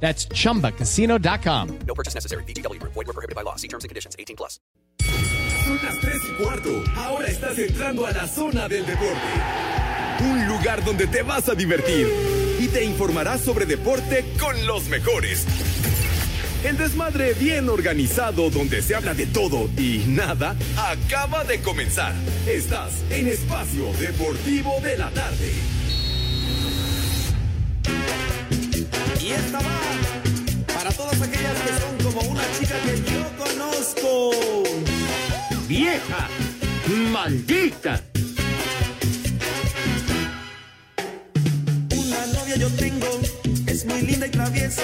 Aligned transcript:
That's 0.00 0.28
chumbacasino.com. 0.28 1.78
No 1.86 1.94
purchase 1.94 2.14
necessary. 2.14 2.44
BGW. 2.44 2.80
Void 2.82 2.94
were 2.94 3.12
prohibited 3.12 3.34
by 3.34 3.42
law. 3.42 3.56
See 3.56 3.68
terms 3.68 3.82
and 3.82 3.88
conditions. 3.88 4.14
18 4.18 4.36
plus. 4.36 4.60
Son 5.64 5.78
las 5.82 5.98
3 6.00 6.14
y 6.14 6.42
cuarto. 6.42 6.84
Ahora 6.96 7.26
estás 7.26 7.58
entrando 7.58 8.06
a 8.06 8.12
la 8.12 8.28
zona 8.28 8.68
del 8.68 8.86
deporte. 8.86 9.20
Un 10.20 10.46
lugar 10.46 10.84
donde 10.84 11.08
te 11.08 11.22
vas 11.22 11.48
a 11.48 11.54
divertir 11.54 12.06
y 12.60 12.68
te 12.68 12.84
informarás 12.84 13.40
sobre 13.40 13.66
deporte 13.66 14.24
con 14.38 14.66
los 14.66 14.88
mejores. 14.88 15.44
El 16.64 16.76
desmadre 16.78 17.34
bien 17.34 17.68
organizado 17.68 18.50
donde 18.50 18.82
se 18.82 18.94
habla 18.94 19.14
de 19.14 19.26
todo 19.26 19.68
y 19.76 20.04
nada 20.06 20.56
acaba 20.76 21.44
de 21.44 21.60
comenzar. 21.60 22.14
Estás 22.46 22.92
en 23.10 23.28
Espacio 23.28 23.92
Deportivo 24.00 24.80
de 24.82 24.96
la 24.98 25.10
Tarde. 25.10 25.52
Y 29.20 29.32
esta 29.32 29.58
va 29.58 29.80
para 30.74 30.90
todas 30.90 31.20
aquellas 31.20 31.58
que 31.60 31.72
son 31.80 32.12
como 32.12 32.30
una 32.30 32.42
chica 32.58 32.74
que 32.84 32.96
yo 33.12 33.22
conozco. 33.36 34.30
¡Vieja! 35.66 36.28
¡Maldita! 37.12 38.00
Una 41.96 42.26
novia 42.34 42.56
yo 42.56 42.68
tengo, 42.70 43.20
es 43.66 43.84
muy 43.86 44.02
linda 44.02 44.26
y 44.26 44.30
traviesa. 44.30 44.82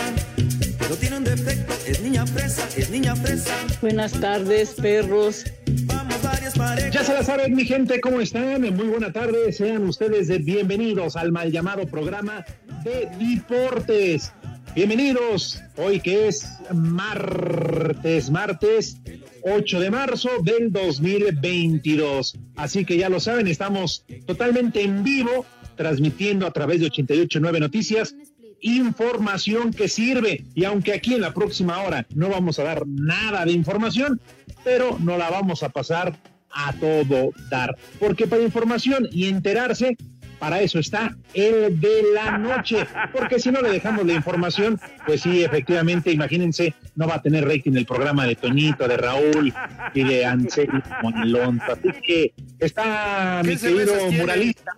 Pero 0.79 0.97
tiene 0.97 1.19
un 1.19 1.25
defecto, 1.25 1.73
es 1.87 2.01
niña 2.01 2.27
fresa, 2.27 2.69
es 2.77 2.91
niña 2.91 3.14
fresa. 3.14 3.55
Buenas 3.81 4.12
tardes, 4.12 4.70
perros. 4.70 5.45
Vamos 5.85 6.20
varias 6.23 6.55
parejas. 6.55 6.92
Ya 6.92 7.05
se 7.05 7.14
la 7.14 7.23
saben, 7.23 7.55
mi 7.55 7.64
gente, 7.64 8.01
¿cómo 8.01 8.20
están? 8.20 8.61
Muy 8.62 8.89
buena 8.89 9.12
tarde. 9.12 9.53
Sean 9.53 9.87
ustedes 9.89 10.29
de 10.29 10.39
bienvenidos 10.39 11.17
al 11.17 11.33
mal 11.33 11.51
llamado 11.53 11.87
programa 11.87 12.45
de 12.85 13.09
deportes. 13.19 14.33
Bienvenidos, 14.75 15.61
hoy 15.77 16.01
que 16.01 16.29
es 16.29 16.49
martes, 16.73 18.31
martes 18.31 18.97
8 19.43 19.81
de 19.81 19.91
marzo 19.91 20.31
del 20.43 20.73
2022. 20.73 22.39
Así 22.57 22.85
que 22.85 22.97
ya 22.97 23.09
lo 23.09 23.21
saben, 23.21 23.47
estamos 23.47 24.05
totalmente 24.27 24.83
en 24.83 25.05
vivo, 25.05 25.45
transmitiendo 25.77 26.47
a 26.47 26.53
través 26.53 26.81
de 26.81 26.87
889 26.87 27.61
Noticias 27.61 28.15
información 28.63 29.73
que 29.73 29.89
sirve. 29.89 30.45
Y 30.55 30.65
aunque 30.65 30.93
aquí 30.93 31.15
en 31.15 31.21
la 31.21 31.35
próxima 31.35 31.83
hora 31.83 32.07
no 32.15 32.29
vamos 32.29 32.59
a 32.59 32.65
dar 32.65 32.87
nada 32.87 33.45
de 33.45 33.53
información, 33.53 34.21
pero 34.65 34.99
no 35.01 35.19
la 35.19 35.31
vamos 35.31 35.63
a 35.63 35.69
pasar 35.69 36.17
a 36.51 36.73
todo 36.75 37.31
dar. 37.51 37.77
Porque 37.99 38.27
para 38.27 38.43
información 38.43 39.09
y 39.11 39.27
enterarse, 39.27 39.97
para 40.43 40.61
eso 40.61 40.81
está 40.81 41.17
el 41.35 41.79
de 41.81 42.03
la 42.15 42.37
noche. 42.37 42.85
Porque 43.12 43.39
si 43.39 43.53
no 43.53 43.62
le 43.62 43.71
dejamos 43.71 44.05
la 44.05 44.15
información, 44.15 44.81
pues 45.07 45.21
sí, 45.21 45.45
efectivamente, 45.45 46.11
imagínense, 46.11 46.75
no 46.97 47.07
va 47.07 47.15
a 47.15 47.23
tener 47.23 47.47
rating 47.47 47.75
el 47.77 47.87
programa 47.87 48.27
de 48.27 48.35
Toñito, 48.35 48.89
de 48.89 48.97
Raúl 48.97 49.55
y 49.95 50.03
de 50.03 50.27
Anselmo 50.27 50.83
Monelonto. 51.01 51.65
Así 51.73 51.91
que 52.05 52.35
está 52.59 53.43
mi 53.45 53.57
querido 53.57 53.95
muralista, 54.11 54.73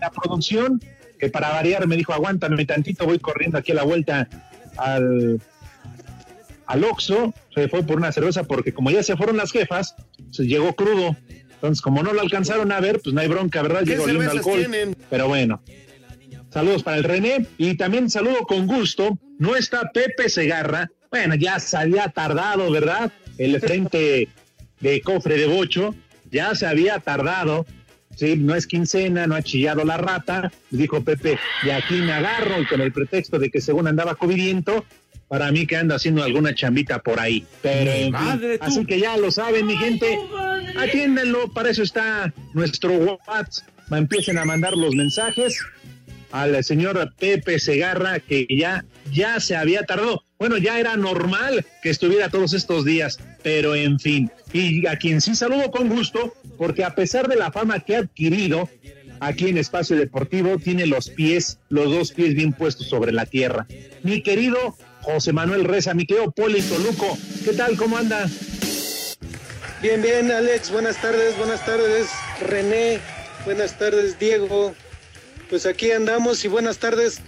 la 0.00 0.10
producción, 0.12 0.80
que 1.18 1.28
para 1.28 1.48
variar 1.48 1.88
me 1.88 1.96
dijo, 1.96 2.12
aguántame 2.12 2.64
tantito, 2.64 3.04
voy 3.04 3.18
corriendo 3.18 3.58
aquí 3.58 3.72
a 3.72 3.74
la 3.74 3.82
vuelta 3.82 4.28
al, 4.76 5.40
al 6.66 6.84
Oxxo, 6.84 7.34
se 7.52 7.66
fue 7.66 7.82
por 7.82 7.96
una 7.96 8.12
cerveza 8.12 8.44
porque 8.44 8.72
como 8.72 8.92
ya 8.92 9.02
se 9.02 9.16
fueron 9.16 9.38
las 9.38 9.50
jefas, 9.50 9.96
se 10.30 10.44
llegó 10.44 10.76
crudo. 10.76 11.16
Entonces, 11.60 11.82
como 11.82 12.02
no 12.02 12.14
lo 12.14 12.22
alcanzaron 12.22 12.72
a 12.72 12.80
ver, 12.80 13.00
pues 13.02 13.14
no 13.14 13.20
hay 13.20 13.28
bronca, 13.28 13.60
¿verdad? 13.60 13.80
¿Qué 13.80 13.90
Llegó 13.90 14.06
cervezas 14.06 14.36
alcohol. 14.36 14.58
tienen? 14.60 14.96
Pero 15.10 15.28
bueno. 15.28 15.62
Saludos 16.48 16.82
para 16.82 16.96
el 16.96 17.04
René 17.04 17.46
y 17.58 17.76
también 17.76 18.08
saludo 18.08 18.40
con 18.46 18.66
gusto. 18.66 19.18
No 19.38 19.56
está 19.56 19.90
Pepe 19.92 20.28
Segarra. 20.30 20.90
Bueno, 21.10 21.34
ya 21.34 21.60
se 21.60 21.76
había 21.76 22.08
tardado, 22.08 22.70
¿verdad? 22.70 23.12
El 23.36 23.60
frente 23.60 24.28
de 24.80 25.00
cofre 25.02 25.36
de 25.36 25.46
bocho. 25.46 25.94
Ya 26.30 26.54
se 26.54 26.66
había 26.66 26.98
tardado. 26.98 27.66
Sí, 28.16 28.36
no 28.36 28.54
es 28.54 28.66
quincena, 28.66 29.26
no 29.26 29.34
ha 29.34 29.42
chillado 29.42 29.84
la 29.84 29.96
rata. 29.96 30.50
Dijo 30.70 31.04
Pepe, 31.04 31.38
de 31.62 31.72
aquí 31.72 31.94
me 31.96 32.12
agarro 32.12 32.60
y 32.60 32.66
con 32.66 32.80
el 32.80 32.92
pretexto 32.92 33.38
de 33.38 33.50
que 33.50 33.60
según 33.60 33.86
andaba 33.86 34.14
covidiento, 34.14 34.84
para 35.30 35.52
mí 35.52 35.64
que 35.64 35.76
anda 35.76 35.94
haciendo 35.94 36.24
alguna 36.24 36.56
chambita 36.56 36.98
por 36.98 37.20
ahí. 37.20 37.46
Pero 37.62 37.92
en 37.92 38.02
fin, 38.02 38.10
madre, 38.10 38.58
tú. 38.58 38.64
así 38.64 38.84
que 38.84 38.98
ya 38.98 39.16
lo 39.16 39.30
saben, 39.30 39.64
mi 39.64 39.76
gente. 39.76 40.18
Atiéndenlo, 40.76 41.52
para 41.52 41.70
eso 41.70 41.84
está 41.84 42.34
nuestro 42.52 42.92
WhatsApp. 42.96 43.68
Empiecen 43.92 44.38
a 44.38 44.44
mandar 44.44 44.76
los 44.76 44.92
mensajes 44.96 45.56
al 46.32 46.64
señor 46.64 47.14
Pepe 47.16 47.60
Segarra, 47.60 48.18
que 48.18 48.44
ya, 48.50 48.84
ya 49.12 49.38
se 49.38 49.54
había 49.54 49.84
tardado. 49.84 50.24
Bueno, 50.36 50.58
ya 50.58 50.80
era 50.80 50.96
normal 50.96 51.64
que 51.80 51.90
estuviera 51.90 52.28
todos 52.28 52.52
estos 52.52 52.84
días, 52.84 53.20
pero 53.44 53.76
en 53.76 54.00
fin. 54.00 54.32
Y 54.52 54.84
a 54.88 54.96
quien 54.96 55.20
sí 55.20 55.36
saludo 55.36 55.70
con 55.70 55.88
gusto, 55.88 56.34
porque 56.58 56.82
a 56.82 56.96
pesar 56.96 57.28
de 57.28 57.36
la 57.36 57.52
fama 57.52 57.78
que 57.78 57.94
ha 57.94 58.00
adquirido 58.00 58.68
aquí 59.20 59.48
en 59.48 59.58
Espacio 59.58 59.96
Deportivo, 59.96 60.58
tiene 60.58 60.86
los 60.86 61.08
pies, 61.08 61.60
los 61.68 61.88
dos 61.88 62.10
pies 62.10 62.34
bien 62.34 62.52
puestos 62.52 62.88
sobre 62.88 63.12
la 63.12 63.26
tierra. 63.26 63.68
Mi 64.02 64.22
querido 64.22 64.76
José 65.02 65.32
Manuel 65.32 65.64
Reza, 65.64 65.94
mi 65.94 66.06
querido 66.06 66.30
Polito 66.30 66.78
Luco, 66.78 67.16
¿qué 67.44 67.52
tal? 67.52 67.76
¿Cómo 67.76 67.96
anda? 67.96 68.28
Bien, 69.82 70.02
bien, 70.02 70.30
Alex, 70.30 70.70
buenas 70.70 71.00
tardes, 71.00 71.36
buenas 71.38 71.64
tardes, 71.64 72.08
René, 72.40 73.00
buenas 73.44 73.78
tardes, 73.78 74.18
Diego. 74.18 74.74
Pues 75.48 75.64
aquí 75.66 75.90
andamos 75.90 76.44
y 76.44 76.48
buenas 76.48 76.78
tardes 76.78 77.20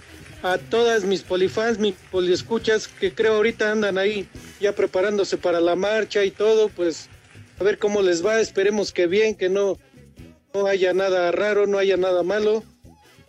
a 0.43 0.57
todas 0.57 1.03
mis 1.03 1.23
polifans, 1.23 1.79
mis 1.79 1.95
poliescuchas 2.11 2.87
que 2.87 3.13
creo 3.13 3.35
ahorita 3.35 3.71
andan 3.71 3.97
ahí 3.97 4.27
ya 4.59 4.73
preparándose 4.73 5.37
para 5.37 5.59
la 5.59 5.75
marcha 5.75 6.23
y 6.23 6.31
todo, 6.31 6.69
pues 6.69 7.09
a 7.59 7.63
ver 7.63 7.79
cómo 7.79 8.01
les 8.01 8.25
va, 8.25 8.39
esperemos 8.39 8.91
que 8.91 9.07
bien, 9.07 9.35
que 9.35 9.49
no, 9.49 9.79
no 10.53 10.67
haya 10.67 10.93
nada 10.93 11.31
raro, 11.31 11.65
no 11.65 11.79
haya 11.79 11.97
nada 11.97 12.23
malo. 12.23 12.63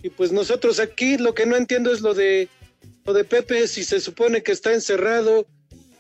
Y 0.03 0.11
pues 0.11 0.33
nosotros 0.33 0.81
aquí 0.81 1.17
lo 1.17 1.35
que 1.35 1.47
no 1.47 1.57
entiendo 1.57 1.91
es 1.91 2.03
lo 2.03 2.13
de 2.13 2.51
lo 3.05 3.13
de 3.13 3.25
Pepe, 3.25 3.69
si 3.69 3.85
se 3.85 4.01
supone 4.01 4.43
que 4.43 4.53
está 4.53 4.73
encerrado, 4.73 5.47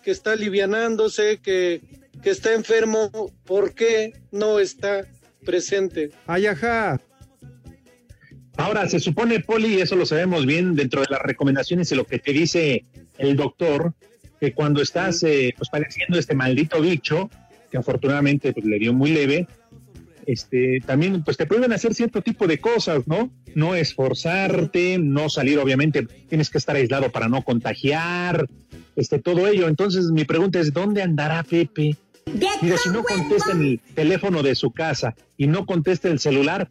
que 0.02 0.10
está 0.10 0.32
alivianándose, 0.32 1.38
que, 1.42 1.82
que 2.22 2.30
está 2.30 2.54
enfermo, 2.54 3.10
¿por 3.44 3.74
qué 3.74 4.14
no 4.30 4.58
está 4.58 5.06
presente? 5.44 6.10
Ay, 6.26 6.46
ajá. 6.46 7.00
Ahora, 8.56 8.88
se 8.88 9.00
supone, 9.00 9.40
Poli, 9.40 9.74
y 9.74 9.80
eso 9.80 9.96
lo 9.96 10.06
sabemos 10.06 10.46
bien 10.46 10.76
dentro 10.76 11.00
de 11.00 11.08
las 11.10 11.20
recomendaciones 11.20 11.90
y 11.90 11.96
lo 11.96 12.04
que 12.04 12.18
te 12.18 12.32
dice 12.32 12.84
el 13.18 13.36
doctor, 13.36 13.94
que 14.40 14.52
cuando 14.52 14.80
estás 14.80 15.22
eh, 15.24 15.52
pues 15.56 15.68
padeciendo 15.68 16.18
este 16.18 16.34
maldito 16.34 16.80
bicho, 16.80 17.30
que 17.70 17.78
afortunadamente 17.78 18.52
pues, 18.52 18.64
le 18.64 18.78
dio 18.78 18.92
muy 18.92 19.10
leve, 19.10 19.48
este, 20.26 20.80
también 20.84 21.22
pues 21.22 21.36
te 21.36 21.46
pueden 21.46 21.72
hacer 21.72 21.94
cierto 21.94 22.22
tipo 22.22 22.46
de 22.46 22.58
cosas, 22.58 23.06
¿no? 23.06 23.30
No 23.54 23.74
esforzarte, 23.74 24.98
no 24.98 25.28
salir, 25.28 25.58
obviamente, 25.58 26.06
tienes 26.28 26.50
que 26.50 26.58
estar 26.58 26.76
aislado 26.76 27.10
para 27.10 27.28
no 27.28 27.42
contagiar, 27.42 28.46
este, 28.96 29.18
todo 29.18 29.46
ello. 29.46 29.68
Entonces, 29.68 30.06
mi 30.06 30.24
pregunta 30.24 30.60
es, 30.60 30.72
¿dónde 30.72 31.02
andará 31.02 31.42
Pepe? 31.42 31.96
Digo, 32.62 32.76
si 32.78 32.88
no 32.88 33.02
contesta 33.02 33.52
en 33.52 33.62
el 33.62 33.80
teléfono 33.94 34.42
de 34.42 34.54
su 34.54 34.70
casa 34.70 35.14
y 35.36 35.46
no 35.46 35.66
contesta 35.66 36.08
el 36.08 36.18
celular, 36.18 36.68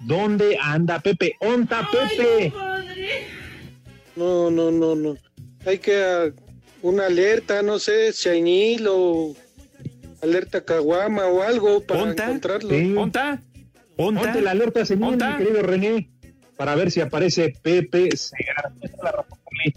¿dónde 0.00 0.58
anda 0.60 1.00
Pepe? 1.00 1.36
¿Onta 1.40 1.88
Pepe? 1.90 2.52
No, 4.16 4.50
no, 4.50 4.70
no, 4.70 4.94
no. 4.94 5.16
Hay 5.64 5.78
que 5.78 6.02
ah, 6.02 6.30
una 6.82 7.06
alerta, 7.06 7.62
no 7.62 7.78
sé, 7.78 8.10
Shainil 8.12 8.86
o 8.88 9.36
alerta 10.22 10.64
Caguama 10.64 11.26
o 11.26 11.42
algo 11.42 11.82
para 11.82 12.02
¿Onta? 12.02 12.24
encontrarlo. 12.24 12.70
Sí. 12.70 12.94
¿Onta? 12.96 13.42
¿Onta? 13.96 14.22
Ponte 14.22 14.42
la 14.42 14.50
alerta, 14.52 14.84
señor, 14.84 15.14
¿Onta? 15.14 15.30
mi 15.38 15.44
querido 15.44 15.62
René, 15.62 16.10
para 16.56 16.74
ver 16.74 16.90
si 16.90 17.00
aparece 17.00 17.54
Pepe 17.62 18.08
mí. 19.64 19.72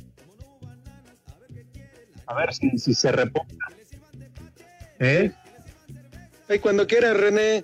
A 2.28 2.34
ver 2.36 2.54
si, 2.54 2.78
si 2.78 2.94
se 2.94 3.12
reponga. 3.12 3.68
¿Eh? 5.00 5.32
Ay, 6.48 6.60
cuando 6.60 6.86
quiera, 6.86 7.14
René, 7.14 7.64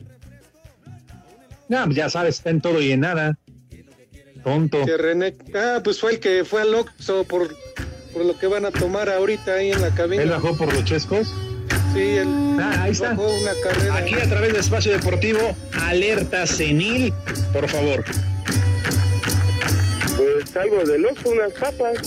No, 1.69 1.89
ya 1.91 2.09
sabes, 2.09 2.37
está 2.37 2.49
en 2.49 2.61
todo 2.61 2.81
y 2.81 2.91
en 2.91 3.01
nada. 3.01 3.37
Tonto. 4.43 4.85
que 4.85 4.97
René. 4.97 5.35
Ah, 5.53 5.81
pues 5.83 5.99
fue 5.99 6.13
el 6.13 6.19
que 6.19 6.45
fue 6.45 6.61
al 6.61 6.73
Oxxo 6.73 7.25
por, 7.25 7.53
por 8.13 8.25
lo 8.25 8.37
que 8.39 8.47
van 8.47 8.65
a 8.65 8.71
tomar 8.71 9.09
ahorita 9.09 9.55
ahí 9.55 9.71
en 9.71 9.81
la 9.81 9.93
cabina. 9.93 10.23
Él 10.23 10.29
bajó 10.29 10.55
por 10.57 10.73
los 10.73 10.83
chescos. 10.85 11.33
Sí, 11.93 11.99
él 11.99 12.27
Ah, 12.59 12.83
ahí 12.83 12.91
está. 12.91 13.09
bajó 13.09 13.27
una 13.29 13.51
carrera. 13.63 13.95
Aquí 13.97 14.15
a 14.15 14.27
través 14.29 14.53
de 14.53 14.59
Espacio 14.59 14.91
Deportivo, 14.91 15.55
alerta 15.83 16.45
senil, 16.47 17.13
por 17.53 17.67
favor. 17.69 18.03
Pues 20.17 20.55
algo 20.57 20.83
de 20.83 20.97
loco, 20.99 21.29
unas 21.29 21.51
papas. 21.53 21.97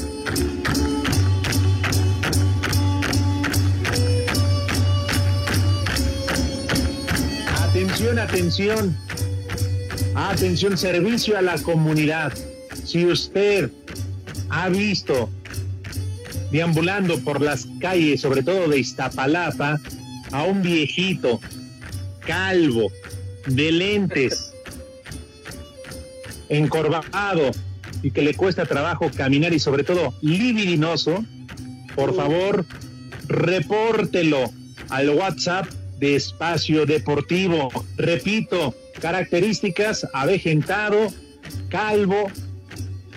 Atención, 7.62 8.18
atención. 8.18 8.96
Atención, 10.14 10.76
servicio 10.76 11.38
a 11.38 11.42
la 11.42 11.56
comunidad. 11.58 12.32
Si 12.84 13.06
usted 13.06 13.70
ha 14.48 14.68
visto 14.68 15.30
deambulando 16.50 17.18
por 17.20 17.40
las 17.40 17.66
calles, 17.80 18.20
sobre 18.20 18.42
todo 18.42 18.68
de 18.68 18.78
Iztapalapa, 18.78 19.80
a 20.32 20.42
un 20.44 20.62
viejito 20.62 21.40
calvo, 22.20 22.90
de 23.46 23.72
lentes, 23.72 24.52
encorvado 26.48 27.50
y 28.02 28.10
que 28.10 28.22
le 28.22 28.34
cuesta 28.34 28.66
trabajo 28.66 29.10
caminar 29.14 29.52
y 29.52 29.58
sobre 29.58 29.84
todo 29.84 30.14
libidinoso, 30.22 31.24
por 31.94 32.14
favor, 32.14 32.64
repórtelo 33.28 34.50
al 34.88 35.10
WhatsApp 35.10 35.66
de 35.98 36.16
Espacio 36.16 36.86
Deportivo. 36.86 37.68
Repito, 37.96 38.74
características, 39.00 40.06
avejentado, 40.12 41.08
calvo, 41.68 42.30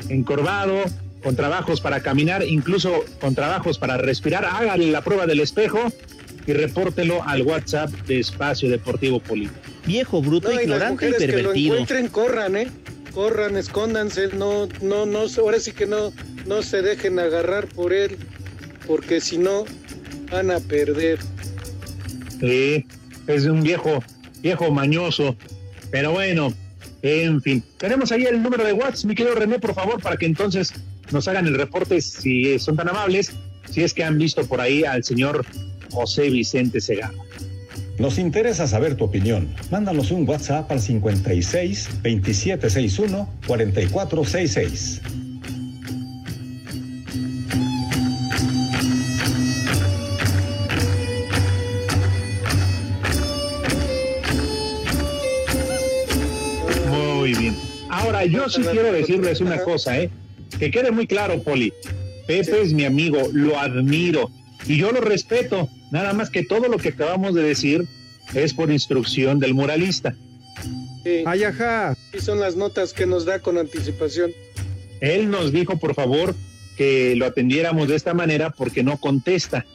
encorvado, 0.09 0.83
con 1.24 1.36
trabajos 1.36 1.81
para 1.81 2.02
caminar, 2.02 2.44
incluso 2.44 3.06
con 3.20 3.34
trabajos 3.34 3.80
para 3.80 3.98
respirar. 3.98 4.46
Hágale 4.46 4.92
la 4.92 5.02
prueba 5.02 5.25
del 5.25 5.40
espejo 5.40 5.80
y 6.46 6.54
repórtelo 6.54 7.24
al 7.24 7.44
WhatsApp 7.44 7.90
de 8.08 8.20
Espacio 8.20 8.70
Deportivo 8.70 9.20
Poli. 9.20 9.50
Viejo, 9.86 10.22
bruto, 10.22 10.50
No, 10.50 10.54
y 10.54 10.56
las 10.56 10.64
ignorante 10.64 11.10
y 11.10 11.12
que 11.14 11.28
lo 11.28 11.34
pervertido. 11.34 11.74
encuentren, 11.74 12.08
corran, 12.10 12.58
¿eh? 12.58 12.68
Corran, 13.14 13.58
escóndanse, 13.58 14.30
no, 14.30 14.68
no, 14.81 15.06
no, 15.06 15.25
ahora 15.38 15.60
sí 15.60 15.72
que 15.72 15.86
no, 15.86 16.12
no 16.48 16.64
se 16.64 16.81
dejen 16.81 17.20
agarrar 17.20 17.68
por 17.68 17.94
él, 17.94 18.18
porque 18.88 19.22
si 19.22 19.38
no, 19.38 19.66
van 20.31 20.52
a 20.52 20.60
perder. 20.60 21.20
Sí, 22.40 22.86
es 23.28 23.46
un 23.46 23.62
viejo, 23.62 24.04
viejo 24.42 24.72
mañoso. 24.72 25.36
Pero 25.92 26.12
bueno, 26.12 26.54
en 27.04 27.40
fin. 27.42 27.64
Tenemos 27.78 28.12
ahí 28.12 28.24
el 28.24 28.42
número 28.42 28.66
de 28.66 28.74
WhatsApp, 28.74 29.06
mi 29.06 29.16
querido 29.16 29.36
René, 29.36 29.60
por 29.60 29.75
favor, 29.75 30.02
para 30.02 30.18
que 30.18 30.25
entonces 30.25 30.74
nos 31.13 31.27
hagan 31.27 31.48
el 31.48 31.56
reporte, 31.56 32.01
si 32.01 32.57
son 32.60 32.75
tan 32.75 32.89
amables, 32.89 33.31
si 33.69 33.83
es 33.83 33.94
que 33.94 34.04
han 34.04 34.18
visto 34.18 34.45
por 34.45 34.60
ahí 34.60 34.83
al 34.83 35.04
señor 35.04 35.45
José 35.92 36.30
Vicente 36.30 36.81
Segarra. 36.81 37.13
Nos 38.00 38.18
interesa 38.18 38.68
saber 38.68 38.95
tu 38.95 39.06
opinión. 39.06 39.54
Mándanos 39.69 40.10
un 40.12 40.27
WhatsApp 40.27 40.71
al 40.71 40.81
56 40.81 41.89
2761 42.01 43.30
4466. 43.45 45.01
Muy 56.89 57.33
bien. 57.36 57.56
Ahora, 57.89 58.25
yo 58.25 58.50
sí 58.50 58.63
quiero 58.63 58.92
decirles 58.92 59.39
una 59.39 59.60
cosa, 59.60 60.00
¿eh? 60.00 60.10
Que 60.63 60.71
quede 60.71 60.92
muy 60.92 61.07
claro, 61.07 61.44
Poli. 61.44 61.74
Pepe 62.25 62.62
es 62.62 62.71
mi 62.71 62.86
amigo, 62.86 63.19
lo 63.33 63.60
admiro 63.60 64.31
y 64.65 64.77
yo 64.77 64.94
lo 64.94 65.01
respeto. 65.01 65.68
Nada 65.92 66.13
más 66.13 66.30
que 66.30 66.42
todo 66.42 66.69
lo 66.69 66.77
que 66.77 66.88
acabamos 66.88 67.36
de 67.36 67.44
decir 67.44 67.86
es 68.33 68.54
por 68.54 68.71
instrucción 68.71 69.39
del 69.42 69.56
muralista. 69.56 70.15
Sí, 71.04 71.24
Ay, 71.25 71.44
ajá. 71.44 71.98
sí 72.13 72.21
son 72.21 72.39
las 72.39 72.56
notas 72.56 72.94
que 72.94 73.06
nos 73.06 73.25
da 73.25 73.39
con 73.39 73.57
anticipación. 73.57 74.31
Él 75.01 75.30
nos 75.30 75.51
dijo, 75.51 75.80
por 75.80 75.95
favor, 75.95 76.33
que 76.77 77.13
lo 77.18 77.25
atendiéramos 77.25 77.89
de 77.89 77.98
esta 77.98 78.13
manera 78.13 78.51
porque 78.51 78.83
no 78.83 78.95
contesta. 79.01 79.65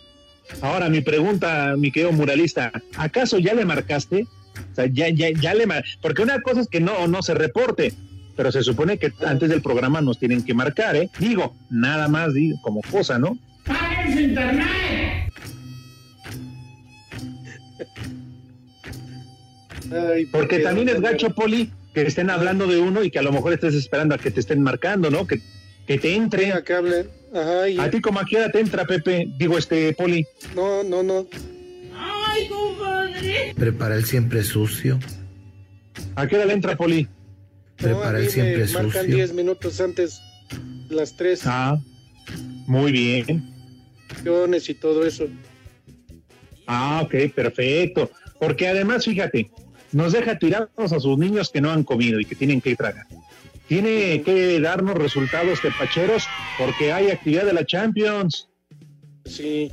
Ahora, 0.63 0.89
mi 0.89 1.03
pregunta, 1.03 1.75
mi 1.77 1.93
querido 1.93 2.13
muralista, 2.13 2.73
¿acaso 2.97 3.39
ya 3.39 3.53
le 3.53 3.67
marcaste? 3.67 4.27
O 4.73 4.75
sea, 4.75 4.87
ya, 4.87 5.11
ya, 5.11 5.29
ya 5.39 5.53
le 5.53 5.67
mar... 5.67 5.85
Porque 6.01 6.23
una 6.23 6.41
cosa 6.41 6.63
es 6.63 6.67
que 6.69 6.81
no, 6.81 7.07
no 7.09 7.21
se 7.21 7.35
reporte, 7.35 7.93
pero 8.39 8.53
se 8.53 8.63
supone 8.63 8.99
que 8.99 9.13
antes 9.27 9.49
del 9.49 9.61
programa 9.61 10.01
nos 10.01 10.17
tienen 10.21 10.45
que 10.45 10.55
marcar, 10.55 10.95
¿eh? 10.95 11.11
Digo, 11.19 11.57
nada 11.71 12.07
más 12.07 12.33
digo, 12.35 12.57
como 12.63 12.81
cosa, 12.83 13.19
¿no? 13.19 13.37
Ay, 19.91 20.27
Porque 20.27 20.57
Pepe, 20.57 20.63
también 20.63 20.89
es 20.89 21.01
gacho, 21.01 21.31
Poli, 21.31 21.73
que 21.95 22.03
estén 22.03 22.31
hablando 22.31 22.69
de 22.69 22.79
uno 22.79 23.03
y 23.03 23.11
que 23.11 23.19
a 23.19 23.23
lo 23.23 23.33
mejor 23.33 23.53
estés 23.53 23.75
esperando 23.75 24.15
a 24.15 24.19
que 24.19 24.31
te 24.31 24.39
estén 24.39 24.63
marcando, 24.63 25.11
¿no? 25.11 25.27
Que, 25.27 25.41
que 25.87 25.99
te 25.99 26.15
entre. 26.15 26.47
Mira, 26.47 26.63
que 26.63 26.75
hablen. 26.75 27.09
Ajá, 27.35 27.69
y- 27.69 27.79
A 27.79 27.91
ti 27.91 28.01
como 28.01 28.21
a 28.21 28.25
qué 28.25 28.37
hora 28.37 28.53
te 28.53 28.61
entra, 28.61 28.85
Pepe, 28.87 29.27
digo, 29.37 29.59
este, 29.59 29.95
Poli. 29.95 30.25
no, 30.55 30.85
no, 30.85 31.03
no. 31.03 31.27
Prepara 33.57 33.97
el 33.97 34.05
siempre 34.05 34.45
sucio. 34.45 35.01
¿A 36.15 36.29
qué 36.29 36.37
hora 36.37 36.45
le 36.47 36.53
entra, 36.53 36.77
Poli? 36.77 37.09
No 37.81 37.89
a 37.89 37.93
Prepara 37.93 38.19
el 38.19 38.31
siempre 38.31 38.67
me 38.67 38.73
marcan 38.73 39.03
sucio. 39.03 39.17
10 39.17 39.33
minutos 39.35 39.81
antes 39.81 40.21
las 40.89 41.17
3 41.17 41.41
Ah, 41.45 41.79
muy 42.67 42.93
bien. 42.93 43.55
y 44.69 44.75
todo 44.75 45.07
eso. 45.07 45.27
Ah, 46.67 47.03
ok, 47.05 47.33
perfecto. 47.35 48.11
Porque 48.39 48.69
además, 48.69 49.05
fíjate, 49.05 49.51
nos 49.93 50.13
deja 50.13 50.39
tirados 50.39 50.93
a 50.93 51.01
sus 51.01 51.17
niños 51.19 51.51
que 51.51 51.61
no 51.61 51.71
han 51.71 51.83
comido 51.85 52.21
y 52.21 52.25
que 52.25 52.35
tienen 52.35 52.61
que 52.61 52.77
tragar. 52.77 53.07
Tiene 53.69 54.23
que 54.23 54.59
darnos 54.61 54.95
resultados 54.97 55.61
tepacheros 55.61 56.25
porque 56.59 56.93
hay 56.93 57.11
actividad 57.11 57.45
de 57.45 57.53
la 57.53 57.65
Champions, 57.67 58.49
Sí. 59.25 59.71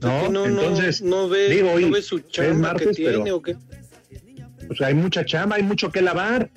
¿no? 0.00 0.28
No, 0.30 0.46
Entonces, 0.46 1.00
no, 1.00 1.22
no 1.22 1.28
ve, 1.28 1.48
digo, 1.48 1.68
no 1.68 1.74
hoy 1.74 1.90
ve 1.90 2.02
su 2.02 2.18
es 2.18 2.28
chamba 2.28 2.68
martes, 2.72 2.88
que 2.88 2.94
tiene 2.94 3.22
pero 3.22 3.36
o 3.36 3.42
qué. 3.42 3.56
pues, 4.66 4.80
hay 4.80 4.94
mucha 4.94 5.24
chamba, 5.24 5.56
hay 5.56 5.62
mucho 5.62 5.92
que 5.92 6.02
lavar. 6.02 6.50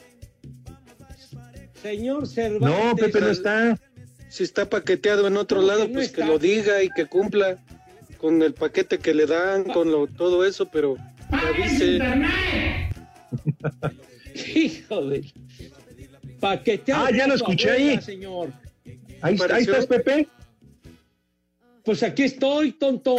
Señor 1.86 2.28
Cervantes. 2.28 2.84
No, 2.84 2.96
Pepe 2.96 3.22
no 3.22 3.30
está. 3.30 3.80
Si 4.28 4.44
está 4.44 4.68
paqueteado 4.68 5.28
en 5.28 5.38
otro 5.38 5.62
lado, 5.62 5.88
no 5.88 5.94
pues 5.94 6.08
está. 6.08 6.24
que 6.24 6.28
lo 6.28 6.40
diga 6.40 6.82
y 6.82 6.90
que 6.90 7.06
cumpla 7.06 7.64
con 8.18 8.42
el 8.42 8.56
paquete 8.56 8.98
que 8.98 9.14
le 9.14 9.28
dan, 9.28 9.66
con 9.66 9.92
lo, 9.92 10.08
todo 10.08 10.44
eso, 10.44 10.68
pero 10.72 10.98
avise. 11.30 12.00
Hijo 14.56 15.06
de... 15.06 15.32
Paqueteado. 16.40 17.06
Ah, 17.06 17.12
ya 17.16 17.28
lo 17.28 17.36
escuché 17.36 17.70
abuela, 17.70 17.92
ahí. 17.92 18.02
señor. 18.02 18.50
Ahí, 19.22 19.36
estás, 19.36 19.86
Pepe. 19.86 20.28
Pues 21.84 22.02
aquí 22.02 22.24
estoy, 22.24 22.72
tonto. 22.72 23.18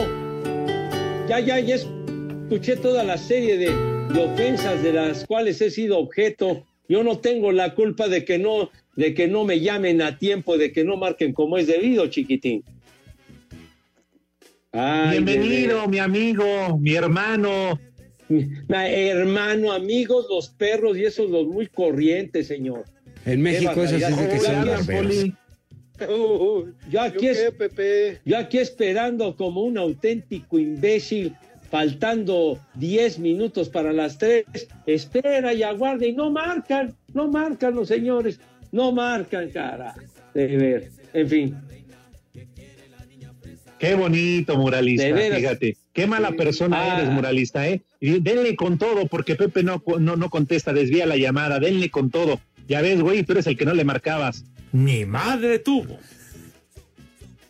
Ya, 1.29 1.39
ya, 1.39 1.61
ya 1.61 1.77
escuché 1.77 2.77
toda 2.77 3.05
la 3.05 3.17
serie 3.17 3.59
de, 3.59 3.71
de 4.13 4.25
ofensas 4.25 4.83
de 4.83 4.93
las 4.93 5.25
cuales 5.25 5.61
he 5.61 5.71
sido 5.71 5.99
objeto. 5.99 6.67
Yo 6.89 7.03
no 7.03 7.19
tengo 7.19 7.53
la 7.53 7.75
culpa 7.75 8.09
de 8.09 8.25
que 8.25 8.39
no, 8.39 8.71
de 8.95 9.13
que 9.15 9.27
no 9.29 9.45
me 9.45 9.61
llamen 9.61 10.01
a 10.03 10.19
tiempo, 10.19 10.57
de 10.57 10.73
que 10.73 10.85
no 10.85 10.97
marquen 10.97 11.33
como 11.33 11.59
es 11.59 11.67
debido, 11.67 12.07
chiquitín. 12.09 12.63
Ay, 14.73 15.23
Bienvenido, 15.23 15.89
mi 15.89 15.99
amigo, 15.99 16.45
mi 16.79 16.95
hermano. 16.95 17.81
Hermano, 18.69 19.73
amigos, 19.73 20.27
los 20.29 20.49
perros 20.49 20.97
y 20.99 21.05
esos 21.05 21.31
los 21.31 21.47
muy 21.47 21.67
corrientes, 21.69 22.47
señor. 22.49 22.85
En 23.25 23.43
México 23.43 23.83
eso 23.83 23.97
sí 23.97 24.03
barbaridad. 24.03 24.11
es 24.11 24.17
de 24.17 24.23
que 24.29 24.37
¿Cómo 24.39 24.45
son 24.45 24.67
barberos. 24.67 24.87
Poli. 24.87 25.35
Uy, 26.13 26.75
Yo 26.91 27.01
aquí, 27.01 27.25
¿yo 27.27 27.33
es- 27.33 27.39
qué, 27.41 27.53
Pepe? 27.53 28.21
yo 28.25 28.37
aquí 28.37 28.59
esperando 28.59 29.35
como 29.35 29.63
un 29.63 29.79
auténtico 29.79 30.59
imbécil, 30.59 31.35
faltando 31.71 32.59
10 32.75 33.19
minutos 33.19 33.69
para 33.69 33.93
las 33.93 34.19
3, 34.19 34.45
espera 34.87 35.53
y 35.55 35.63
aguarda 35.63 36.07
y 36.07 36.13
no 36.13 36.31
marcan, 36.31 36.95
no 37.13 37.29
marcan 37.29 37.75
los 37.75 37.89
señores, 37.89 38.41
no 38.73 38.93
marcan, 38.93 39.51
cara. 39.51 39.95
De 40.35 40.47
ver, 40.57 40.91
en 41.13 41.29
fin. 41.29 41.57
Qué 43.79 43.95
bonito 43.95 44.57
muralista, 44.57 45.05
fíjate. 45.15 45.77
Qué 45.93 46.07
mala 46.07 46.33
persona 46.33 46.77
Ah. 46.81 46.99
eres, 46.99 47.11
muralista, 47.13 47.69
¿eh? 47.69 47.83
Denle 48.01 48.57
con 48.57 48.79
todo, 48.79 49.07
porque 49.07 49.35
Pepe 49.35 49.63
no, 49.63 49.83
no, 49.99 50.17
no 50.17 50.31
contesta, 50.31 50.73
desvía 50.73 51.05
la 51.07 51.17
llamada, 51.17 51.59
denle 51.59 51.91
con 51.91 52.11
todo. 52.11 52.41
Ya 52.69 52.81
ves, 52.81 53.01
güey, 53.01 53.23
tú 53.23 53.33
eres 53.33 53.47
el 53.47 53.57
que 53.57 53.65
no 53.67 53.75
le 53.75 53.85
marcabas. 53.85 54.45
Mi 54.73 55.05
madre 55.05 55.59
tuvo. 55.59 55.99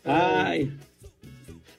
Ay. 0.04 0.73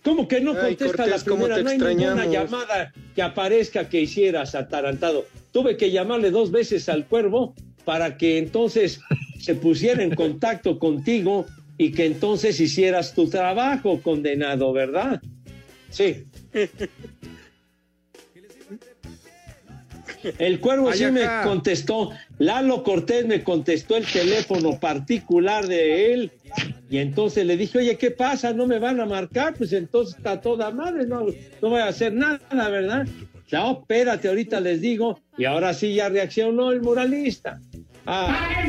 ¿Cómo 0.07 0.25
que 0.25 0.39
no 0.39 0.51
Ay, 0.51 0.77
contesta 0.77 1.03
Cortés, 1.03 1.25
la 1.25 1.29
¿cómo 1.29 1.43
primera? 1.47 1.63
No 1.63 1.69
hay 1.85 1.95
ninguna 1.95 2.25
llamada 2.27 2.93
que 3.13 3.21
aparezca 3.21 3.89
que 3.89 3.99
hicieras 3.99 4.55
atarantado. 4.55 5.25
Tuve 5.51 5.75
que 5.75 5.91
llamarle 5.91 6.31
dos 6.31 6.49
veces 6.49 6.87
al 6.87 7.05
cuervo 7.07 7.53
para 7.83 8.15
que 8.15 8.37
entonces 8.37 9.01
se 9.37 9.55
pusiera 9.55 10.01
en 10.01 10.15
contacto 10.15 10.79
contigo 10.79 11.45
y 11.77 11.91
que 11.91 12.05
entonces 12.05 12.57
hicieras 12.61 13.13
tu 13.15 13.29
trabajo, 13.29 14.01
condenado, 14.01 14.71
¿verdad? 14.71 15.21
Sí. 15.89 16.23
El 20.39 20.61
cuervo 20.61 20.89
Ay, 20.89 20.99
sí 20.99 21.05
me 21.07 21.27
contestó. 21.43 22.11
Lalo 22.39 22.81
Cortés 22.83 23.25
me 23.25 23.43
contestó 23.43 23.97
el 23.97 24.05
teléfono 24.05 24.79
particular 24.79 25.67
de 25.67 26.13
él. 26.13 26.31
Y 26.89 26.99
entonces 26.99 27.45
le 27.45 27.57
dije, 27.57 27.79
oye, 27.79 27.97
¿qué 27.97 28.11
pasa? 28.11 28.53
¿No 28.53 28.65
me 28.65 28.79
van 28.79 28.99
a 29.01 29.05
marcar? 29.05 29.53
Pues 29.55 29.73
entonces 29.73 30.15
está 30.17 30.39
toda 30.39 30.71
madre, 30.71 31.05
no, 31.05 31.25
no 31.61 31.69
voy 31.69 31.81
a 31.81 31.87
hacer 31.87 32.13
nada, 32.13 32.69
¿verdad? 32.69 33.05
No, 33.51 33.79
espérate, 33.81 34.27
ahorita 34.29 34.59
les 34.61 34.79
digo. 34.81 35.19
Y 35.37 35.45
ahora 35.45 35.73
sí 35.73 35.93
ya 35.95 36.07
reaccionó 36.09 36.71
el 36.71 36.81
muralista. 36.81 37.59
Ah, 38.05 38.63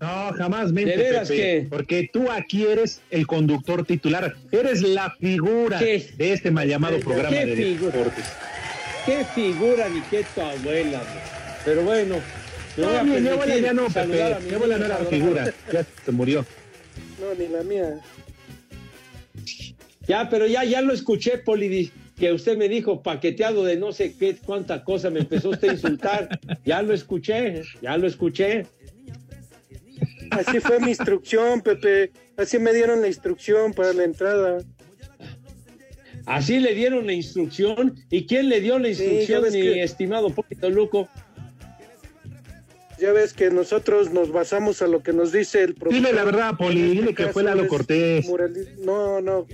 No, 0.00 0.32
jamás 0.36 0.70
mente, 0.72 0.90
¿De 0.90 0.96
veras 0.96 1.28
Pepe, 1.28 1.40
que? 1.62 1.66
porque 1.70 2.10
tú 2.12 2.30
aquí 2.30 2.64
eres 2.66 3.00
el 3.10 3.26
conductor 3.26 3.84
titular, 3.86 4.34
eres 4.52 4.82
la 4.82 5.10
figura 5.18 5.78
¿Qué? 5.78 6.06
de 6.16 6.32
este 6.32 6.50
mal 6.50 6.68
llamado 6.68 6.98
programa 7.00 7.30
¿Qué 7.30 7.46
de 7.46 7.56
figura? 7.56 7.92
deportes. 7.96 8.24
qué 9.06 9.24
figura 9.34 9.88
ni 9.88 10.00
qué 10.02 10.24
tu 10.34 10.40
abuela. 10.40 11.00
Pero 11.64 11.82
bueno, 11.84 12.16
me 12.76 12.84
voy 12.86 12.96
a 12.96 13.02
No, 13.02 13.20
mi, 13.20 13.28
abuela 13.28 13.56
ya 13.58 13.72
no, 13.72 13.86
Pepe, 13.86 14.06
mi 14.40 14.46
mi 14.48 14.54
abuela 14.54 14.78
no 14.78 14.84
era 14.86 14.96
figura, 14.96 15.54
ya 15.72 15.86
se 16.04 16.12
murió. 16.12 16.44
No, 17.20 17.34
ni 17.34 17.48
la 17.48 17.62
mía. 17.62 18.00
Ya, 20.06 20.28
pero 20.28 20.46
ya, 20.46 20.64
ya 20.64 20.80
lo 20.82 20.92
escuché, 20.92 21.38
Poli, 21.38 21.90
que 22.16 22.32
usted 22.32 22.56
me 22.56 22.68
dijo 22.68 23.02
paqueteado 23.02 23.64
de 23.64 23.76
no 23.76 23.92
sé 23.92 24.14
qué, 24.16 24.36
cuánta 24.36 24.84
cosa, 24.84 25.10
me 25.10 25.20
empezó 25.20 25.50
usted 25.50 25.70
a 25.70 25.72
insultar. 25.72 26.40
Ya 26.64 26.82
lo 26.82 26.92
escuché, 26.92 27.62
ya 27.80 27.96
lo 27.96 28.06
escuché. 28.06 28.66
Así 30.30 30.60
fue 30.60 30.80
mi 30.80 30.90
instrucción, 30.90 31.60
Pepe. 31.62 32.12
Así 32.36 32.58
me 32.58 32.72
dieron 32.74 33.00
la 33.00 33.06
instrucción 33.06 33.72
para 33.72 33.92
la 33.92 34.04
entrada. 34.04 34.62
Así 36.26 36.58
le 36.58 36.74
dieron 36.74 37.06
la 37.06 37.12
instrucción. 37.12 37.94
¿Y 38.10 38.26
quién 38.26 38.48
le 38.48 38.60
dio 38.60 38.78
la 38.78 38.88
instrucción, 38.88 39.44
mi 39.44 39.50
que- 39.60 39.82
estimado 39.82 40.30
Polito 40.30 40.70
Luco? 40.70 41.08
Ya 43.00 43.12
ves 43.12 43.32
que 43.32 43.50
nosotros 43.50 44.12
nos 44.12 44.30
basamos 44.30 44.82
a 44.82 44.86
lo 44.86 45.02
que 45.02 45.12
nos 45.12 45.32
dice 45.32 45.62
el 45.62 45.74
profesor. 45.74 46.06
Dile 46.06 46.12
la 46.14 46.24
verdad, 46.24 46.54
Poli, 46.56 46.80
este 46.80 46.92
dile 46.94 47.14
que 47.14 47.28
fue 47.28 47.42
Lalo 47.42 47.66
Cortés. 47.66 48.26
No, 48.78 49.20
no. 49.20 49.46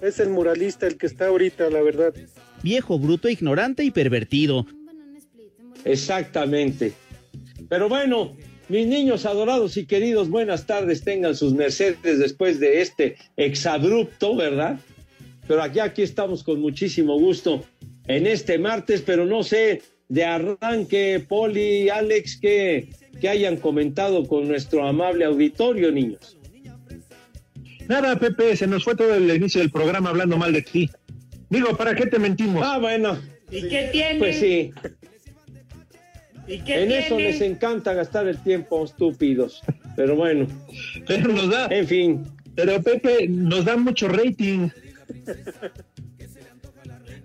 Es 0.00 0.18
el 0.20 0.30
muralista 0.30 0.86
el 0.86 0.96
que 0.96 1.06
está 1.06 1.28
ahorita, 1.28 1.70
la 1.70 1.82
verdad. 1.82 2.14
Viejo, 2.62 2.98
bruto, 2.98 3.28
ignorante 3.28 3.84
y 3.84 3.90
pervertido. 3.90 4.66
Exactamente. 5.84 6.92
Pero 7.68 7.88
bueno, 7.88 8.36
mis 8.68 8.86
niños 8.86 9.26
adorados 9.26 9.76
y 9.76 9.86
queridos, 9.86 10.28
buenas 10.28 10.66
tardes, 10.66 11.02
tengan 11.02 11.36
sus 11.36 11.52
mercedes 11.52 12.18
después 12.18 12.58
de 12.60 12.80
este 12.80 13.16
exabrupto, 13.36 14.34
¿verdad? 14.36 14.78
Pero 15.46 15.62
aquí, 15.62 15.78
aquí 15.78 16.02
estamos 16.02 16.42
con 16.42 16.60
muchísimo 16.60 17.18
gusto 17.18 17.64
en 18.08 18.26
este 18.26 18.58
martes, 18.58 19.02
pero 19.02 19.24
no 19.24 19.42
sé 19.42 19.82
de 20.08 20.24
arranque, 20.24 21.24
Poli, 21.28 21.88
Alex, 21.88 22.38
que, 22.40 22.88
que 23.20 23.28
hayan 23.28 23.56
comentado 23.56 24.26
con 24.26 24.46
nuestro 24.48 24.86
amable 24.86 25.24
auditorio, 25.24 25.90
niños. 25.90 26.36
Nada, 27.88 28.16
Pepe, 28.18 28.56
se 28.56 28.66
nos 28.66 28.82
fue 28.84 28.96
todo 28.96 29.14
el 29.14 29.30
inicio 29.34 29.60
del 29.60 29.70
programa 29.70 30.10
hablando 30.10 30.36
mal 30.36 30.52
de 30.52 30.62
ti. 30.62 30.90
Digo, 31.50 31.76
¿para 31.76 31.94
qué 31.94 32.06
te 32.06 32.18
mentimos? 32.18 32.62
Ah, 32.66 32.78
bueno, 32.78 33.18
¿Y 33.50 33.68
qué 33.68 33.88
tiene? 33.92 34.18
pues 34.18 34.40
sí, 34.40 34.72
¿Y 36.48 36.58
qué 36.60 36.82
en 36.82 36.88
tiene? 36.88 36.98
eso 36.98 37.18
les 37.18 37.40
encanta 37.40 37.92
gastar 37.94 38.26
el 38.26 38.38
tiempo, 38.42 38.84
estúpidos. 38.84 39.62
Pero 39.96 40.16
bueno, 40.16 40.46
Pero 41.06 41.28
nos 41.32 41.48
da, 41.50 41.66
en 41.66 41.86
fin. 41.86 42.24
pero 42.56 42.82
Pepe, 42.82 43.28
nos 43.28 43.64
da 43.64 43.76
mucho 43.76 44.08
rating. 44.08 44.68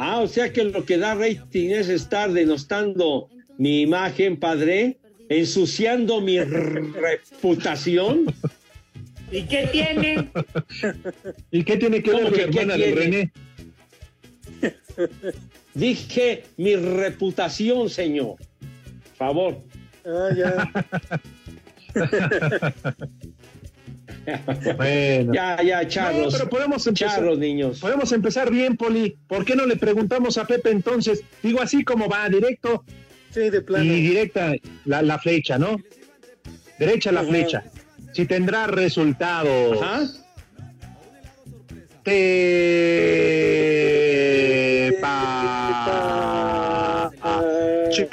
Ah, 0.03 0.19
o 0.19 0.27
sea 0.27 0.51
que 0.51 0.63
lo 0.63 0.83
que 0.83 0.97
da 0.97 1.13
rating 1.13 1.69
es 1.69 1.87
estar 1.87 2.31
denostando 2.33 3.29
mi 3.59 3.81
imagen, 3.81 4.35
padre, 4.35 4.97
ensuciando 5.29 6.19
mi 6.21 6.39
reputación. 6.39 8.25
¿Y 9.31 9.43
qué 9.43 9.69
tiene? 9.71 10.31
¿Y 11.51 11.63
qué 11.63 11.77
tiene 11.77 12.01
que 12.01 12.09
¿Cómo 12.13 12.31
ver 12.31 12.31
la 12.31 12.45
que 12.45 12.49
qué 12.49 12.59
hermana 12.61 12.77
de? 12.77 12.95
René? 12.95 13.31
Dije 15.75 16.45
mi 16.57 16.75
reputación, 16.75 17.87
señor. 17.87 18.37
Favor. 19.15 19.61
Ah, 20.03 20.29
ya. 20.35 20.71
Bueno. 24.77 25.33
Ya, 25.33 25.61
ya, 25.63 25.81
No, 25.83 25.87
charros. 25.89 26.33
pero 26.33 26.49
podemos 26.49 26.85
empezar, 26.87 27.15
charros, 27.15 27.39
niños. 27.39 27.79
podemos 27.79 28.11
empezar 28.11 28.51
bien, 28.51 28.77
Poli. 28.77 29.17
¿Por 29.27 29.45
qué 29.45 29.55
no 29.55 29.65
le 29.65 29.75
preguntamos 29.77 30.37
a 30.37 30.45
Pepe 30.45 30.69
entonces? 30.71 31.23
Digo, 31.41 31.61
así 31.61 31.83
como 31.83 32.07
va, 32.07 32.29
directo 32.29 32.83
Sí, 33.31 33.49
de 33.49 33.61
plano. 33.61 33.85
y 33.85 34.01
directa 34.01 34.53
la, 34.85 35.01
la 35.01 35.17
flecha, 35.17 35.57
¿no? 35.57 35.77
Derecha 36.77 37.11
la 37.11 37.21
Ajá. 37.21 37.29
flecha. 37.29 37.63
Si 38.13 38.25
tendrá 38.25 38.67
resultados. 38.67 39.81
Ajá. 39.81 40.01
Ah, 47.23 47.41
Chero. 47.91 48.09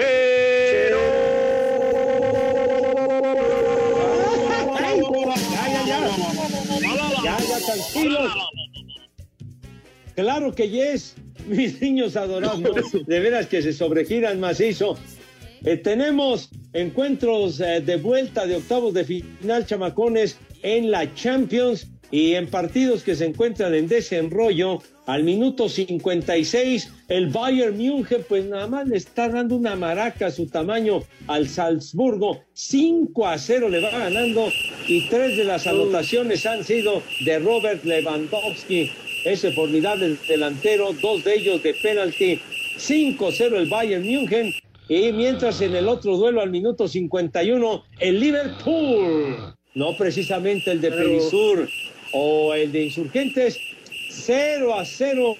Claro 10.18 10.52
que 10.52 10.68
yes, 10.68 11.14
mis 11.46 11.80
niños 11.80 12.16
adorados. 12.16 12.60
de 13.06 13.20
veras 13.20 13.46
que 13.46 13.62
se 13.62 13.72
sobregiran 13.72 14.40
macizo. 14.40 14.98
Eh, 15.64 15.76
tenemos 15.76 16.50
encuentros 16.72 17.60
eh, 17.60 17.80
de 17.80 17.98
vuelta 17.98 18.44
de 18.44 18.56
octavos 18.56 18.94
de 18.94 19.04
final, 19.04 19.64
chamacones, 19.64 20.36
en 20.64 20.90
la 20.90 21.14
Champions 21.14 21.86
y 22.10 22.34
en 22.34 22.48
partidos 22.48 23.04
que 23.04 23.14
se 23.14 23.26
encuentran 23.26 23.72
en 23.76 23.86
desenrollo. 23.86 24.82
Al 25.06 25.22
minuto 25.22 25.68
56, 25.68 26.92
el 27.06 27.28
Bayern 27.28 27.76
München, 27.76 28.24
pues 28.28 28.44
nada 28.44 28.66
más 28.66 28.88
le 28.88 28.96
está 28.96 29.28
dando 29.28 29.54
una 29.54 29.76
maraca 29.76 30.26
a 30.26 30.30
su 30.32 30.48
tamaño 30.48 31.04
al 31.28 31.48
Salzburgo. 31.48 32.40
5 32.54 33.24
a 33.24 33.38
0 33.38 33.68
le 33.68 33.80
va 33.80 33.90
ganando 33.90 34.48
y 34.88 35.08
tres 35.08 35.36
de 35.36 35.44
las 35.44 35.68
anotaciones 35.68 36.44
han 36.44 36.64
sido 36.64 37.02
de 37.24 37.38
Robert 37.38 37.84
Lewandowski, 37.84 38.90
ese 39.24 39.52
formidable 39.52 40.16
delantero, 40.26 40.92
dos 41.00 41.24
de 41.24 41.34
ellos 41.34 41.62
de 41.62 41.74
penalti. 41.74 42.40
5-0 42.78 43.56
el 43.56 43.68
Bayern 43.68 44.04
München. 44.04 44.52
Y 44.88 45.12
mientras 45.12 45.60
en 45.60 45.76
el 45.76 45.88
otro 45.88 46.16
duelo 46.16 46.40
al 46.40 46.50
minuto 46.50 46.88
51, 46.88 47.84
el 47.98 48.20
Liverpool, 48.20 49.54
no 49.74 49.96
precisamente 49.96 50.70
el 50.70 50.80
de 50.80 50.90
Perisur 50.90 51.68
o 52.12 52.54
el 52.54 52.72
de 52.72 52.84
Insurgentes, 52.84 53.58
0 54.10 54.74
a 54.74 54.84
0 54.84 55.36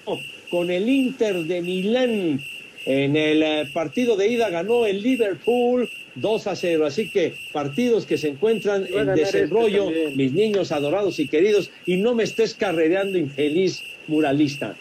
con 0.51 0.71
el 0.71 0.89
Inter 0.89 1.45
de 1.45 1.63
Milán. 1.63 2.41
En 2.89 3.17
el 3.17 3.43
eh, 3.43 3.65
partido 3.75 4.17
de 4.17 4.29
ida 4.29 4.49
ganó 4.49 4.87
el 4.87 5.03
Liverpool 5.03 5.87
2 6.15 6.47
a 6.47 6.57
0. 6.57 6.87
Así 6.87 7.11
que 7.11 7.35
partidos 7.53 8.07
que 8.07 8.17
se 8.17 8.29
encuentran 8.29 8.87
en 8.87 9.11
este 9.11 9.43
desarrollo, 9.43 9.91
mis 10.17 10.33
niños 10.33 10.73
adorados 10.73 11.19
y 11.19 11.29
queridos, 11.29 11.71
y 11.85 11.99
no 11.99 12.15
me 12.15 12.25
estés 12.25 12.55
carrereando 12.55 13.19
infeliz 13.19 13.79
muralista. 14.07 14.75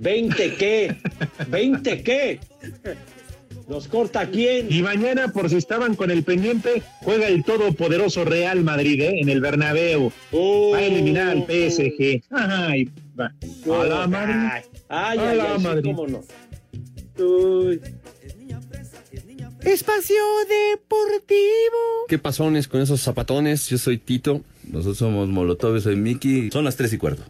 ¿20 0.00 0.56
qué? 0.58 0.94
¿20 1.50 2.02
qué? 2.02 2.40
¿Nos 3.68 3.88
corta 3.88 4.28
quién? 4.28 4.66
Y 4.70 4.82
mañana, 4.82 5.28
por 5.28 5.48
si 5.48 5.56
estaban 5.56 5.94
con 5.94 6.10
el 6.10 6.24
pendiente, 6.24 6.82
juega 7.00 7.28
el 7.28 7.42
todopoderoso 7.42 8.26
Real 8.26 8.62
Madrid 8.62 9.00
¿eh? 9.00 9.20
en 9.20 9.30
el 9.30 9.40
Bernabéu. 9.40 10.12
Va 10.34 10.76
a 10.76 10.82
eliminar 10.82 11.30
al 11.30 11.44
PSG. 11.44 12.20
Ay, 12.30 12.90
va. 13.18 13.32
A 13.80 13.84
la 13.86 14.06
Madrid. 14.06 14.34
Ay, 14.90 15.18
A 15.18 15.30
ay, 15.30 15.36
la 15.38 15.44
ay, 15.44 15.56
sí, 15.56 15.62
Madrid. 15.64 15.92
cómo 15.94 16.06
no. 16.06 16.20
Uy. 17.18 17.80
Espacio 19.62 20.16
Deportivo. 20.48 21.78
¿Qué 22.08 22.18
pasones 22.18 22.68
con 22.68 22.80
esos 22.80 23.00
zapatones? 23.00 23.68
Yo 23.68 23.78
soy 23.78 23.98
Tito. 23.98 24.42
Nosotros 24.64 24.98
somos 24.98 25.28
Molotov, 25.28 25.74
yo 25.74 25.80
soy 25.80 25.96
Miki. 25.96 26.50
Son 26.50 26.64
las 26.64 26.76
tres 26.76 26.92
y 26.92 26.98
cuarto. 26.98 27.22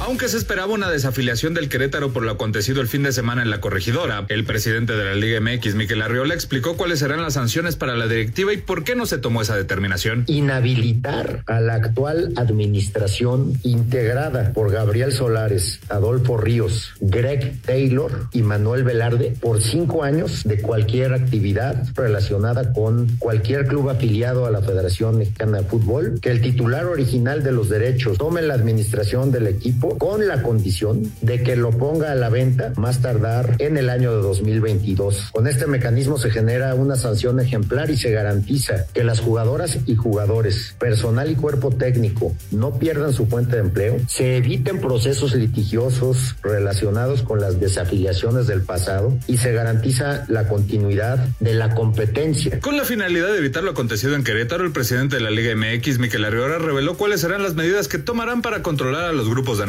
Aunque 0.00 0.28
se 0.28 0.36
esperaba 0.36 0.72
una 0.72 0.88
desafiliación 0.88 1.54
del 1.54 1.68
Querétaro 1.68 2.12
por 2.12 2.22
lo 2.22 2.30
acontecido 2.30 2.80
el 2.80 2.86
fin 2.86 3.02
de 3.02 3.10
semana 3.10 3.42
en 3.42 3.50
la 3.50 3.60
corregidora, 3.60 4.26
el 4.28 4.44
presidente 4.44 4.92
de 4.92 5.04
la 5.04 5.14
Liga 5.14 5.40
MX, 5.40 5.74
Miquel 5.74 6.02
Arriola, 6.02 6.34
explicó 6.34 6.76
cuáles 6.76 7.00
serán 7.00 7.20
las 7.20 7.34
sanciones 7.34 7.74
para 7.74 7.96
la 7.96 8.06
directiva 8.06 8.52
y 8.52 8.58
por 8.58 8.84
qué 8.84 8.94
no 8.94 9.06
se 9.06 9.18
tomó 9.18 9.42
esa 9.42 9.56
determinación. 9.56 10.22
Inhabilitar 10.28 11.42
a 11.46 11.60
la 11.60 11.74
actual 11.74 12.32
administración 12.36 13.54
integrada 13.64 14.52
por 14.52 14.70
Gabriel 14.70 15.12
Solares, 15.12 15.80
Adolfo 15.88 16.36
Ríos, 16.36 16.92
Greg 17.00 17.60
Taylor 17.62 18.28
y 18.32 18.42
Manuel 18.42 18.84
Velarde 18.84 19.34
por 19.40 19.60
cinco 19.60 20.04
años 20.04 20.44
de 20.44 20.62
cualquier 20.62 21.12
actividad 21.12 21.88
relacionada 21.96 22.72
con 22.72 23.08
cualquier 23.18 23.66
club 23.66 23.90
afiliado 23.90 24.46
a 24.46 24.52
la 24.52 24.62
Federación 24.62 25.18
Mexicana 25.18 25.58
de 25.58 25.64
Fútbol, 25.64 26.20
que 26.22 26.30
el 26.30 26.40
titular 26.40 26.86
original 26.86 27.42
de 27.42 27.50
los 27.50 27.68
derechos 27.68 28.16
tome 28.16 28.42
la 28.42 28.54
administración 28.54 29.32
del 29.32 29.48
equipo 29.48 29.87
con 29.96 30.26
la 30.26 30.42
condición 30.42 31.10
de 31.22 31.42
que 31.42 31.56
lo 31.56 31.70
ponga 31.70 32.12
a 32.12 32.14
la 32.14 32.28
venta 32.28 32.72
más 32.76 33.00
tardar 33.00 33.56
en 33.58 33.76
el 33.76 33.88
año 33.88 34.14
de 34.14 34.22
2022. 34.22 35.30
Con 35.32 35.46
este 35.46 35.66
mecanismo 35.66 36.18
se 36.18 36.30
genera 36.30 36.74
una 36.74 36.96
sanción 36.96 37.40
ejemplar 37.40 37.90
y 37.90 37.96
se 37.96 38.10
garantiza 38.10 38.86
que 38.92 39.04
las 39.04 39.20
jugadoras 39.20 39.78
y 39.86 39.94
jugadores, 39.96 40.74
personal 40.78 41.30
y 41.30 41.36
cuerpo 41.36 41.70
técnico 41.70 42.34
no 42.50 42.78
pierdan 42.78 43.12
su 43.12 43.26
fuente 43.26 43.56
de 43.56 43.62
empleo, 43.62 43.96
se 44.08 44.36
eviten 44.36 44.80
procesos 44.80 45.34
litigiosos 45.34 46.36
relacionados 46.42 47.22
con 47.22 47.40
las 47.40 47.60
desafiliaciones 47.60 48.46
del 48.46 48.62
pasado 48.62 49.16
y 49.26 49.38
se 49.38 49.52
garantiza 49.52 50.24
la 50.28 50.48
continuidad 50.48 51.18
de 51.40 51.54
la 51.54 51.74
competencia. 51.74 52.60
Con 52.60 52.76
la 52.76 52.84
finalidad 52.84 53.28
de 53.28 53.38
evitar 53.38 53.62
lo 53.62 53.70
acontecido 53.70 54.14
en 54.14 54.24
Querétaro, 54.24 54.64
el 54.64 54.72
presidente 54.72 55.16
de 55.16 55.22
la 55.22 55.30
Liga 55.30 55.54
MX, 55.54 55.98
Miquel 55.98 56.24
Arriola, 56.24 56.58
reveló 56.58 56.96
cuáles 56.96 57.20
serán 57.20 57.42
las 57.42 57.54
medidas 57.54 57.88
que 57.88 57.98
tomarán 57.98 58.42
para 58.42 58.62
controlar 58.62 59.04
a 59.04 59.12
los 59.12 59.28
grupos 59.28 59.58
de 59.58 59.64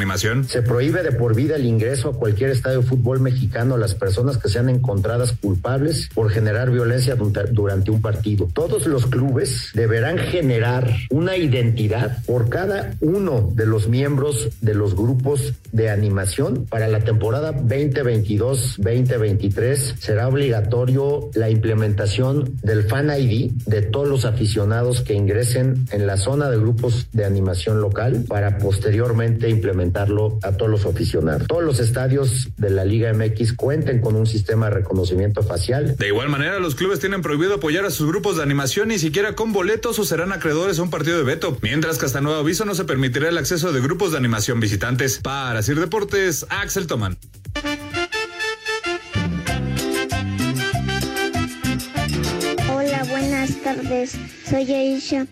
Se 0.48 0.62
prohíbe 0.62 1.04
de 1.04 1.12
por 1.12 1.36
vida 1.36 1.56
el 1.56 1.66
ingreso 1.66 2.10
a 2.10 2.14
cualquier 2.14 2.50
estadio 2.50 2.82
de 2.82 2.88
fútbol 2.88 3.20
mexicano 3.20 3.76
a 3.76 3.78
las 3.78 3.96
personas 3.96 4.38
que 4.38 4.50
sean 4.50 4.70
encontradas 4.70 5.34
culpables 5.34 6.10
por 6.14 6.32
generar 6.32 6.72
violencia 6.72 7.16
durante 7.16 7.92
un 7.92 8.02
partido. 8.02 8.50
Todos 8.54 8.88
los 8.88 9.06
clubes 9.06 9.70
deberán 9.74 10.18
generar 10.18 10.90
una 11.12 11.38
identidad 11.38 12.24
por 12.26 12.50
cada 12.50 12.94
uno 13.02 13.52
de 13.54 13.66
los 13.66 13.88
miembros 13.88 14.50
de 14.62 14.74
los 14.74 14.96
grupos 14.96 15.54
de 15.72 15.90
animación. 15.90 16.66
Para 16.66 16.88
la 16.88 17.02
temporada 17.02 17.54
2022-2023 17.54 19.96
será 20.00 20.28
obligatorio 20.28 21.30
la 21.36 21.50
implementación 21.50 22.58
del 22.64 22.84
Fan 22.84 23.12
ID 23.16 23.52
de 23.66 23.82
todos 23.84 24.08
los 24.08 24.26
aficionados 24.26 25.02
que 25.02 25.14
ingresen 25.14 25.86
en 25.92 26.08
la 26.08 26.18
zona 26.18 26.50
de 26.50 26.58
grupos 26.58 27.08
de 27.12 27.26
animación 27.26 27.82
local 27.82 28.24
para 28.28 28.58
posteriormente 28.58 29.50
a 30.00 30.52
todos 30.58 30.72
los 30.72 30.86
aficionados. 30.86 31.48
Todos 31.48 31.64
los 31.64 31.80
estadios 31.80 32.50
de 32.58 32.70
la 32.70 32.86
Liga 32.86 33.12
MX 33.14 33.54
cuenten 33.54 34.00
con 34.00 34.16
un 34.16 34.26
sistema 34.26 34.68
de 34.68 34.76
reconocimiento 34.76 35.44
facial. 35.44 35.96
De 35.98 36.08
igual 36.08 36.30
manera, 36.30 36.60
los 36.60 36.76
clubes 36.76 37.00
tienen 37.00 37.22
prohibido 37.22 37.56
apoyar 37.56 37.86
a 37.86 37.92
sus 37.92 38.08
grupos 38.08 38.38
de 38.38 38.44
animación 38.44 38.90
ni 38.90 39.00
siquiera 39.00 39.36
con 39.36 39.52
boletos 39.52 40.00
o 40.00 40.06
serán 40.06 40.32
acreedores 40.32 40.80
a 40.80 40.84
un 40.84 40.90
partido 40.90 41.18
de 41.18 41.24
veto, 41.24 41.58
mientras 41.62 41.98
que 41.98 42.06
hasta 42.06 42.22
nuevo 42.22 42.40
aviso 42.40 42.66
no 42.66 42.76
se 42.76 42.86
permitirá 42.86 43.30
el 43.30 43.38
acceso 43.38 43.72
de 43.72 43.82
grupos 43.82 44.12
de 44.12 44.18
animación 44.18 44.60
visitantes. 44.60 45.20
Para 45.20 45.62
Sir 45.62 45.80
Deportes, 45.80 46.46
Axel 46.50 46.88
Toman. 46.88 47.18
Hola, 52.74 53.04
buenas 53.10 53.56
tardes. 53.64 54.16
Soy 54.50 54.74
Aisha. 54.74 55.28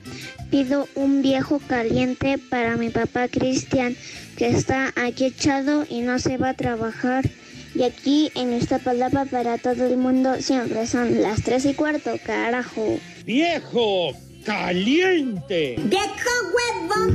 Pido 0.49 0.87
un 0.95 1.21
viejo 1.21 1.59
caliente 1.67 2.39
para 2.49 2.77
mi 2.77 2.89
papá 2.89 3.27
Cristian, 3.27 3.97
que 4.37 4.49
está 4.49 4.93
aquí 4.95 5.25
echado 5.25 5.83
y 5.89 6.01
no 6.01 6.19
se 6.19 6.37
va 6.37 6.49
a 6.49 6.53
trabajar. 6.53 7.25
Y 7.73 7.83
aquí 7.83 8.31
en 8.35 8.53
esta 8.53 8.79
palabra 8.79 9.25
para 9.25 9.57
todo 9.57 9.85
el 9.85 9.97
mundo 9.97 10.35
siempre 10.39 10.85
son 10.87 11.21
las 11.21 11.43
tres 11.43 11.65
y 11.65 11.73
cuarto, 11.73 12.11
carajo. 12.25 12.99
¡Viejo 13.25 14.11
caliente! 14.45 15.75
¡Viejo 15.83 16.29
huevo! 16.53 17.13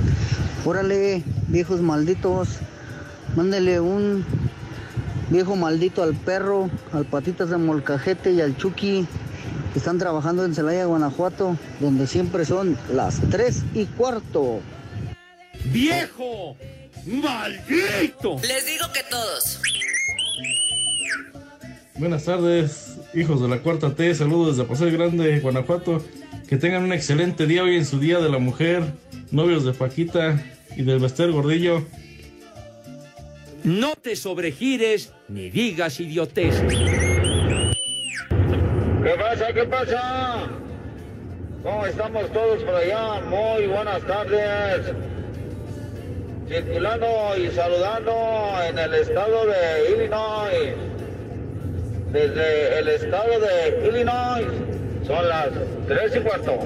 Órale, 0.64 1.23
viejos 1.49 1.81
malditos. 1.81 2.49
Mándele 3.37 3.81
un 3.81 4.26
viejo 5.31 5.57
maldito 5.57 6.02
al 6.02 6.14
perro, 6.14 6.71
al 6.93 7.07
patitas 7.07 7.50
de 7.50 7.57
molcajete 7.57 8.33
y 8.33 8.41
al 8.41 8.57
chucky 8.57 9.07
que 9.73 9.79
están 9.79 9.99
trabajando 9.99 10.45
en 10.45 10.55
Celaya, 10.55 10.85
Guanajuato, 10.85 11.57
donde 11.81 12.07
siempre 12.07 12.45
son 12.45 12.76
las 12.93 13.21
tres 13.31 13.62
y 13.75 13.87
cuarto. 13.87 14.61
¡Viejo! 15.73 16.57
¡Maldito! 17.06 18.37
Les 18.42 18.66
digo 18.66 18.87
que 18.92 19.02
todos. 19.11 19.61
Buenas 21.97 22.25
tardes, 22.25 22.97
hijos 23.15 23.41
de 23.43 23.49
la 23.49 23.58
cuarta 23.58 23.95
T, 23.95 24.15
saludos 24.15 24.56
desde 24.56 24.69
Paseo 24.69 24.91
Grande, 24.91 25.41
Guanajuato. 25.41 26.04
Que 26.49 26.56
tengan 26.56 26.84
un 26.84 26.93
excelente 26.93 27.47
día 27.47 27.62
hoy 27.62 27.76
en 27.76 27.86
su 27.86 27.99
Día 27.99 28.19
de 28.19 28.28
la 28.28 28.38
Mujer, 28.38 28.84
novios 29.30 29.65
de 29.65 29.73
Paquita 29.73 30.43
y 30.76 30.82
del 30.82 30.99
Bester 31.00 31.30
Gordillo. 31.32 31.84
No 33.65 33.95
te 33.95 34.17
sobregires 34.17 35.12
ni 35.28 35.50
digas 35.50 36.00
idioteces. 36.00 36.62
¿Qué 39.02 39.15
pasa? 39.19 39.52
¿Qué 39.52 39.65
pasa? 39.65 40.49
¿Cómo 41.62 41.86
estamos 41.86 42.32
todos 42.32 42.62
por 42.65 42.75
allá? 42.75 43.21
Muy 43.23 43.67
buenas 43.67 44.06
tardes. 44.06 45.11
Circulando 46.52 47.06
y 47.38 47.49
saludando 47.49 48.12
en 48.69 48.78
el 48.78 48.93
estado 48.93 49.47
de 49.47 49.95
Illinois. 49.95 50.75
Desde 52.12 52.78
el 52.78 52.88
estado 52.88 53.41
de 53.41 53.88
Illinois 53.88 54.47
son 55.06 55.28
las 55.30 55.49
tres 55.88 56.15
y 56.15 56.21
cuarto. 56.21 56.58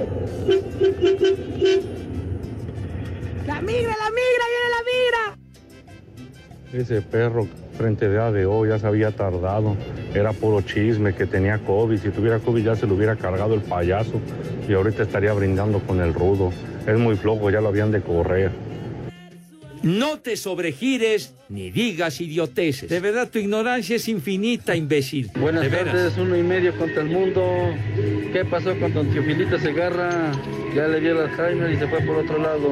¡La 3.47 3.63
migra, 3.63 3.95
la 3.97 4.11
migra, 4.11 4.45
viene 4.51 4.69
la 4.75 4.83
migra! 4.91 5.39
Ese 6.73 7.01
perro 7.01 7.47
frente 7.79 8.09
de 8.09 8.19
ADO 8.19 8.67
ya 8.67 8.81
se 8.81 8.89
había 8.89 9.13
tardado. 9.13 9.77
Era 10.13 10.33
puro 10.33 10.63
chisme 10.63 11.15
que 11.15 11.27
tenía 11.27 11.59
COVID. 11.59 11.97
Si 11.97 12.09
tuviera 12.09 12.41
COVID 12.41 12.65
ya 12.65 12.75
se 12.75 12.89
lo 12.89 12.95
hubiera 12.95 13.15
cargado 13.15 13.55
el 13.55 13.63
payaso 13.63 14.21
y 14.69 14.73
ahorita 14.73 15.05
estaría 15.05 15.33
brindando 15.33 15.79
con 15.79 16.01
el 16.01 16.13
rudo. 16.13 16.51
Es 16.89 16.99
muy 16.99 17.15
flojo, 17.15 17.51
ya 17.51 17.61
lo 17.61 17.69
habían 17.69 17.93
de 17.93 18.01
correr. 18.01 18.66
No 19.83 20.19
te 20.19 20.37
sobregires 20.37 21.33
ni 21.49 21.71
digas 21.71 22.21
idioteces. 22.21 22.89
De 22.89 22.99
verdad, 23.01 23.29
tu 23.31 23.39
ignorancia 23.39 23.97
es 23.97 24.09
infinita, 24.09 24.75
imbécil. 24.75 25.31
Buenas 25.39 25.63
De 25.63 25.69
veras. 25.69 25.95
tardes, 25.95 26.19
uno 26.19 26.37
y 26.37 26.43
medio 26.43 26.77
contra 26.77 27.03
el 27.03 27.09
mundo. 27.09 27.75
¿Qué 28.33 28.45
pasó 28.45 28.79
con 28.81 28.93
don 28.93 29.09
Teofilito 29.13 29.59
Segarra? 29.59 30.33
Ya 30.75 30.89
le 30.89 31.01
dio 31.01 31.13
el 31.13 31.31
Alzheimer 31.31 31.71
y 31.71 31.77
se 31.79 31.87
fue 31.87 32.01
por 32.01 32.17
otro 32.17 32.39
lado. 32.39 32.69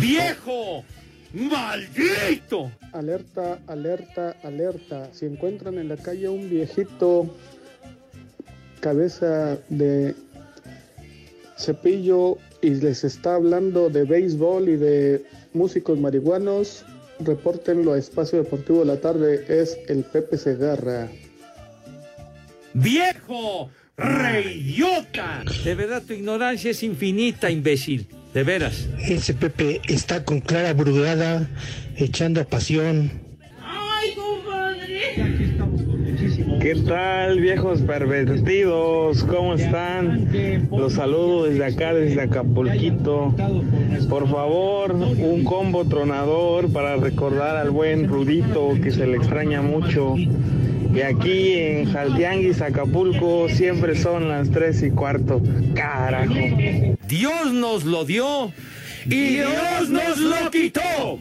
¡Viejo! 0.00 0.84
¡Maldito! 1.32 2.70
Alerta, 2.92 3.58
alerta, 3.66 4.36
alerta. 4.42 5.08
Si 5.12 5.26
encuentran 5.26 5.78
en 5.78 5.88
la 5.88 5.96
calle 5.96 6.28
un 6.28 6.48
viejito 6.50 7.34
cabeza 8.80 9.58
de 9.68 10.14
cepillo 11.58 12.38
y 12.62 12.70
les 12.70 13.04
está 13.04 13.34
hablando 13.34 13.88
de 13.88 14.04
béisbol 14.04 14.68
y 14.68 14.76
de 14.76 15.24
músicos 15.52 15.98
marihuanos, 15.98 16.84
repórtenlo 17.20 17.92
a 17.92 17.98
Espacio 17.98 18.42
Deportivo 18.42 18.80
de 18.80 18.86
la 18.86 19.00
Tarde. 19.00 19.44
Es 19.48 19.78
el 19.88 20.04
Pepe 20.04 20.36
Segarra. 20.38 21.08
¡Viejo! 22.74 23.70
¡Reidiota! 23.96 25.42
De 25.64 25.74
verdad, 25.74 26.02
tu 26.06 26.12
ignorancia 26.12 26.70
es 26.70 26.82
infinita, 26.82 27.50
imbécil. 27.50 28.08
De 28.34 28.42
veras. 28.42 28.86
Ese 29.08 29.32
Pepe 29.32 29.80
está 29.88 30.24
con 30.24 30.40
Clara 30.40 30.74
Brugada 30.74 31.48
echando 31.96 32.46
pasión. 32.46 33.25
¿Qué 36.66 36.74
tal, 36.74 37.38
viejos 37.38 37.80
pervertidos? 37.82 39.22
¿Cómo 39.22 39.54
están? 39.54 40.28
Los 40.76 40.94
saludo 40.94 41.44
desde 41.44 41.64
acá, 41.64 41.94
desde 41.94 42.20
Acapulquito. 42.22 43.32
Por 44.08 44.28
favor, 44.28 44.92
un 44.92 45.44
combo 45.44 45.84
tronador 45.84 46.72
para 46.72 46.96
recordar 46.96 47.56
al 47.56 47.70
buen 47.70 48.08
Rudito 48.08 48.70
que 48.82 48.90
se 48.90 49.06
le 49.06 49.16
extraña 49.16 49.62
mucho. 49.62 50.16
Y 50.16 51.02
aquí 51.02 51.52
en 51.52 51.92
Jaltianguis, 51.92 52.60
Acapulco, 52.60 53.48
siempre 53.48 53.94
son 53.94 54.28
las 54.28 54.50
tres 54.50 54.82
y 54.82 54.90
cuarto. 54.90 55.40
Carajo. 55.76 56.34
Dios 57.06 57.52
nos 57.52 57.84
lo 57.84 58.04
dio 58.04 58.50
y 59.04 59.36
Dios 59.36 59.88
nos 59.88 60.18
lo 60.18 60.50
quitó. 60.50 61.20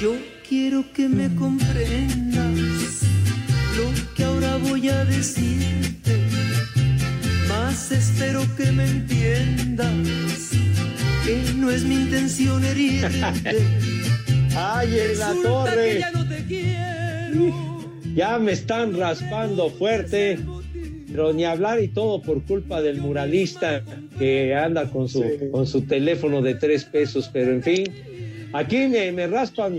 Yo 0.00 0.16
quiero 0.48 0.82
que 0.94 1.08
me 1.08 1.28
comprendas 1.34 3.02
lo 3.76 4.14
que 4.14 4.24
ahora 4.24 4.56
voy 4.56 4.88
a 4.88 5.04
decirte, 5.04 6.16
más 7.46 7.92
espero 7.92 8.40
que 8.56 8.72
me 8.72 8.86
entiendas 8.86 10.52
que 11.22 11.42
no 11.54 11.70
es 11.70 11.84
mi 11.84 11.96
intención 11.96 12.64
herirte. 12.64 13.08
¡Ay, 14.56 14.98
en 14.98 15.18
la 15.18 15.28
Resulta 15.28 15.48
torre! 15.48 15.92
que 15.92 15.98
ya 15.98 16.10
no 16.12 16.28
te 16.28 16.44
quiero. 16.46 17.80
Ya 18.14 18.38
me 18.38 18.52
están 18.52 18.96
raspando 18.98 19.70
fuerte, 19.70 20.38
pero 21.08 21.32
ni 21.32 21.44
hablar 21.44 21.80
y 21.80 21.88
todo 21.88 22.20
por 22.22 22.42
culpa 22.42 22.82
del 22.82 23.00
muralista 23.00 23.84
que 24.18 24.54
anda 24.54 24.90
con 24.90 25.08
su, 25.08 25.22
con 25.52 25.66
su 25.66 25.82
teléfono 25.82 26.42
de 26.42 26.56
tres 26.56 26.84
pesos, 26.84 27.30
pero 27.32 27.52
en 27.52 27.62
fin, 27.62 27.84
aquí 28.52 28.88
me, 28.88 29.12
me 29.12 29.26
raspan 29.26 29.78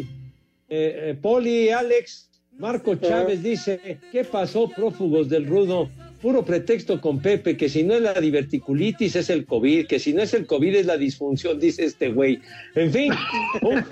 eh, 0.74 1.10
eh, 1.10 1.18
Poli, 1.22 1.70
Alex, 1.70 2.30
Marco 2.58 2.96
Chávez 2.96 3.44
dice, 3.44 4.00
¿qué 4.12 4.24
pasó 4.24 4.70
prófugos 4.70 5.28
del 5.28 5.46
rudo? 5.46 5.90
Puro 6.22 6.46
pretexto 6.46 7.02
con 7.02 7.20
Pepe, 7.20 7.58
que 7.58 7.68
si 7.68 7.82
no 7.84 7.96
es 7.96 8.02
la 8.02 8.14
diverticulitis 8.14 9.16
es 9.16 9.30
el 9.32 9.46
COVID, 9.46 9.88
que 9.88 10.00
si 10.00 10.14
no 10.14 10.22
es 10.22 10.34
el 10.34 10.46
COVID 10.46 10.76
es 10.76 10.86
la 10.86 10.96
disfunción, 10.96 11.60
dice 11.60 11.84
este 11.84 12.10
güey. 12.10 12.40
En 12.76 12.94
fin, 12.94 13.12
un, 13.64 13.84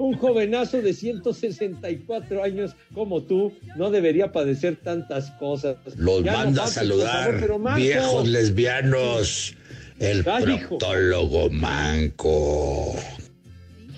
un 0.00 0.16
jovenazo 0.16 0.80
de 0.80 0.94
164 0.94 2.42
años 2.42 2.74
como 2.94 3.22
tú 3.22 3.52
no 3.76 3.90
debería 3.90 4.32
padecer 4.32 4.76
tantas 4.76 5.30
cosas. 5.32 5.76
Los 5.96 6.24
Ya 6.24 6.32
no 6.32 6.38
manda 6.38 6.64
a 6.64 6.68
saludar, 6.68 7.24
favor, 7.24 7.40
pero 7.40 7.58
Marco, 7.58 7.80
viejos 7.80 8.28
lesbianos. 8.28 9.54
El 10.00 10.20
hijo. 10.20 10.78
proctólogo 10.78 11.50
manco. 11.50 12.96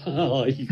Ay, 0.07 0.69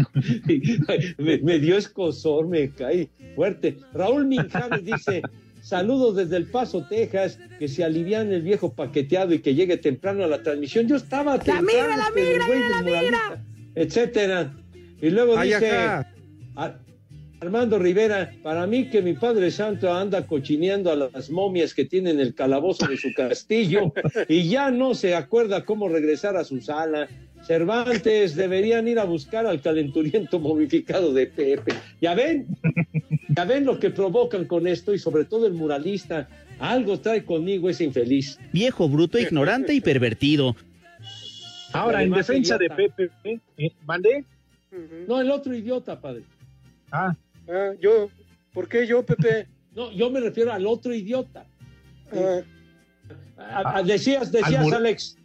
me, 1.18 1.38
me 1.38 1.58
dio 1.58 1.76
escosor, 1.76 2.46
me 2.46 2.70
caí 2.70 3.10
fuerte. 3.34 3.78
Raúl 3.92 4.26
Minjares 4.26 4.84
dice: 4.84 5.22
Saludos 5.60 6.16
desde 6.16 6.36
El 6.36 6.46
Paso, 6.46 6.86
Texas, 6.88 7.38
que 7.58 7.68
se 7.68 7.82
alivian 7.82 8.32
el 8.32 8.42
viejo 8.42 8.74
paqueteado 8.74 9.34
y 9.34 9.40
que 9.40 9.54
llegue 9.54 9.76
temprano 9.76 10.22
a 10.22 10.26
la 10.26 10.42
transmisión. 10.42 10.86
Yo 10.86 10.96
estaba 10.96 11.36
la 11.38 11.62
migra, 11.62 12.10
güey 12.12 12.58
viene 12.58 12.70
la 12.70 12.82
moralista, 12.82 13.44
etcétera. 13.74 14.54
Y 15.00 15.10
luego 15.10 15.36
Ay, 15.36 15.54
dice 15.54 16.04
Armando 17.40 17.78
Rivera, 17.78 18.32
para 18.42 18.66
mí 18.66 18.88
que 18.88 19.02
mi 19.02 19.12
Padre 19.14 19.50
Santo 19.50 19.92
anda 19.92 20.26
cochineando 20.26 20.90
a 20.90 20.96
las 20.96 21.28
momias 21.30 21.74
que 21.74 21.84
tienen 21.84 22.18
el 22.18 22.34
calabozo 22.34 22.86
de 22.86 22.96
su 22.96 23.12
castillo 23.14 23.92
y 24.28 24.48
ya 24.48 24.70
no 24.70 24.94
se 24.94 25.14
acuerda 25.14 25.64
cómo 25.64 25.88
regresar 25.88 26.36
a 26.36 26.44
su 26.44 26.60
sala. 26.60 27.08
Cervantes 27.46 28.34
deberían 28.36 28.88
ir 28.88 28.98
a 28.98 29.04
buscar 29.04 29.46
al 29.46 29.60
calenturiento 29.60 30.38
momificado 30.40 31.12
de 31.12 31.26
Pepe. 31.26 31.74
Ya 32.00 32.14
ven, 32.14 32.46
ya 33.36 33.44
ven 33.44 33.64
lo 33.66 33.78
que 33.78 33.90
provocan 33.90 34.46
con 34.46 34.66
esto 34.66 34.94
y 34.94 34.98
sobre 34.98 35.24
todo 35.24 35.46
el 35.46 35.52
muralista. 35.52 36.28
Algo 36.58 36.98
trae 37.00 37.24
conmigo 37.24 37.68
ese 37.68 37.84
infeliz. 37.84 38.38
Viejo, 38.52 38.88
bruto, 38.88 39.18
ignorante 39.18 39.74
y 39.74 39.80
pervertido. 39.80 40.56
Ahora, 41.72 42.02
en 42.02 42.12
defensa 42.12 42.56
de. 42.56 42.70
Pepe, 42.70 43.10
¿eh? 43.24 43.38
¿Eh? 43.58 43.70
¿Mandé? 43.84 44.24
No, 45.08 45.20
el 45.20 45.30
otro 45.30 45.54
idiota, 45.54 46.00
padre. 46.00 46.22
Ah. 46.90 47.14
Ah, 47.48 47.72
yo, 47.80 48.08
¿por 48.52 48.68
qué 48.68 48.86
yo, 48.86 49.04
Pepe? 49.04 49.46
No, 49.74 49.90
yo 49.92 50.08
me 50.10 50.20
refiero 50.20 50.52
al 50.52 50.66
otro 50.66 50.94
idiota. 50.94 51.44
Ah, 53.36 53.82
decías, 53.84 54.30
decías, 54.32 54.62
mur- 54.62 54.74
Alex. 54.74 55.18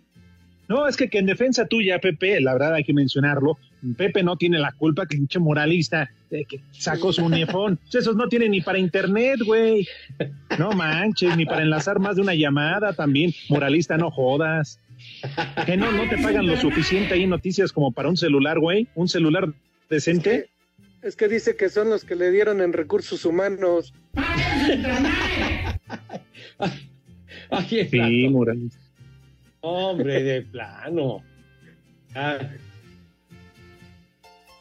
No, 0.69 0.87
es 0.87 0.95
que, 0.95 1.09
que 1.09 1.17
en 1.17 1.25
defensa 1.25 1.65
tuya, 1.65 1.99
Pepe, 1.99 2.39
la 2.39 2.53
verdad 2.53 2.75
hay 2.75 2.83
que 2.83 2.93
mencionarlo, 2.93 3.57
Pepe 3.97 4.21
no 4.21 4.37
tiene 4.37 4.59
la 4.59 4.71
culpa 4.71 5.07
que 5.07 5.17
pinche 5.17 5.39
moralista 5.39 6.11
eh, 6.29 6.45
que 6.45 6.61
sacó 6.69 7.11
su 7.11 7.25
unifón. 7.25 7.79
Esos 7.91 8.15
no 8.15 8.29
tienen 8.29 8.51
ni 8.51 8.61
para 8.61 8.77
internet, 8.77 9.39
güey. 9.43 9.87
No 10.59 10.71
manches, 10.71 11.35
ni 11.35 11.47
para 11.47 11.63
enlazar 11.63 11.99
más 11.99 12.17
de 12.17 12.21
una 12.21 12.35
llamada 12.35 12.93
también. 12.93 13.33
Moralista, 13.49 13.97
no 13.97 14.11
jodas. 14.11 14.79
Que 15.65 15.75
no, 15.75 15.91
no 15.91 16.07
te 16.07 16.19
pagan 16.19 16.45
lo 16.45 16.55
suficiente 16.55 17.15
ahí 17.15 17.25
noticias 17.25 17.71
como 17.71 17.91
para 17.91 18.09
un 18.09 18.17
celular, 18.17 18.59
güey. 18.59 18.87
Un 18.93 19.07
celular 19.07 19.51
decente. 19.89 20.49
es 21.01 21.15
que 21.15 21.27
dice 21.27 21.55
que 21.55 21.69
son 21.69 21.89
los 21.89 22.03
que 22.03 22.15
le 22.15 22.29
dieron 22.29 22.61
en 22.61 22.73
recursos 22.73 23.25
humanos. 23.25 23.95
Ay, 27.49 27.87
Sí, 27.89 28.29
moralista. 28.29 28.88
Hombre, 29.61 30.23
de 30.23 30.41
plano. 30.43 31.21
Ah, 32.15 32.37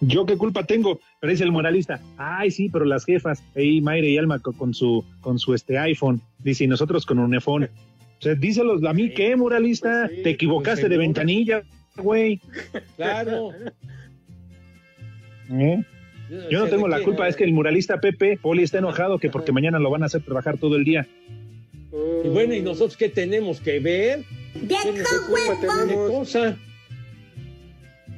¿Yo 0.01 0.27
qué 0.27 0.37
culpa 0.37 0.65
tengo? 0.65 1.01
Pero 1.21 1.31
dice 1.33 1.43
el 1.45 1.51
moralista, 1.51 2.01
ay, 2.17 2.51
sí, 2.53 2.69
pero 2.69 2.85
las 2.85 3.05
jefas, 3.05 3.43
ahí 3.57 3.81
Mayra 3.81 4.07
y 4.07 4.17
Alma 4.17 4.39
co- 4.39 4.53
con 4.53 4.73
su, 4.73 5.05
con 5.21 5.39
su 5.41 5.55
este 5.55 5.77
iPhone, 5.79 6.21
dice, 6.39 6.65
y 6.65 6.67
nosotros 6.69 7.05
con 7.05 7.19
un 7.19 7.35
iPhone. 7.35 7.65
O 7.65 8.23
sea, 8.23 8.35
díselos 8.35 8.83
a 8.85 8.93
mí, 8.93 9.11
¿qué, 9.13 9.35
moralista? 9.37 10.05
Pues 10.07 10.17
sí, 10.19 10.23
Te 10.23 10.31
equivocaste 10.31 10.83
pues 10.83 10.91
de 10.91 10.99
ventanilla, 10.99 11.63
güey. 11.97 12.41
claro. 12.97 13.51
¿Eh? 15.51 15.83
Yo 16.51 16.61
no 16.61 16.67
tengo 16.69 16.87
la 16.89 17.01
culpa, 17.03 17.27
es 17.27 17.35
que 17.37 17.45
el 17.45 17.53
muralista 17.53 18.01
Pepe, 18.01 18.39
Poli 18.41 18.63
está 18.63 18.79
enojado 18.79 19.19
que 19.19 19.31
porque 19.31 19.51
mañana 19.51 19.79
lo 19.79 19.91
van 19.91 20.03
a 20.03 20.07
hacer 20.07 20.23
trabajar 20.23 20.59
todo 20.59 20.77
el 20.77 20.85
día. 20.85 21.07
Y 22.25 22.29
bueno, 22.29 22.55
¿y 22.55 22.61
nosotros 22.61 22.97
qué 22.97 23.09
tenemos 23.09 23.61
que 23.61 23.81
ver? 23.81 24.25
¿Qué 24.55 25.03
culpa 25.27 25.61
tenemos? 25.61 26.11
cosa? 26.11 26.57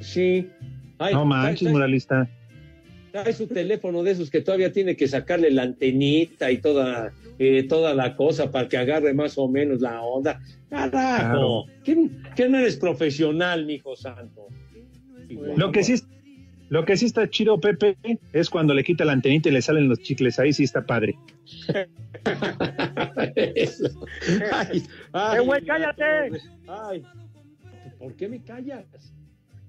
Sí. 0.01 0.49
Ay, 0.99 1.14
No 1.14 1.25
manches, 1.25 1.62
trae- 1.69 1.73
moralista. 1.73 2.29
Trae 3.12 3.33
su 3.33 3.47
teléfono 3.49 4.03
de 4.05 4.12
esos 4.12 4.31
que 4.31 4.40
todavía 4.40 4.73
tiene 4.73 4.97
que 4.97 5.09
sacarle 5.09 5.51
la 5.51 5.62
antenita 5.62 6.51
y 6.51 6.59
toda, 6.59 7.12
eh, 7.38 7.64
toda 7.64 7.93
la 7.93 8.14
cosa 8.14 8.51
para 8.53 8.69
que 8.69 8.77
agarre 8.77 9.12
más 9.14 9.37
o 9.37 9.49
menos 9.49 9.81
la 9.81 10.01
onda. 10.03 10.40
Carajo, 10.69 11.66
¿qué, 11.83 12.09
qué 12.37 12.49
no 12.49 12.59
eres 12.59 12.77
profesional, 12.77 13.66
mijo 13.66 13.97
santo? 13.97 14.47
Lo 15.57 15.73
que 15.73 15.83
sí 15.83 15.95
es- 15.95 16.07
lo 16.71 16.85
que 16.87 16.97
sí 16.97 17.07
está 17.07 17.29
chido, 17.29 17.61
Pepe, 17.61 17.97
es 18.33 18.49
cuando 18.49 18.73
le 18.75 18.83
quita 18.83 19.05
la 19.05 19.13
antenita 19.13 19.49
y 19.49 19.53
le 19.53 19.61
salen 19.63 19.89
los 19.89 19.99
chicles. 20.01 20.39
Ahí 20.39 20.53
sí 20.55 20.65
está 20.65 20.87
padre. 20.87 21.17
Ay, 24.53 24.83
ay, 25.13 25.39
¡Eh, 25.39 25.41
güey, 25.41 25.61
la 25.63 25.67
cállate! 25.95 26.39
Ay, 26.69 27.03
¿por 27.99 28.15
qué 28.15 28.29
me 28.29 28.43
callas? 28.43 28.85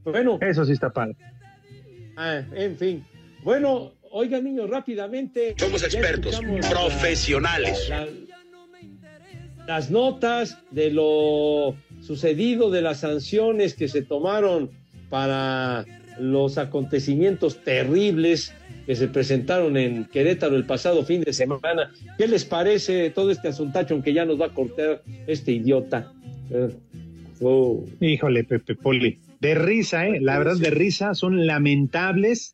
Bueno, 0.03 0.37
Eso 0.41 0.65
sí 0.65 0.71
está 0.73 0.91
padre. 0.91 1.15
ah, 2.17 2.41
en 2.55 2.77
fin. 2.77 3.05
Bueno, 3.43 3.93
oigan, 4.11 4.43
niños, 4.43 4.69
rápidamente. 4.69 5.55
Somos 5.57 5.81
ya 5.81 5.87
expertos, 5.87 6.39
profesionales. 6.69 7.89
la- 7.89 8.07
las 9.67 9.91
notas 9.91 10.57
de 10.71 10.89
lo 10.91 11.75
sucedido, 12.01 12.71
de 12.71 12.81
las 12.81 13.01
sanciones 13.01 13.75
que 13.75 13.87
se 13.87 14.01
tomaron 14.01 14.71
para 15.11 15.85
los 16.19 16.57
acontecimientos 16.57 17.63
terribles 17.63 18.53
que 18.85 18.95
se 18.95 19.07
presentaron 19.07 19.77
en 19.77 20.05
Querétaro 20.05 20.55
el 20.55 20.65
pasado 20.65 21.03
fin 21.03 21.21
de 21.21 21.33
semana. 21.33 21.91
¿Qué 22.17 22.27
les 22.27 22.45
parece 22.45 23.11
todo 23.11 23.29
este 23.29 23.49
asuntacho 23.49 23.93
aunque 23.93 24.13
ya 24.13 24.25
nos 24.25 24.41
va 24.41 24.47
a 24.47 24.53
cortar 24.53 25.03
este 25.27 25.51
idiota? 25.51 26.11
Eh, 26.49 26.69
oh. 27.41 27.85
Híjole, 27.99 28.43
Pepe 28.43 28.75
Poli. 28.75 29.19
De 29.39 29.53
risa, 29.55 30.07
¿eh? 30.07 30.19
La 30.21 30.37
verdad, 30.37 30.57
de 30.57 30.69
risa, 30.69 31.13
son 31.13 31.45
lamentables. 31.45 32.53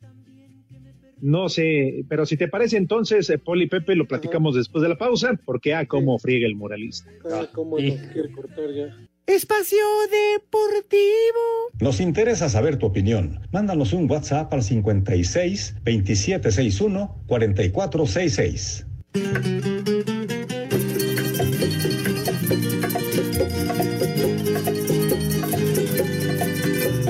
No 1.21 1.49
sé, 1.49 2.05
pero 2.07 2.25
si 2.25 2.37
te 2.37 2.47
parece 2.47 2.77
entonces, 2.77 3.29
eh, 3.29 3.37
Poli 3.37 3.67
Pepe, 3.67 3.95
lo 3.95 4.07
platicamos 4.07 4.55
después 4.55 4.81
de 4.83 4.89
la 4.89 4.97
pausa, 4.97 5.39
porque 5.45 5.73
ah, 5.73 5.85
cómo 5.85 6.19
friega 6.19 6.47
el 6.47 6.55
moralista. 6.55 7.09
Ah, 7.31 7.47
¿Cómo 7.51 7.79
nos 7.79 7.99
quiere 7.99 8.31
cortar 8.31 8.71
ya? 8.73 8.95
Espacio 9.27 9.77
Deportivo. 10.09 11.73
Nos 11.81 11.99
interesa 11.99 12.47
saber 12.47 12.77
tu 12.77 12.85
opinión. 12.85 13.41
Mándanos 13.51 13.91
un 13.91 14.09
WhatsApp 14.09 14.53
al 14.53 14.63
56 14.63 15.75
2761 15.83 17.23
4466. 17.27 18.85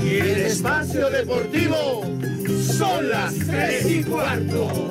Y 0.04 0.16
el 0.18 0.40
espacio 0.40 1.12
deportivo 1.12 2.04
son 2.78 3.10
las 3.10 3.38
tres 3.38 3.86
y 3.92 4.04
cuarto. 4.04 4.90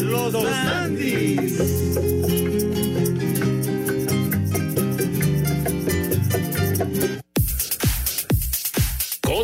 Los 0.00 0.34
Andis. 0.46 1.73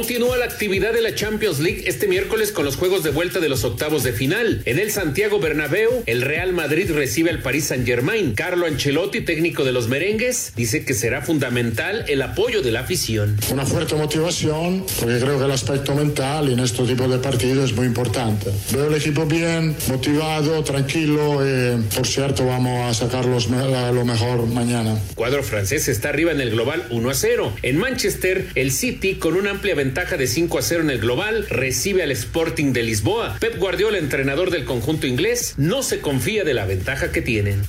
Continúa 0.01 0.39
la 0.39 0.47
actividad 0.47 0.95
de 0.95 1.03
la 1.03 1.15
Champions 1.15 1.59
League 1.59 1.83
este 1.85 2.09
miércoles 2.09 2.53
con 2.53 2.65
los 2.65 2.77
juegos 2.77 3.03
de 3.03 3.11
vuelta 3.11 3.39
de 3.39 3.51
los 3.51 3.65
octavos 3.65 4.03
de 4.03 4.15
final. 4.15 4.63
En 4.65 4.79
el 4.79 4.91
Santiago 4.91 5.41
Bernabéu, 5.41 6.05
el 6.07 6.23
Real 6.23 6.55
Madrid 6.55 6.91
recibe 6.91 7.29
al 7.29 7.43
Paris 7.43 7.67
Saint-Germain. 7.67 8.33
Carlo 8.35 8.65
Ancelotti, 8.65 9.21
técnico 9.21 9.63
de 9.63 9.73
los 9.73 9.89
merengues, 9.89 10.55
dice 10.57 10.87
que 10.87 10.95
será 10.95 11.21
fundamental 11.21 12.07
el 12.09 12.23
apoyo 12.23 12.63
de 12.63 12.73
la 12.73 12.81
afición. 12.81 13.37
Una 13.53 13.67
fuerte 13.67 13.95
motivación, 13.95 14.87
porque 14.99 15.19
creo 15.21 15.39
que 15.39 15.45
el 15.45 15.51
aspecto 15.51 15.95
mental 15.95 16.49
en 16.49 16.61
este 16.61 16.83
tipo 16.85 17.07
de 17.07 17.19
partidos 17.19 17.71
es 17.71 17.77
muy 17.77 17.85
importante. 17.85 18.51
Veo 18.73 18.87
el 18.87 18.95
equipo 18.95 19.27
bien, 19.27 19.77
motivado, 19.87 20.65
tranquilo 20.65 21.47
y, 21.47 21.79
por 21.95 22.07
cierto, 22.07 22.47
vamos 22.47 22.91
a 22.91 22.95
sacar 22.95 23.27
los, 23.27 23.51
lo 23.51 24.05
mejor 24.07 24.47
mañana. 24.47 24.99
Cuadro 25.15 25.43
francés 25.43 25.89
está 25.89 26.09
arriba 26.09 26.33
en 26.33 26.41
el 26.41 26.53
global 26.53 26.87
1 26.89 27.11
a 27.11 27.15
0. 27.15 27.53
En 27.61 27.77
Manchester, 27.77 28.47
el 28.55 28.73
City, 28.73 29.17
con 29.17 29.35
una 29.35 29.51
amplia 29.51 29.75
ventaja 29.75 29.90
de 29.91 30.27
5 30.27 30.59
a 30.59 30.63
0 30.63 30.83
en 30.83 30.91
el 30.91 30.99
global, 30.99 31.47
recibe 31.51 32.03
al 32.03 32.11
Sporting 32.11 32.73
de 32.73 32.83
Lisboa. 32.83 33.37
Pep 33.39 33.59
Guardiola, 33.59 33.99
entrenador 33.99 34.51
del 34.51 34.65
conjunto 34.65 35.07
inglés, 35.07 35.55
no 35.57 35.83
se 35.83 36.01
confía 36.01 36.43
de 36.45 36.55
la 36.55 36.65
ventaja 36.65 37.13
que 37.13 37.21
tienen. 37.21 37.63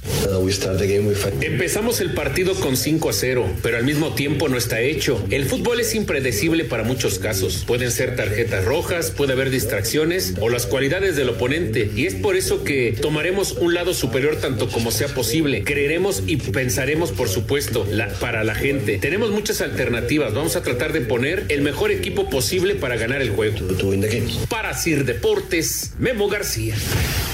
Empezamos 1.41 1.99
el 1.99 2.13
partido 2.13 2.53
con 2.55 2.77
5 2.77 3.09
a 3.09 3.13
0, 3.13 3.49
pero 3.61 3.77
al 3.77 3.83
mismo 3.83 4.13
tiempo 4.13 4.47
no 4.49 4.57
está 4.57 4.81
hecho. 4.81 5.25
El 5.29 5.45
fútbol 5.45 5.79
es 5.79 5.93
impredecible 5.95 6.63
para 6.63 6.83
muchos 6.83 7.19
casos. 7.19 7.63
Pueden 7.65 7.91
ser 7.91 8.15
tarjetas 8.15 8.65
rojas, 8.65 9.11
puede 9.11 9.33
haber 9.33 9.49
distracciones 9.49 10.35
o 10.39 10.49
las 10.49 10.67
cualidades 10.67 11.15
del 11.15 11.29
oponente. 11.29 11.89
Y 11.95 12.05
es 12.05 12.15
por 12.15 12.35
eso 12.35 12.63
que 12.63 12.95
tomaremos 13.01 13.53
un 13.53 13.73
lado 13.73 13.93
superior 13.93 14.37
tanto 14.37 14.69
como 14.69 14.91
sea 14.91 15.09
posible. 15.09 15.63
Creeremos 15.63 16.23
y 16.27 16.37
pensaremos, 16.37 17.11
por 17.11 17.29
supuesto, 17.29 17.85
la, 17.89 18.07
para 18.07 18.43
la 18.43 18.55
gente. 18.55 18.99
Tenemos 18.99 19.31
muchas 19.31 19.61
alternativas. 19.61 20.33
Vamos 20.33 20.55
a 20.55 20.63
tratar 20.63 20.93
de 20.93 21.01
poner 21.01 21.45
el 21.49 21.61
mejor 21.61 21.91
equipo 21.91 22.10
posible 22.29 22.75
para 22.75 22.97
ganar 22.97 23.21
el 23.21 23.31
juego. 23.31 23.57
Para 24.49 24.73
Sir 24.73 25.05
Deportes, 25.05 25.93
Memo 25.99 26.27
García. 26.27 26.75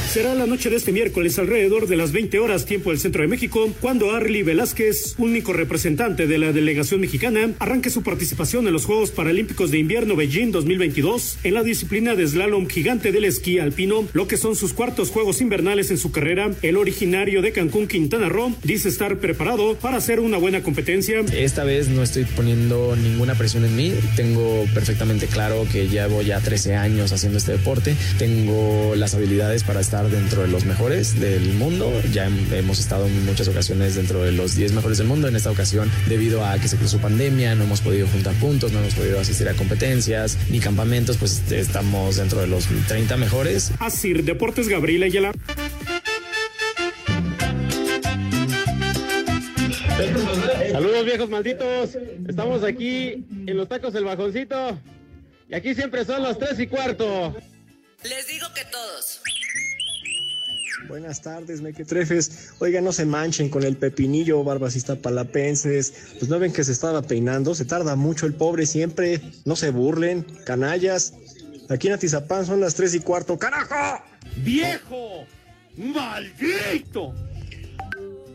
Será 0.07 0.33
la 0.33 0.47
noche 0.47 0.69
de 0.69 0.77
este 0.77 0.93
miércoles 0.93 1.37
alrededor 1.37 1.85
de 1.85 1.97
las 1.97 2.13
20 2.13 2.39
horas 2.39 2.65
tiempo 2.65 2.91
del 2.91 2.99
centro 2.99 3.23
de 3.23 3.27
México 3.27 3.69
cuando 3.81 4.15
Arly 4.15 4.41
Velázquez, 4.41 5.15
único 5.17 5.51
representante 5.51 6.27
de 6.27 6.37
la 6.37 6.53
delegación 6.53 7.01
mexicana, 7.01 7.51
arranque 7.59 7.89
su 7.89 8.03
participación 8.03 8.67
en 8.67 8.73
los 8.73 8.85
Juegos 8.85 9.11
Paralímpicos 9.11 9.69
de 9.69 9.79
Invierno 9.79 10.15
Beijing 10.15 10.51
2022 10.51 11.39
en 11.43 11.53
la 11.53 11.61
disciplina 11.61 12.15
de 12.15 12.25
slalom 12.25 12.67
gigante 12.67 13.11
del 13.11 13.25
esquí 13.25 13.59
alpino, 13.59 14.07
lo 14.13 14.27
que 14.29 14.37
son 14.37 14.55
sus 14.55 14.71
cuartos 14.71 15.09
Juegos 15.09 15.41
invernales 15.41 15.91
en 15.91 15.97
su 15.97 16.09
carrera. 16.09 16.51
El 16.61 16.77
originario 16.77 17.41
de 17.41 17.51
Cancún, 17.51 17.87
Quintana 17.87 18.29
Roo, 18.29 18.55
dice 18.63 18.87
estar 18.87 19.19
preparado 19.19 19.75
para 19.75 19.97
hacer 19.97 20.21
una 20.21 20.37
buena 20.37 20.63
competencia. 20.63 21.19
Esta 21.33 21.65
vez 21.65 21.89
no 21.89 22.01
estoy 22.01 22.23
poniendo 22.23 22.95
ninguna 22.95 23.35
presión 23.35 23.65
en 23.65 23.75
mí. 23.75 23.93
Tengo 24.15 24.65
perfectamente 24.73 25.27
claro 25.27 25.67
que 25.69 25.89
llevo 25.89 26.21
ya 26.21 26.39
13 26.39 26.75
años 26.75 27.11
haciendo 27.11 27.37
este 27.37 27.51
deporte. 27.51 27.93
Tengo 28.17 28.95
las 28.95 29.13
habilidades 29.13 29.63
para 29.63 29.81
estar 29.81 29.96
dentro 30.05 30.43
de 30.43 30.47
los 30.47 30.65
mejores 30.65 31.19
del 31.19 31.53
mundo. 31.53 31.91
Ya 32.11 32.27
hemos 32.27 32.79
estado 32.79 33.07
en 33.07 33.25
muchas 33.25 33.47
ocasiones 33.47 33.95
dentro 33.95 34.21
de 34.23 34.31
los 34.31 34.55
10 34.55 34.73
mejores 34.73 34.99
del 34.99 35.07
mundo. 35.07 35.27
En 35.27 35.35
esta 35.35 35.49
ocasión, 35.49 35.91
debido 36.07 36.45
a 36.45 36.57
que 36.59 36.67
se 36.67 36.77
cruzó 36.77 36.99
pandemia, 36.99 37.55
no 37.55 37.63
hemos 37.63 37.81
podido 37.81 38.07
juntar 38.07 38.33
puntos, 38.35 38.71
no 38.71 38.79
hemos 38.79 38.93
podido 38.93 39.19
asistir 39.19 39.49
a 39.49 39.53
competencias 39.53 40.37
ni 40.49 40.59
campamentos, 40.59 41.17
pues 41.17 41.41
estamos 41.51 42.17
dentro 42.17 42.39
de 42.39 42.47
los 42.47 42.65
30 42.87 43.17
mejores. 43.17 43.71
Así, 43.79 44.13
Deportes 44.13 44.67
Gabriela 44.67 45.07
Ayala. 45.07 45.31
Saludos 50.71 51.05
viejos 51.05 51.29
malditos. 51.29 51.97
Estamos 52.27 52.63
aquí 52.63 53.25
en 53.47 53.57
los 53.57 53.67
tacos 53.67 53.93
del 53.93 54.05
bajoncito. 54.05 54.79
Y 55.49 55.55
aquí 55.55 55.73
siempre 55.73 56.05
son 56.05 56.23
los 56.23 56.37
tres 56.37 56.59
y 56.59 56.67
cuarto. 56.67 57.35
Les 58.03 58.27
digo 58.27 58.47
que 58.53 58.63
todos. 58.65 59.21
Buenas 60.85 61.21
tardes, 61.21 61.61
mequetrefes. 61.61 62.53
Oiga, 62.59 62.81
no 62.81 62.91
se 62.91 63.05
manchen 63.05 63.49
con 63.49 63.63
el 63.63 63.75
pepinillo, 63.77 64.43
barbasista 64.43 64.95
palapenses. 64.95 66.13
Pues 66.19 66.29
no 66.29 66.37
ven 66.39 66.53
que 66.53 66.63
se 66.63 66.71
estaba 66.71 67.01
peinando, 67.01 67.55
se 67.55 67.65
tarda 67.65 67.95
mucho 67.95 68.25
el 68.25 68.35
pobre 68.35 68.65
siempre. 68.65 69.21
No 69.45 69.55
se 69.55 69.71
burlen, 69.71 70.25
canallas. 70.45 71.13
Aquí 71.69 71.87
en 71.87 71.93
Atizapán 71.93 72.45
son 72.45 72.61
las 72.61 72.75
tres 72.75 72.93
y 72.93 72.99
cuarto. 72.99 73.37
¡Carajo! 73.37 74.03
¡Viejo! 74.37 75.25
¡Maldito! 75.75 77.13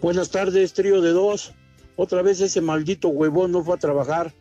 Buenas 0.02 0.30
tardes, 0.30 0.72
trío 0.72 1.00
de 1.00 1.10
dos. 1.10 1.54
Otra 1.96 2.22
vez 2.22 2.40
ese 2.40 2.60
maldito 2.60 3.08
huevón 3.08 3.52
no 3.52 3.62
fue 3.64 3.76
a 3.76 3.78
trabajar. 3.78 4.34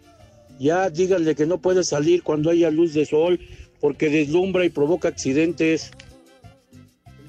Ya 0.60 0.90
díganle 0.90 1.36
que 1.36 1.46
no 1.46 1.62
puede 1.62 1.84
salir 1.84 2.24
cuando 2.24 2.50
haya 2.50 2.72
luz 2.72 2.94
de 2.94 3.06
sol 3.06 3.40
porque 3.80 4.10
deslumbra 4.10 4.66
y 4.66 4.70
provoca 4.70 5.08
accidentes. 5.08 5.92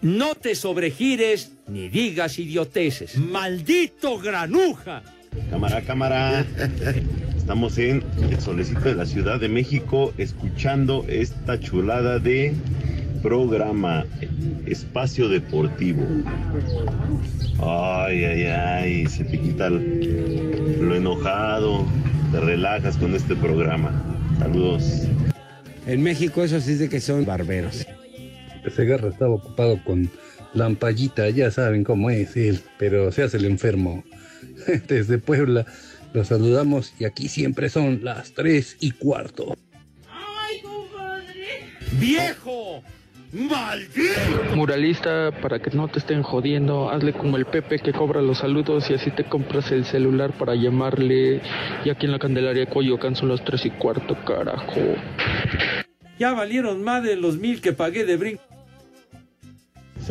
No 0.02 0.34
te 0.34 0.56
sobregires 0.56 1.52
ni 1.68 1.88
digas 1.88 2.36
idioteces. 2.40 3.16
¡Maldito 3.16 4.18
granuja! 4.18 5.00
Cámara, 5.48 5.80
cámara. 5.82 6.44
Estamos 7.36 7.78
en 7.78 8.02
el 8.28 8.40
solecito 8.40 8.80
de 8.80 8.96
la 8.96 9.06
Ciudad 9.06 9.38
de 9.38 9.48
México 9.48 10.12
escuchando 10.18 11.04
esta 11.08 11.60
chulada 11.60 12.18
de 12.18 12.52
programa 13.22 14.04
Espacio 14.66 15.28
Deportivo. 15.28 16.04
Ay, 17.60 18.24
ay, 18.24 18.42
ay, 18.42 19.06
se 19.06 19.22
te 19.22 19.38
quita 19.38 19.70
lo 19.70 20.96
enojado, 20.96 21.86
te 22.32 22.40
relajas 22.40 22.96
con 22.96 23.14
este 23.14 23.36
programa. 23.36 23.92
Saludos. 24.40 25.02
En 25.86 26.02
México 26.02 26.42
eso 26.42 26.60
sí 26.60 26.74
de 26.74 26.88
que 26.88 27.00
son 27.00 27.24
barberos. 27.24 27.86
Ese 28.64 28.84
garra 28.84 29.08
estaba 29.08 29.34
ocupado 29.34 29.82
con 29.84 30.10
Lampallita, 30.54 31.28
ya 31.30 31.50
saben 31.50 31.84
cómo 31.84 32.10
es 32.10 32.36
él, 32.36 32.60
pero 32.78 33.10
se 33.10 33.22
hace 33.22 33.38
el 33.38 33.46
enfermo. 33.46 34.04
Desde 34.88 35.18
Puebla 35.18 35.66
los 36.12 36.28
saludamos 36.28 36.92
y 36.98 37.04
aquí 37.04 37.28
siempre 37.28 37.68
son 37.68 38.00
las 38.02 38.32
tres 38.32 38.76
y 38.80 38.90
cuarto. 38.90 39.56
¡Ay, 40.08 40.60
compadre! 40.60 41.70
¡Viejo! 41.92 42.82
¡Maldito! 43.32 44.54
Muralista, 44.54 45.30
para 45.40 45.58
que 45.58 45.70
no 45.70 45.88
te 45.88 46.00
estén 46.00 46.22
jodiendo, 46.22 46.90
hazle 46.90 47.14
como 47.14 47.38
el 47.38 47.46
Pepe 47.46 47.78
que 47.78 47.94
cobra 47.94 48.20
los 48.20 48.38
saludos 48.38 48.90
y 48.90 48.94
así 48.94 49.10
te 49.10 49.24
compras 49.24 49.72
el 49.72 49.86
celular 49.86 50.36
para 50.36 50.54
llamarle. 50.54 51.40
Y 51.82 51.88
aquí 51.88 52.04
en 52.04 52.12
la 52.12 52.18
Candelaria 52.18 52.66
Coyoacán 52.66 53.16
son 53.16 53.30
las 53.30 53.42
tres 53.42 53.64
y 53.64 53.70
cuarto, 53.70 54.14
carajo. 54.26 54.80
Ya 56.18 56.34
valieron 56.34 56.84
más 56.84 57.02
de 57.02 57.16
los 57.16 57.38
mil 57.38 57.62
que 57.62 57.72
pagué 57.72 58.04
de 58.04 58.18
brinco. 58.18 58.51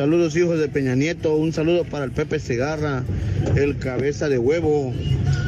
Saludos 0.02 0.34
hijos 0.34 0.58
de 0.58 0.66
Peña 0.66 0.96
Nieto, 0.96 1.36
un 1.36 1.52
saludo 1.52 1.84
para 1.84 2.04
el 2.04 2.10
Pepe 2.10 2.40
Segarra, 2.40 3.04
el 3.54 3.78
cabeza 3.78 4.28
de 4.28 4.36
huevo, 4.36 4.92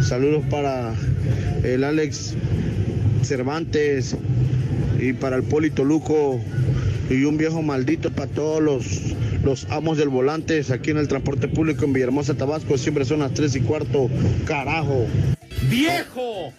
saludos 0.00 0.44
para 0.48 0.94
el 1.64 1.82
Alex 1.82 2.34
Cervantes 3.24 4.14
y 5.00 5.12
para 5.12 5.34
el 5.34 5.42
Polito 5.42 5.82
Luco 5.82 6.40
y 7.10 7.24
un 7.24 7.36
viejo 7.36 7.62
maldito 7.62 8.12
para 8.12 8.30
todos 8.30 8.62
los, 8.62 9.16
los 9.42 9.66
amos 9.70 9.98
del 9.98 10.08
volante 10.08 10.64
aquí 10.72 10.92
en 10.92 10.98
el 10.98 11.08
transporte 11.08 11.48
público 11.48 11.84
en 11.84 11.92
Villahermosa, 11.92 12.34
Tabasco, 12.34 12.78
siempre 12.78 13.04
son 13.04 13.18
las 13.18 13.34
tres 13.34 13.56
y 13.56 13.60
cuarto, 13.60 14.08
carajo. 14.44 15.08
¡Viejo! 15.68 16.52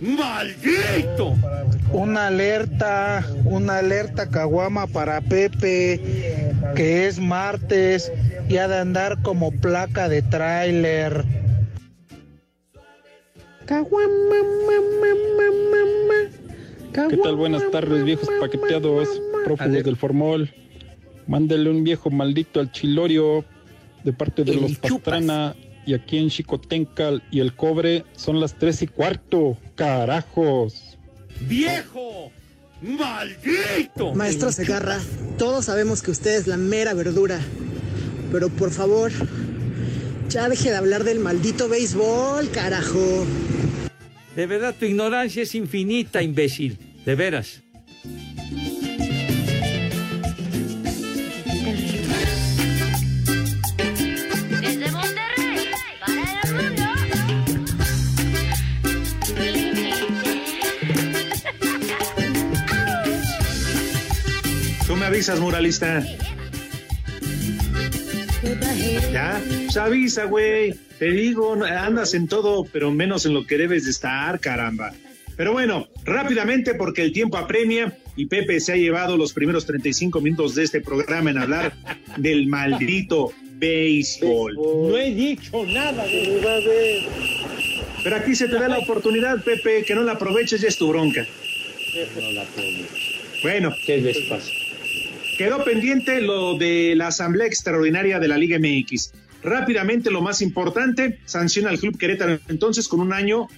¡Maldito! 0.00 1.36
Una 1.92 2.28
alerta, 2.28 3.26
una 3.44 3.76
alerta 3.76 4.30
caguama 4.30 4.86
para 4.86 5.20
Pepe, 5.20 6.00
que 6.74 7.06
es 7.06 7.18
martes 7.18 8.12
y 8.48 8.56
ha 8.56 8.68
de 8.68 8.78
andar 8.78 9.22
como 9.22 9.50
placa 9.50 10.08
de 10.08 10.22
tráiler. 10.22 11.24
¿Qué 17.08 17.16
tal? 17.16 17.36
Buenas 17.36 17.70
tardes, 17.70 18.04
viejos 18.04 18.28
paqueteados, 18.40 19.08
prófugos 19.44 19.84
del 19.84 19.96
formol. 19.96 20.50
Mándale 21.26 21.70
un 21.70 21.84
viejo 21.84 22.10
maldito 22.10 22.60
al 22.60 22.70
chilorio 22.72 23.44
de 24.04 24.12
parte 24.12 24.44
de 24.44 24.54
los 24.54 24.76
Pastrana 24.78 25.54
y 25.86 25.94
aquí 25.94 26.18
en 26.18 26.28
Chicotencal 26.28 27.22
y 27.30 27.40
el 27.40 27.54
cobre 27.54 28.04
son 28.12 28.40
las 28.40 28.58
tres 28.58 28.82
y 28.82 28.86
cuarto. 28.86 29.56
¡Carajos! 29.74 30.98
¡Viejo! 31.40 32.30
¡Maldito! 32.82 34.12
Maestro 34.14 34.50
Segarra, 34.50 34.98
todos 35.38 35.66
sabemos 35.66 36.02
que 36.02 36.10
usted 36.10 36.36
es 36.36 36.46
la 36.48 36.56
mera 36.56 36.94
verdura. 36.94 37.40
Pero 38.32 38.48
por 38.48 38.72
favor, 38.72 39.12
ya 40.28 40.48
deje 40.48 40.70
de 40.70 40.76
hablar 40.76 41.04
del 41.04 41.20
maldito 41.20 41.68
béisbol, 41.68 42.50
carajo. 42.50 43.24
De 44.34 44.46
verdad, 44.46 44.74
tu 44.76 44.86
ignorancia 44.86 45.42
es 45.42 45.54
infinita, 45.54 46.22
imbécil. 46.22 46.78
De 47.04 47.14
veras. 47.14 47.62
Avisas, 65.12 65.40
muralista? 65.40 66.02
Ya, 69.12 69.42
pues 69.64 69.76
avisa, 69.76 70.24
güey. 70.24 70.74
Te 70.98 71.10
digo, 71.10 71.52
andas 71.64 72.14
en 72.14 72.26
todo, 72.28 72.64
pero 72.72 72.90
menos 72.90 73.26
en 73.26 73.34
lo 73.34 73.46
que 73.46 73.58
debes 73.58 73.84
de 73.84 73.90
estar, 73.90 74.40
caramba. 74.40 74.94
Pero 75.36 75.52
bueno, 75.52 75.88
rápidamente, 76.04 76.74
porque 76.74 77.02
el 77.02 77.12
tiempo 77.12 77.36
apremia 77.36 77.94
y 78.16 78.24
Pepe 78.24 78.58
se 78.58 78.72
ha 78.72 78.76
llevado 78.76 79.18
los 79.18 79.34
primeros 79.34 79.66
35 79.66 80.18
minutos 80.22 80.54
de 80.54 80.64
este 80.64 80.80
programa 80.80 81.30
en 81.30 81.38
hablar 81.38 81.74
del 82.16 82.46
maldito 82.46 83.32
béisbol. 83.56 84.54
No 84.54 84.96
he 84.96 85.10
dicho 85.14 85.62
nada 85.66 86.04
de 86.04 87.06
Pero 88.02 88.16
aquí 88.16 88.34
se 88.34 88.48
te 88.48 88.54
da 88.54 88.66
la 88.66 88.78
oportunidad, 88.78 89.44
Pepe, 89.44 89.84
que 89.84 89.94
no 89.94 90.04
la 90.04 90.12
aproveches, 90.12 90.62
ya 90.62 90.68
es 90.68 90.78
tu 90.78 90.88
bronca. 90.88 91.26
No 92.16 92.30
la 92.30 92.44
Bueno. 93.42 93.74
¿Qué 93.84 93.98
les 93.98 94.18
pasa? 94.30 94.50
Quedó 95.36 95.64
pendiente 95.64 96.20
lo 96.20 96.58
de 96.58 96.94
la 96.94 97.08
Asamblea 97.08 97.46
Extraordinaria 97.46 98.18
de 98.18 98.28
la 98.28 98.36
Liga 98.36 98.58
MX. 98.58 99.12
Rápidamente, 99.42 100.10
lo 100.10 100.20
más 100.20 100.42
importante, 100.42 101.18
sanciona 101.24 101.70
al 101.70 101.78
Club 101.78 101.98
Querétaro 101.98 102.38
entonces 102.48 102.86
con 102.86 103.00
un 103.00 103.12
año 103.12 103.48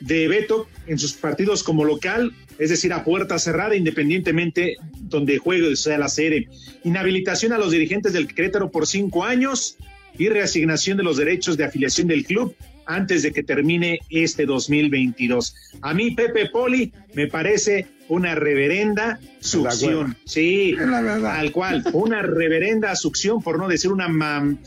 de 0.00 0.26
veto 0.26 0.68
en 0.86 0.98
sus 0.98 1.12
partidos 1.12 1.62
como 1.62 1.84
local, 1.84 2.32
es 2.58 2.70
decir, 2.70 2.92
a 2.92 3.04
puerta 3.04 3.38
cerrada, 3.38 3.76
independientemente 3.76 4.76
donde 5.00 5.38
juegue 5.38 5.76
sea 5.76 5.98
la 5.98 6.08
sede. 6.08 6.48
Inhabilitación 6.82 7.52
a 7.52 7.58
los 7.58 7.70
dirigentes 7.70 8.12
del 8.12 8.26
Querétaro 8.26 8.70
por 8.70 8.86
cinco 8.86 9.24
años 9.24 9.76
y 10.18 10.28
reasignación 10.28 10.96
de 10.96 11.04
los 11.04 11.16
derechos 11.16 11.56
de 11.56 11.64
afiliación 11.64 12.08
del 12.08 12.24
club 12.24 12.54
antes 12.94 13.22
de 13.22 13.32
que 13.32 13.42
termine 13.42 14.00
este 14.10 14.46
2022. 14.46 15.54
A 15.82 15.94
mí, 15.94 16.12
Pepe 16.12 16.48
Poli, 16.50 16.92
me 17.14 17.26
parece 17.26 17.86
una 18.08 18.34
reverenda 18.34 19.18
succión. 19.40 20.16
Sí, 20.24 20.74
tal 20.78 21.52
cual, 21.52 21.84
una 21.92 22.22
reverenda 22.22 22.94
succión, 22.96 23.42
por 23.42 23.58
no 23.58 23.68
decir 23.68 23.92
una 23.92 24.08
mam... 24.08 24.58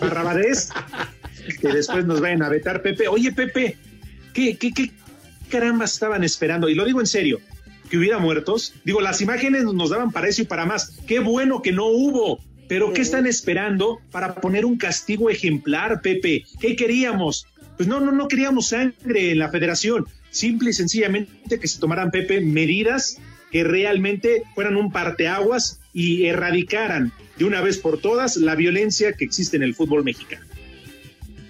barrabadez, 0.00 0.70
que 1.60 1.68
después 1.68 2.04
nos 2.06 2.20
vayan 2.20 2.42
a 2.42 2.48
vetar, 2.48 2.82
Pepe. 2.82 3.08
Oye, 3.08 3.32
Pepe, 3.32 3.76
¿qué, 4.32 4.56
qué, 4.56 4.72
qué 4.72 4.90
caramba 5.50 5.84
estaban 5.84 6.24
esperando? 6.24 6.68
Y 6.68 6.74
lo 6.74 6.84
digo 6.84 7.00
en 7.00 7.06
serio, 7.06 7.40
que 7.90 7.98
hubiera 7.98 8.18
muertos. 8.18 8.72
Digo, 8.84 9.00
las 9.00 9.20
imágenes 9.20 9.64
nos 9.64 9.90
daban 9.90 10.12
para 10.12 10.28
eso 10.28 10.42
y 10.42 10.46
para 10.46 10.64
más. 10.64 10.96
Qué 11.06 11.20
bueno 11.20 11.60
que 11.60 11.72
no 11.72 11.86
hubo. 11.86 12.40
Pero 12.70 12.92
¿qué 12.92 13.02
están 13.02 13.26
esperando 13.26 14.00
para 14.12 14.36
poner 14.36 14.64
un 14.64 14.78
castigo 14.78 15.28
ejemplar, 15.28 16.02
Pepe? 16.02 16.44
¿Qué 16.60 16.76
queríamos? 16.76 17.48
Pues 17.76 17.88
no, 17.88 17.98
no, 17.98 18.12
no 18.12 18.28
queríamos 18.28 18.68
sangre 18.68 19.32
en 19.32 19.40
la 19.40 19.50
federación. 19.50 20.06
Simple 20.30 20.70
y 20.70 20.72
sencillamente 20.72 21.58
que 21.58 21.66
se 21.66 21.80
tomaran, 21.80 22.12
Pepe, 22.12 22.40
medidas 22.40 23.18
que 23.50 23.64
realmente 23.64 24.44
fueran 24.54 24.76
un 24.76 24.92
parteaguas 24.92 25.80
y 25.92 26.26
erradicaran 26.26 27.10
de 27.38 27.44
una 27.44 27.60
vez 27.60 27.76
por 27.76 28.00
todas 28.00 28.36
la 28.36 28.54
violencia 28.54 29.14
que 29.14 29.24
existe 29.24 29.56
en 29.56 29.64
el 29.64 29.74
fútbol 29.74 30.04
mexicano. 30.04 30.46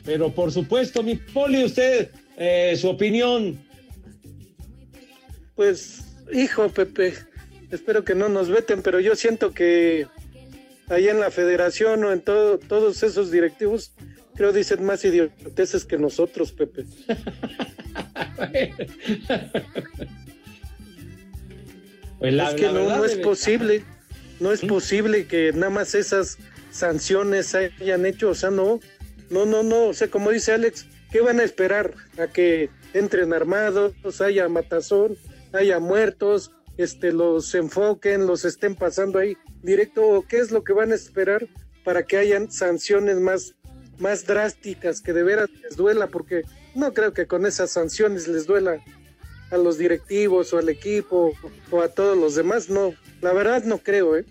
Pero 0.06 0.35
por 0.35 0.52
supuesto, 0.52 1.02
mi 1.02 1.16
poli, 1.16 1.64
usted, 1.64 2.12
eh, 2.38 2.74
su 2.80 2.88
opinión. 2.88 3.61
Pues, 5.54 6.02
hijo, 6.33 6.70
Pepe, 6.70 7.12
espero 7.70 8.04
que 8.04 8.14
no 8.14 8.30
nos 8.30 8.48
veten, 8.48 8.80
pero 8.80 9.00
yo 9.00 9.14
siento 9.14 9.52
que 9.52 10.06
ahí 10.90 11.09
en 11.09 11.20
la 11.20 11.31
federación 11.31 12.05
o 12.05 12.12
en 12.12 12.20
todo, 12.20 12.59
todos 12.59 13.03
esos 13.03 13.31
directivos, 13.31 13.92
creo 14.35 14.53
dicen 14.53 14.85
más 14.85 15.05
idioteces 15.05 15.85
que 15.85 15.96
nosotros, 15.96 16.53
Pepe. 16.53 16.85
Pues 22.18 22.35
es 22.35 22.55
que 22.55 22.66
no, 22.66 22.98
no 22.98 23.05
es 23.07 23.16
posible, 23.16 23.83
no 24.40 24.53
es 24.53 24.61
posible 24.61 25.26
que 25.26 25.55
nada 25.55 25.70
más 25.70 25.94
esas 25.94 26.37
sanciones 26.70 27.55
hayan 27.55 28.05
hecho, 28.05 28.29
o 28.29 28.35
sea, 28.35 28.50
no, 28.50 28.79
no, 29.31 29.46
no, 29.46 29.62
no, 29.62 29.85
o 29.85 29.94
sea, 29.94 30.09
como 30.09 30.31
dice 30.31 30.53
Alex, 30.53 30.85
¿qué 31.11 31.22
van 31.22 31.40
a 31.40 31.44
esperar? 31.44 31.94
A 32.18 32.26
que 32.26 32.68
entren 32.92 33.33
armados, 33.33 33.94
haya 34.20 34.46
matazón, 34.50 35.16
haya 35.55 35.79
muertos, 35.81 36.53
este, 36.76 37.11
los 37.11 37.55
enfoquen, 37.55 38.26
los 38.26 38.44
estén 38.44 38.74
pasando 38.74 39.18
ahí 39.18 39.38
directo, 39.62 40.24
¿qué 40.28 40.38
es 40.38 40.50
lo 40.50 40.64
que 40.64 40.72
van 40.72 40.92
a 40.92 40.94
esperar 40.94 41.46
para 41.84 42.02
que 42.02 42.16
hayan 42.16 42.50
sanciones 42.50 43.18
más, 43.18 43.54
más 43.98 44.26
drásticas, 44.26 45.00
que 45.00 45.12
de 45.12 45.22
veras 45.22 45.48
les 45.62 45.76
duela? 45.76 46.06
Porque 46.06 46.42
no 46.74 46.92
creo 46.92 47.12
que 47.12 47.26
con 47.26 47.46
esas 47.46 47.70
sanciones 47.70 48.28
les 48.28 48.46
duela 48.46 48.82
a 49.50 49.56
los 49.56 49.78
directivos 49.78 50.52
o 50.52 50.58
al 50.58 50.68
equipo 50.68 51.32
o 51.70 51.80
a 51.80 51.88
todos 51.88 52.16
los 52.16 52.34
demás, 52.34 52.70
no, 52.70 52.94
la 53.20 53.32
verdad 53.32 53.64
no 53.64 53.78
creo, 53.78 54.16
¿eh? 54.16 54.24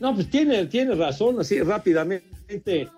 No, 0.00 0.14
pues 0.14 0.28
tiene, 0.28 0.66
tiene 0.66 0.94
razón, 0.94 1.38
así 1.40 1.60
rápidamente 1.60 2.88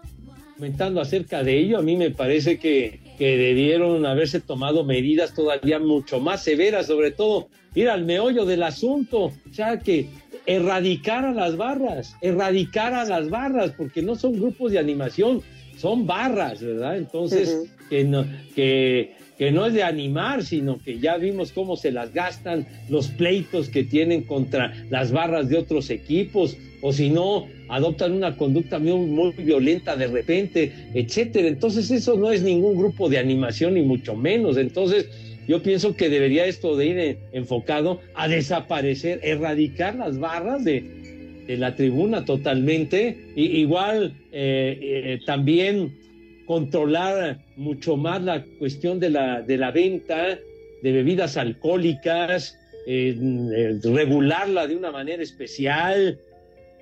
comentando 0.57 1.00
acerca 1.02 1.42
de 1.42 1.59
ello, 1.59 1.79
a 1.79 1.83
mí 1.83 1.96
me 1.96 2.11
parece 2.11 2.59
que, 2.59 3.00
que 3.18 3.37
debieron 3.37 4.07
haberse 4.07 4.40
tomado 4.40 4.85
medidas 4.85 5.35
todavía 5.35 5.79
mucho 5.79 6.18
más 6.18 6.42
severas, 6.42 6.87
sobre 6.87 7.11
todo 7.11 7.48
ir 7.74 7.90
al 7.90 8.07
meollo 8.07 8.46
del 8.46 8.62
asunto, 8.62 9.24
o 9.24 9.52
sea, 9.52 9.79
que 9.79 10.09
erradicar 10.47 11.25
a 11.25 11.33
las 11.33 11.57
barras, 11.57 12.17
erradicar 12.21 12.95
a 12.95 13.05
las 13.05 13.29
barras, 13.31 13.73
porque 13.77 14.03
no 14.03 14.15
son 14.15 14.35
grupos 14.35 14.73
de 14.73 14.79
animación, 14.79 15.43
son 15.77 16.07
barras, 16.07 16.63
¿verdad? 16.63 16.97
Entonces, 16.97 17.71
que, 17.91 18.05
no, 18.05 18.25
que, 18.55 19.15
que 19.37 19.51
no 19.51 19.67
es 19.67 19.75
de 19.75 19.83
animar, 19.83 20.45
sino 20.45 20.79
que 20.79 20.99
ya 20.99 21.17
vimos 21.19 21.53
cómo 21.53 21.77
se 21.77 21.93
las 21.93 22.13
gastan, 22.15 22.67
los 22.89 23.09
pleitos 23.09 23.69
que 23.69 23.85
tienen 23.85 24.23
contra 24.23 24.73
las 24.89 25.13
barras 25.13 25.49
de 25.49 25.59
otros 25.59 25.91
equipos, 25.91 26.57
o 26.81 26.93
si 26.93 27.11
no, 27.11 27.47
adoptan 27.69 28.13
una 28.13 28.37
conducta 28.37 28.79
muy, 28.79 29.07
muy 29.07 29.33
violenta 29.33 29.97
de 29.97 30.07
repente, 30.07 30.73
etcétera. 30.95 31.49
Entonces, 31.49 31.91
eso 31.91 32.17
no 32.17 32.31
es 32.31 32.43
ningún 32.43 32.79
grupo 32.79 33.09
de 33.09 33.19
animación, 33.19 33.75
ni 33.75 33.83
mucho 33.83 34.15
menos. 34.15 34.57
Entonces, 34.57 35.09
yo 35.47 35.63
pienso 35.63 35.97
que 35.97 36.09
debería 36.09 36.47
esto 36.47 36.77
de 36.77 36.87
ir 36.87 37.19
enfocado 37.33 38.01
a 38.15 38.29
desaparecer, 38.29 39.21
erradicar 39.23 39.95
las 39.95 40.19
barras 40.19 40.65
de, 40.65 41.05
la 41.49 41.77
tribuna 41.77 42.25
totalmente, 42.25 43.17
y, 43.37 43.61
igual 43.61 44.15
eh, 44.33 44.79
eh, 44.83 45.19
también 45.27 45.97
controlar 46.45 47.39
mucho 47.57 47.97
más 47.97 48.23
la 48.23 48.45
cuestión 48.59 48.99
de 48.99 49.11
la, 49.11 49.43
de 49.43 49.57
la 49.57 49.71
venta 49.71 50.39
de 50.83 50.93
bebidas 50.93 51.37
alcohólicas, 51.37 52.59
eh, 52.87 53.79
regularla 53.83 54.67
de 54.67 54.77
una 54.77 54.91
manera 54.91 55.23
especial, 55.23 56.19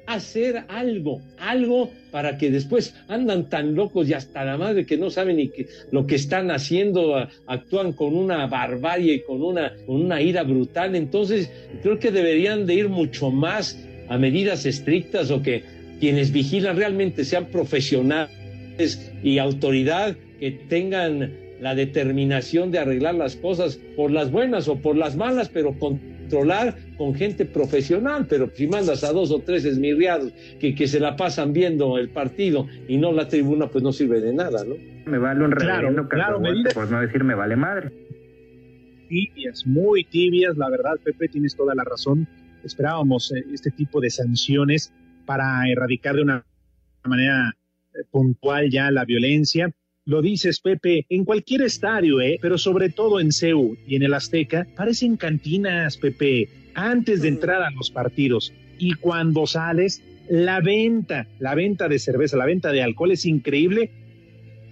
hacer 0.06 0.64
algo, 0.68 1.20
algo 1.38 1.90
para 2.10 2.38
que 2.38 2.50
después 2.50 2.94
andan 3.08 3.48
tan 3.48 3.74
locos 3.74 4.08
y 4.08 4.14
hasta 4.14 4.44
la 4.44 4.56
madre 4.56 4.86
que 4.86 4.96
no 4.96 5.10
saben 5.10 5.36
ni 5.36 5.48
que, 5.48 5.66
lo 5.90 6.06
que 6.06 6.14
están 6.16 6.50
haciendo, 6.50 7.16
actúan 7.46 7.92
con 7.92 8.14
una 8.14 8.46
barbarie 8.46 9.14
y 9.14 9.20
con 9.22 9.42
una, 9.42 9.72
con 9.86 10.02
una 10.02 10.20
ira 10.20 10.42
brutal. 10.42 10.94
Entonces, 10.94 11.50
creo 11.82 11.98
que 11.98 12.10
deberían 12.10 12.66
de 12.66 12.74
ir 12.74 12.88
mucho 12.88 13.30
más 13.30 13.78
a 14.08 14.18
medidas 14.18 14.66
estrictas 14.66 15.30
o 15.30 15.42
que 15.42 15.62
quienes 16.00 16.32
vigilan 16.32 16.76
realmente 16.76 17.24
sean 17.24 17.46
profesionales 17.46 19.12
y 19.22 19.38
autoridad 19.38 20.16
que 20.38 20.50
tengan 20.50 21.32
la 21.60 21.74
determinación 21.74 22.70
de 22.70 22.78
arreglar 22.78 23.14
las 23.14 23.36
cosas 23.36 23.78
por 23.96 24.10
las 24.10 24.30
buenas 24.30 24.68
o 24.68 24.76
por 24.76 24.96
las 24.96 25.16
malas, 25.16 25.48
pero 25.48 25.78
con 25.78 26.13
controlar 26.24 26.74
con 26.96 27.14
gente 27.14 27.44
profesional, 27.44 28.26
pero 28.28 28.50
si 28.54 28.66
mandas 28.66 29.04
a 29.04 29.12
dos 29.12 29.30
o 29.30 29.40
tres 29.40 29.64
esmirriados 29.64 30.32
que, 30.58 30.74
que 30.74 30.87
se 30.87 31.00
la 31.00 31.16
pasan 31.16 31.52
viendo 31.52 31.98
el 31.98 32.08
partido 32.08 32.66
y 32.88 32.96
no 32.96 33.12
la 33.12 33.28
tribuna, 33.28 33.68
pues 33.68 33.84
no 33.84 33.92
sirve 33.92 34.20
de 34.20 34.32
nada, 34.32 34.64
¿no? 34.64 34.74
Me 35.06 35.18
vale 35.18 35.44
un 35.44 35.50
reverendo 35.50 36.08
claro, 36.08 36.40
por 36.74 36.90
no 36.90 37.00
decir 37.00 37.24
me 37.24 37.34
vale 37.34 37.56
madre. 37.56 37.92
Tibias, 39.08 39.66
muy 39.66 40.04
tibias, 40.04 40.56
la 40.56 40.70
verdad, 40.70 40.94
Pepe, 41.04 41.28
tienes 41.28 41.54
toda 41.54 41.74
la 41.74 41.84
razón. 41.84 42.26
Esperábamos 42.64 43.32
eh, 43.32 43.44
este 43.52 43.70
tipo 43.70 44.00
de 44.00 44.08
sanciones 44.08 44.92
para 45.26 45.68
erradicar 45.68 46.16
de 46.16 46.22
una 46.22 46.44
manera 47.04 47.52
eh, 47.94 47.98
puntual 48.10 48.70
ya 48.70 48.90
la 48.90 49.04
violencia 49.04 49.70
lo 50.06 50.20
dices, 50.20 50.60
Pepe, 50.60 51.06
en 51.08 51.24
cualquier 51.24 51.62
estadio, 51.62 52.20
¿eh? 52.20 52.38
pero 52.40 52.58
sobre 52.58 52.90
todo 52.90 53.20
en 53.20 53.32
CEU 53.32 53.76
y 53.86 53.96
en 53.96 54.02
el 54.02 54.14
Azteca, 54.14 54.66
parecen 54.76 55.16
cantinas, 55.16 55.96
Pepe, 55.96 56.48
antes 56.74 57.22
de 57.22 57.28
entrar 57.28 57.62
a 57.62 57.70
los 57.70 57.90
partidos. 57.90 58.52
Y 58.78 58.94
cuando 58.94 59.46
sales, 59.46 60.02
la 60.28 60.60
venta, 60.60 61.26
la 61.38 61.54
venta 61.54 61.88
de 61.88 61.98
cerveza, 61.98 62.36
la 62.36 62.46
venta 62.46 62.70
de 62.72 62.82
alcohol 62.82 63.12
es 63.12 63.24
increíble 63.24 63.90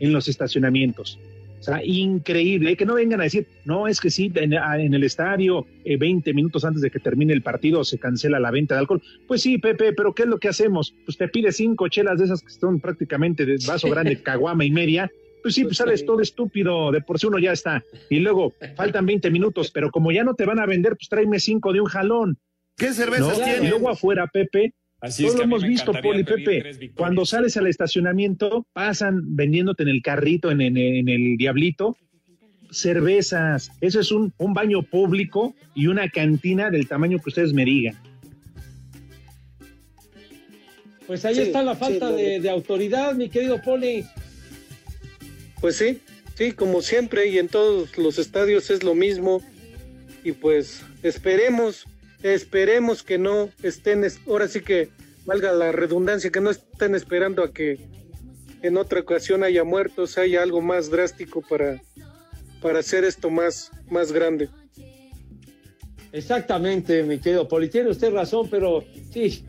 en 0.00 0.12
los 0.12 0.28
estacionamientos. 0.28 1.18
O 1.62 1.64
sea, 1.64 1.80
increíble. 1.84 2.76
Que 2.76 2.84
no 2.84 2.94
vengan 2.94 3.20
a 3.20 3.24
decir, 3.24 3.46
no, 3.64 3.86
es 3.86 4.00
que 4.00 4.10
sí, 4.10 4.32
en, 4.34 4.52
el 4.52 5.04
estadio, 5.04 5.64
20 5.84 6.28
eh, 6.28 6.34
minutos 6.34 6.64
antes 6.64 6.82
de 6.82 6.90
que 6.90 6.98
termine 6.98 7.32
el 7.32 7.42
partido, 7.42 7.84
se 7.84 7.98
cancela 7.98 8.40
la 8.40 8.50
venta 8.50 8.74
de 8.74 8.80
alcohol. 8.80 9.00
Pues 9.28 9.42
sí, 9.42 9.58
Pepe, 9.58 9.92
pero 9.92 10.12
¿qué 10.12 10.24
es 10.24 10.28
lo 10.28 10.38
que 10.38 10.48
hacemos? 10.48 10.92
Pues 11.04 11.16
te 11.16 11.28
pide 11.28 11.52
cinco 11.52 11.86
chelas 11.86 12.18
de 12.18 12.24
esas 12.24 12.42
que 12.42 12.50
son 12.50 12.80
prácticamente 12.80 13.46
de 13.46 13.58
vaso 13.64 13.88
grande, 13.90 14.20
caguama 14.20 14.64
y 14.64 14.72
media, 14.72 15.08
pues 15.42 15.54
sí, 15.54 15.64
pues 15.64 15.76
sales 15.76 16.04
todo 16.04 16.20
estúpido, 16.20 16.92
de 16.92 17.00
por 17.00 17.18
sí 17.18 17.26
uno 17.26 17.38
ya 17.38 17.52
está. 17.52 17.82
Y 18.08 18.20
luego 18.20 18.52
faltan 18.76 19.06
20 19.06 19.30
minutos, 19.30 19.70
pero 19.70 19.90
como 19.90 20.12
ya 20.12 20.24
no 20.24 20.34
te 20.34 20.46
van 20.46 20.58
a 20.58 20.66
vender, 20.66 20.96
pues 20.96 21.08
tráeme 21.08 21.40
cinco 21.40 21.72
de 21.72 21.80
un 21.80 21.86
jalón. 21.86 22.38
¿Qué 22.76 22.92
cervezas 22.92 23.42
tienen? 23.42 23.64
Y 23.64 23.68
luego 23.68 23.90
afuera, 23.90 24.26
Pepe, 24.26 24.74
Así 25.02 25.26
Todo 25.26 25.38
lo 25.38 25.42
hemos 25.42 25.64
visto, 25.64 25.92
Poli 26.00 26.22
Pepe. 26.22 26.92
Cuando 26.94 27.26
sales 27.26 27.56
al 27.56 27.66
estacionamiento, 27.66 28.68
pasan 28.72 29.34
vendiéndote 29.34 29.82
en 29.82 29.88
el 29.88 30.00
carrito, 30.00 30.52
en, 30.52 30.60
el 30.60 31.36
diablito, 31.36 31.96
cervezas. 32.70 33.72
Eso 33.80 33.98
es 33.98 34.12
un, 34.12 34.32
un, 34.38 34.54
baño 34.54 34.84
público 34.84 35.56
y 35.74 35.88
una 35.88 36.08
cantina 36.08 36.70
del 36.70 36.86
tamaño 36.86 37.18
que 37.18 37.30
ustedes 37.30 37.52
me 37.52 37.64
digan. 37.64 37.96
Pues 41.12 41.24
ahí 41.24 41.38
está 41.38 41.62
la 41.62 41.74
falta 41.74 42.10
de, 42.12 42.48
autoridad, 42.48 43.14
mi 43.14 43.28
querido 43.28 43.60
Poli. 43.60 44.04
Pues 45.62 45.76
sí, 45.76 46.02
sí, 46.36 46.52
como 46.52 46.82
siempre 46.82 47.28
y 47.28 47.38
en 47.38 47.48
todos 47.48 47.96
los 47.96 48.18
estadios 48.18 48.68
es 48.68 48.82
lo 48.82 48.94
mismo. 48.94 49.42
Y 50.22 50.32
pues 50.32 50.82
esperemos 51.02 51.86
Esperemos 52.22 53.02
que 53.02 53.18
no 53.18 53.50
estén, 53.62 54.06
ahora 54.28 54.46
sí 54.46 54.60
que 54.60 54.90
valga 55.24 55.52
la 55.52 55.72
redundancia, 55.72 56.30
que 56.30 56.40
no 56.40 56.50
estén 56.50 56.94
esperando 56.94 57.42
a 57.42 57.52
que 57.52 57.80
en 58.62 58.76
otra 58.76 59.00
ocasión 59.00 59.42
haya 59.42 59.64
muertos, 59.64 60.18
haya 60.18 60.42
algo 60.42 60.60
más 60.60 60.88
drástico 60.88 61.42
para, 61.42 61.82
para 62.60 62.78
hacer 62.78 63.02
esto 63.02 63.28
más, 63.28 63.72
más 63.90 64.12
grande. 64.12 64.48
Exactamente, 66.12 67.02
mi 67.02 67.18
querido 67.18 67.48
Poli, 67.48 67.68
tiene 67.68 67.90
usted 67.90 68.12
razón, 68.12 68.48
pero 68.48 68.84
sí, 69.10 69.44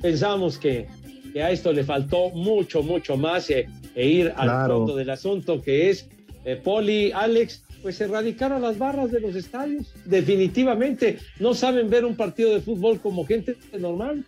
pensamos 0.00 0.58
que, 0.58 0.86
a 1.34 1.50
esto 1.50 1.72
le 1.72 1.82
faltó 1.82 2.30
mucho, 2.30 2.82
mucho 2.82 3.16
más 3.16 3.50
eh, 3.50 3.66
e 3.94 4.08
ir 4.08 4.32
al 4.36 4.68
fondo 4.68 4.96
del 4.96 5.10
asunto 5.10 5.62
que 5.62 5.90
es, 5.90 6.08
eh, 6.44 6.56
Poli, 6.56 7.12
Alex, 7.12 7.64
pues 7.82 8.00
erradicaron 8.00 8.62
las 8.62 8.78
barras 8.78 9.10
de 9.10 9.20
los 9.20 9.34
estadios. 9.34 9.92
Definitivamente 10.04 11.18
no 11.40 11.54
saben 11.54 11.90
ver 11.90 12.04
un 12.04 12.16
partido 12.16 12.52
de 12.52 12.60
fútbol 12.60 13.00
como 13.00 13.26
gente 13.26 13.56
normal. 13.78 14.24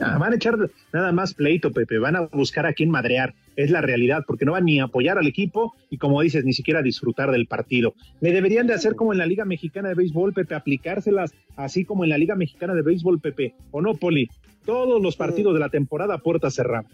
Ah, 0.00 0.16
van 0.16 0.32
a 0.32 0.36
echar 0.36 0.56
nada 0.92 1.10
más 1.10 1.34
pleito, 1.34 1.72
Pepe. 1.72 1.98
Van 1.98 2.14
a 2.14 2.20
buscar 2.26 2.66
a 2.66 2.72
quién 2.72 2.88
madrear. 2.88 3.34
Es 3.56 3.72
la 3.72 3.80
realidad, 3.80 4.22
porque 4.26 4.44
no 4.44 4.52
van 4.52 4.64
ni 4.64 4.78
a 4.78 4.84
apoyar 4.84 5.18
al 5.18 5.26
equipo 5.26 5.74
y, 5.90 5.98
como 5.98 6.22
dices, 6.22 6.44
ni 6.44 6.52
siquiera 6.52 6.80
a 6.80 6.84
disfrutar 6.84 7.32
del 7.32 7.46
partido. 7.46 7.94
Le 8.20 8.32
deberían 8.32 8.68
de 8.68 8.74
hacer 8.74 8.94
como 8.94 9.12
en 9.12 9.18
la 9.18 9.26
Liga 9.26 9.44
Mexicana 9.44 9.88
de 9.88 9.96
Béisbol, 9.96 10.32
Pepe, 10.32 10.54
aplicárselas 10.54 11.34
así 11.56 11.84
como 11.84 12.04
en 12.04 12.10
la 12.10 12.18
Liga 12.18 12.36
Mexicana 12.36 12.74
de 12.74 12.82
Béisbol, 12.82 13.20
Pepe. 13.20 13.54
¿O 13.72 13.82
no, 13.82 13.94
Poli? 13.94 14.30
Todos 14.64 15.02
los 15.02 15.16
partidos 15.16 15.54
de 15.54 15.60
la 15.60 15.70
temporada 15.70 16.18
puerta 16.18 16.50
cerrada. 16.50 16.86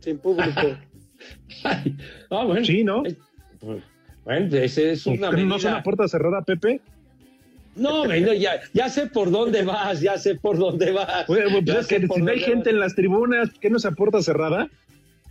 Sin 0.00 0.18
público. 0.18 0.76
ah, 2.30 2.44
bueno. 2.44 2.64
Sí, 2.64 2.84
¿no? 2.84 3.02
Bueno, 4.24 4.56
ese 4.56 4.92
es 4.92 5.06
una 5.06 5.30
¿No 5.30 5.56
es 5.56 5.64
una 5.64 5.82
puerta 5.82 6.08
cerrada, 6.08 6.42
Pepe? 6.42 6.80
No, 7.76 8.04
ya, 8.14 8.60
ya 8.74 8.88
sé 8.88 9.06
por 9.06 9.30
dónde 9.30 9.62
vas, 9.62 10.00
ya 10.00 10.18
sé 10.18 10.34
por 10.34 10.58
dónde 10.58 10.92
vas. 10.92 11.24
pues 11.26 11.44
es 11.66 11.86
que 11.86 12.06
si 12.06 12.20
no 12.20 12.30
hay 12.30 12.40
gente 12.40 12.70
en 12.70 12.80
las 12.80 12.94
tribunas, 12.94 13.50
¿qué 13.60 13.70
no 13.70 13.76
es 13.76 13.84
a 13.86 13.92
puerta 13.92 14.20
cerrada? 14.20 14.68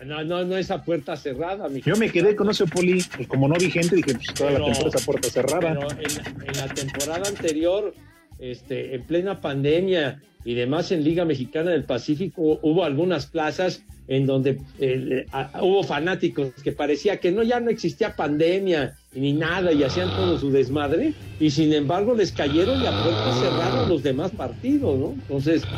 No, 0.05 0.23
no, 0.23 0.45
no 0.45 0.55
es 0.55 0.71
a 0.71 0.83
puerta 0.83 1.17
cerrada. 1.17 1.67
Mi 1.67 1.81
Yo 1.81 1.97
me 1.97 2.09
quedé 2.09 2.35
con 2.35 2.49
ese 2.49 2.65
poli, 2.65 3.03
pues 3.15 3.27
como 3.27 3.49
no 3.49 3.55
vi 3.55 3.69
gente, 3.69 3.97
dije, 3.97 4.13
pues 4.13 4.33
toda 4.33 4.51
la 4.51 4.59
temporada 4.59 4.89
es 4.95 5.01
a 5.01 5.05
puerta 5.05 5.29
cerrada. 5.29 5.59
Pero 5.59 5.87
en, 5.91 6.47
en, 6.47 6.57
la 6.57 6.73
temporada 6.73 7.27
anterior, 7.27 7.93
este, 8.39 8.95
en 8.95 9.03
plena 9.03 9.41
pandemia 9.41 10.21
y 10.45 10.53
demás 10.53 10.93
en 10.93 11.03
Liga 11.03 11.25
Mexicana 11.25 11.71
del 11.71 11.83
Pacífico, 11.83 12.59
hubo 12.61 12.85
algunas 12.85 13.25
plazas 13.25 13.83
en 14.09 14.25
donde 14.25 14.63
eh, 14.77 15.27
hubo 15.61 15.83
fanáticos 15.83 16.51
que 16.63 16.71
parecía 16.71 17.19
que 17.19 17.31
no 17.31 17.43
ya 17.43 17.59
no 17.59 17.69
existía 17.69 18.15
pandemia 18.15 18.97
ni 19.11 19.33
nada 19.33 19.71
y 19.71 19.83
hacían 19.83 20.13
todo 20.13 20.35
su 20.39 20.49
desmadre 20.51 21.15
y 21.37 21.51
sin 21.51 21.71
embargo 21.73 22.15
les 22.15 22.33
cayeron 22.33 22.81
y 22.81 22.87
a 22.87 22.97
puertas 22.99 23.37
cerraron 23.37 23.87
los 23.87 24.01
demás 24.01 24.33
partidos, 24.33 24.97
¿no? 24.99 25.13
Entonces, 25.13 25.69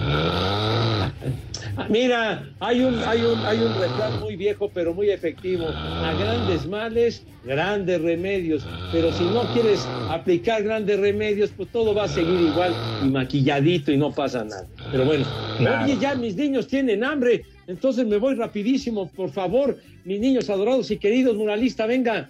mira, 1.90 2.56
hay 2.60 2.84
un 2.84 3.04
hay 3.04 3.26
un 3.26 3.46
hay 3.46 3.62
un 3.64 3.74
refrán 3.74 4.18
muy 4.18 4.36
viejo 4.36 4.72
pero 4.74 4.94
muy 4.94 5.10
efectivo, 5.10 5.80
a 5.98 6.14
grandes 6.14 6.68
males, 6.68 7.28
grandes 7.42 8.02
remedios, 8.02 8.70
pero 8.90 9.12
si 9.12 9.30
no 9.30 9.50
quieres 9.50 9.96
aplicar 10.06 10.64
grandes 10.64 11.00
remedios, 11.00 11.54
pues 11.54 11.70
todo 11.72 11.94
va 11.94 12.06
a 12.06 12.08
seguir 12.08 12.42
igual 12.42 12.80
y 12.98 13.10
maquilladito 13.10 13.92
y 13.92 13.98
no 13.98 14.14
pasa 14.14 14.44
nada. 14.44 14.70
Pero 14.90 15.06
bueno, 15.06 15.26
oye, 15.64 15.98
ya 15.98 16.16
mis 16.16 16.36
niños 16.36 16.68
tienen 16.68 17.04
hambre, 17.04 17.46
entonces 17.68 18.05
me 18.05 18.18
voy 18.18 18.36
rapidísimo, 18.36 19.09
por 19.09 19.32
favor, 19.32 19.78
mis 20.03 20.20
niños 20.20 20.49
adorados 20.49 20.91
y 20.91 20.97
queridos, 20.97 21.36
muralista, 21.36 21.86
venga. 21.86 22.30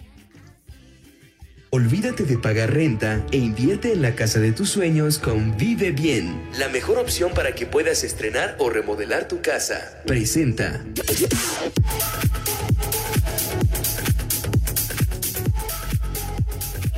Olvídate 1.74 2.24
de 2.24 2.36
pagar 2.36 2.74
renta 2.74 3.24
e 3.32 3.38
invierte 3.38 3.92
en 3.92 4.02
la 4.02 4.14
casa 4.14 4.40
de 4.40 4.52
tus 4.52 4.68
sueños 4.68 5.18
con 5.18 5.56
Vive 5.56 5.90
Bien, 5.90 6.42
la 6.58 6.68
mejor 6.68 6.98
opción 6.98 7.32
para 7.32 7.54
que 7.54 7.64
puedas 7.64 8.04
estrenar 8.04 8.56
o 8.58 8.68
remodelar 8.68 9.26
tu 9.26 9.40
casa. 9.40 10.02
Presenta. 10.06 10.84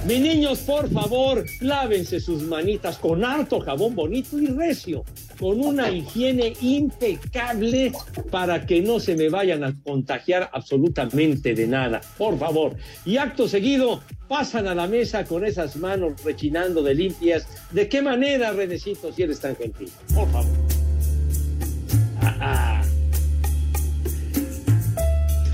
Mis 0.07 0.21
niños, 0.21 0.59
por 0.59 0.91
favor, 0.91 1.47
lávense 1.61 2.21
sus 2.21 2.43
manitas 2.43 2.99
con 2.99 3.25
harto 3.25 3.59
jabón 3.61 3.95
bonito 3.95 4.39
y 4.39 4.47
recio 4.49 5.03
con 5.41 5.61
una 5.61 5.91
higiene 5.91 6.53
impecable 6.61 7.91
para 8.31 8.67
que 8.67 8.83
no 8.83 9.01
se 9.01 9.17
me 9.17 9.31
vayan 9.31 9.65
a 9.65 9.75
contagiar 9.83 10.51
absolutamente 10.53 11.55
de 11.55 11.67
nada, 11.67 12.03
por 12.19 12.39
favor. 12.39 12.77
Y 13.07 13.17
acto 13.17 13.49
seguido, 13.49 14.03
pasan 14.29 14.67
a 14.67 14.75
la 14.75 14.87
mesa 14.87 15.25
con 15.25 15.43
esas 15.45 15.77
manos 15.77 16.23
rechinando 16.23 16.83
de 16.83 16.95
limpias. 16.95 17.47
¿De 17.71 17.89
qué 17.89 18.03
manera, 18.03 18.53
Renecito, 18.53 19.11
si 19.11 19.23
eres 19.23 19.41
tan 19.41 19.57
gentil? 19.57 19.91
Por 20.15 20.31
favor. 20.31 20.74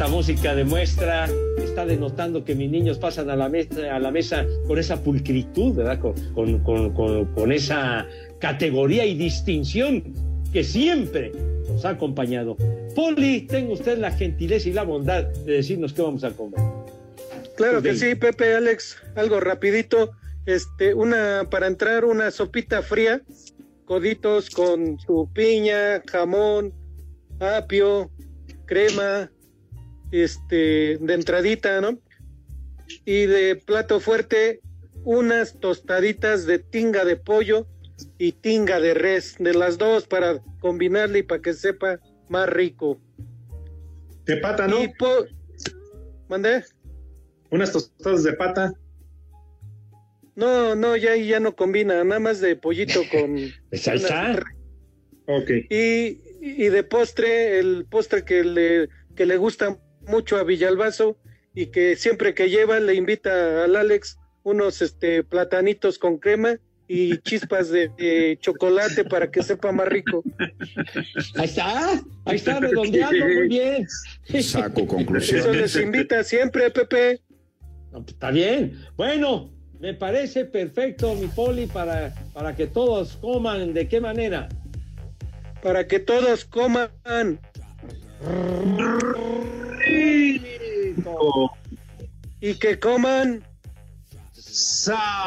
Esta 0.00 0.10
música 0.10 0.54
demuestra, 0.54 1.28
está 1.62 1.84
denotando 1.84 2.42
que 2.42 2.54
mis 2.54 2.70
niños 2.70 2.96
pasan 2.96 3.28
a 3.28 3.36
la 3.36 3.50
mesa, 3.50 3.94
a 3.94 3.98
la 3.98 4.10
mesa 4.10 4.46
con 4.66 4.78
esa 4.78 5.02
pulcritud, 5.02 5.74
¿verdad? 5.74 6.00
Con, 6.00 6.14
con, 6.60 6.94
con, 6.94 7.26
con 7.34 7.52
esa 7.52 8.06
categoría 8.38 9.04
y 9.04 9.14
distinción 9.14 10.02
que 10.54 10.64
siempre 10.64 11.32
nos 11.68 11.84
ha 11.84 11.90
acompañado. 11.90 12.56
Poli, 12.94 13.42
tenga 13.42 13.74
usted 13.74 13.98
la 13.98 14.10
gentileza 14.10 14.70
y 14.70 14.72
la 14.72 14.84
bondad 14.84 15.24
de 15.24 15.52
decirnos 15.52 15.92
qué 15.92 16.00
vamos 16.00 16.24
a 16.24 16.30
comer. 16.30 16.60
Claro 17.58 17.82
que 17.82 17.94
sí, 17.94 18.14
Pepe, 18.14 18.54
Alex, 18.54 18.96
algo 19.16 19.38
rapidito, 19.38 20.12
este, 20.46 20.94
una 20.94 21.46
para 21.50 21.66
entrar 21.66 22.06
una 22.06 22.30
sopita 22.30 22.80
fría, 22.80 23.20
coditos 23.84 24.48
con 24.48 24.98
su 24.98 25.28
piña, 25.34 26.02
jamón, 26.10 26.72
apio, 27.38 28.10
crema, 28.64 29.30
este, 30.10 30.98
de 30.98 31.14
entradita, 31.14 31.80
¿no? 31.80 31.98
Y 33.04 33.26
de 33.26 33.56
plato 33.56 34.00
fuerte, 34.00 34.60
unas 35.04 35.58
tostaditas 35.60 36.46
de 36.46 36.58
tinga 36.58 37.04
de 37.04 37.16
pollo 37.16 37.66
y 38.18 38.32
tinga 38.32 38.80
de 38.80 38.94
res, 38.94 39.36
de 39.38 39.54
las 39.54 39.78
dos 39.78 40.06
para 40.06 40.40
combinarle 40.60 41.20
y 41.20 41.22
para 41.22 41.42
que 41.42 41.52
sepa 41.52 42.00
más 42.28 42.48
rico. 42.48 43.00
De 44.24 44.36
pata, 44.36 44.66
¿no? 44.68 44.78
¿Mandé? 46.28 46.64
Unas 47.50 47.72
tostadas 47.72 48.22
de 48.22 48.32
pata. 48.34 48.72
No, 50.36 50.74
no, 50.74 50.96
ya 50.96 51.16
ya 51.16 51.40
no 51.40 51.54
combina, 51.56 52.02
nada 52.04 52.20
más 52.20 52.40
de 52.40 52.56
pollito 52.56 53.02
con. 53.10 53.36
Pues 53.70 53.86
está. 53.86 54.42
Ok. 55.26 55.50
Y, 55.68 56.20
y 56.40 56.68
de 56.68 56.82
postre, 56.82 57.58
el 57.58 57.86
postre 57.88 58.24
que 58.24 58.42
le, 58.44 58.88
que 59.14 59.26
le 59.26 59.36
gusta 59.36 59.78
mucho 60.10 60.36
a 60.36 60.44
Villalbazo 60.44 61.16
y 61.54 61.66
que 61.66 61.96
siempre 61.96 62.34
que 62.34 62.50
lleva 62.50 62.80
le 62.80 62.94
invita 62.94 63.64
al 63.64 63.76
Alex 63.76 64.18
unos 64.42 64.82
este 64.82 65.22
platanitos 65.22 65.98
con 65.98 66.18
crema 66.18 66.58
y 66.88 67.18
chispas 67.22 67.70
de, 67.70 68.36
chocolate 68.40 69.04
para 69.04 69.30
que 69.30 69.42
sepa 69.42 69.70
más 69.70 69.86
rico. 69.86 70.24
Ahí 71.36 71.44
está, 71.44 72.02
ahí 72.24 72.36
está 72.36 72.58
redondeando 72.58 73.26
muy 73.26 73.48
bien. 73.48 73.86
Saco 74.42 74.86
conclusiones. 74.88 75.46
Eso 75.46 75.54
les 75.54 75.76
invita 75.76 76.24
siempre, 76.24 76.68
Pepe. 76.70 77.20
Pues, 77.92 78.08
está 78.08 78.32
bien. 78.32 78.76
Bueno, 78.96 79.50
me 79.78 79.94
parece 79.94 80.44
perfecto, 80.44 81.14
mi 81.14 81.28
poli, 81.28 81.66
para, 81.66 82.12
para 82.32 82.56
que 82.56 82.66
todos 82.66 83.16
coman. 83.16 83.72
¿De 83.72 83.86
qué 83.86 84.00
manera? 84.00 84.48
Para 85.62 85.86
que 85.86 86.00
todos 86.00 86.44
coman. 86.44 86.90
Y 92.40 92.54
que 92.54 92.78
coman 92.78 93.42
sabroso. 94.32 95.26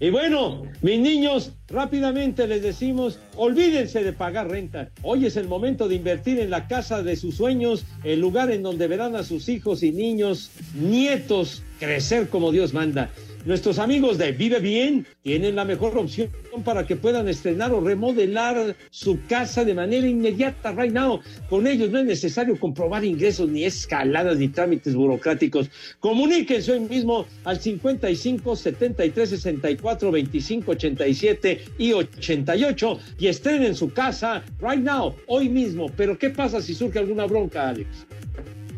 Y 0.00 0.10
bueno, 0.10 0.62
mis 0.80 1.00
niños, 1.00 1.54
rápidamente 1.66 2.46
les 2.46 2.62
decimos, 2.62 3.18
olvídense 3.36 4.04
de 4.04 4.12
pagar 4.12 4.48
renta. 4.48 4.90
Hoy 5.02 5.26
es 5.26 5.36
el 5.36 5.48
momento 5.48 5.88
de 5.88 5.96
invertir 5.96 6.38
en 6.38 6.50
la 6.50 6.68
casa 6.68 7.02
de 7.02 7.16
sus 7.16 7.34
sueños, 7.34 7.84
el 8.04 8.20
lugar 8.20 8.52
en 8.52 8.62
donde 8.62 8.86
verán 8.86 9.16
a 9.16 9.24
sus 9.24 9.48
hijos 9.48 9.82
y 9.82 9.90
niños, 9.90 10.52
nietos, 10.74 11.64
crecer 11.80 12.28
como 12.28 12.52
Dios 12.52 12.74
manda. 12.74 13.10
Nuestros 13.48 13.78
amigos 13.78 14.18
de 14.18 14.32
Vive 14.32 14.60
Bien 14.60 15.06
tienen 15.22 15.56
la 15.56 15.64
mejor 15.64 15.96
opción 15.96 16.28
para 16.66 16.86
que 16.86 16.96
puedan 16.96 17.28
estrenar 17.28 17.72
o 17.72 17.80
remodelar 17.80 18.76
su 18.90 19.20
casa 19.26 19.64
de 19.64 19.72
manera 19.72 20.06
inmediata, 20.06 20.70
right 20.72 20.92
now. 20.92 21.22
Con 21.48 21.66
ellos 21.66 21.90
no 21.90 21.98
es 21.98 22.04
necesario 22.04 22.60
comprobar 22.60 23.06
ingresos, 23.06 23.48
ni 23.48 23.64
escaladas, 23.64 24.36
ni 24.36 24.48
trámites 24.48 24.94
burocráticos. 24.94 25.70
Comuníquense 25.98 26.72
hoy 26.72 26.80
mismo 26.80 27.24
al 27.44 27.58
55 27.58 28.54
73 28.54 29.30
64 29.30 30.12
25 30.12 30.70
87 30.72 31.64
y 31.78 31.92
88 31.94 32.98
y 33.18 33.28
estrenen 33.28 33.74
su 33.74 33.90
casa 33.94 34.44
right 34.60 34.84
now, 34.84 35.14
hoy 35.26 35.48
mismo. 35.48 35.86
Pero 35.96 36.18
¿qué 36.18 36.28
pasa 36.28 36.60
si 36.60 36.74
surge 36.74 36.98
alguna 36.98 37.24
bronca, 37.24 37.70
Alex? 37.70 37.88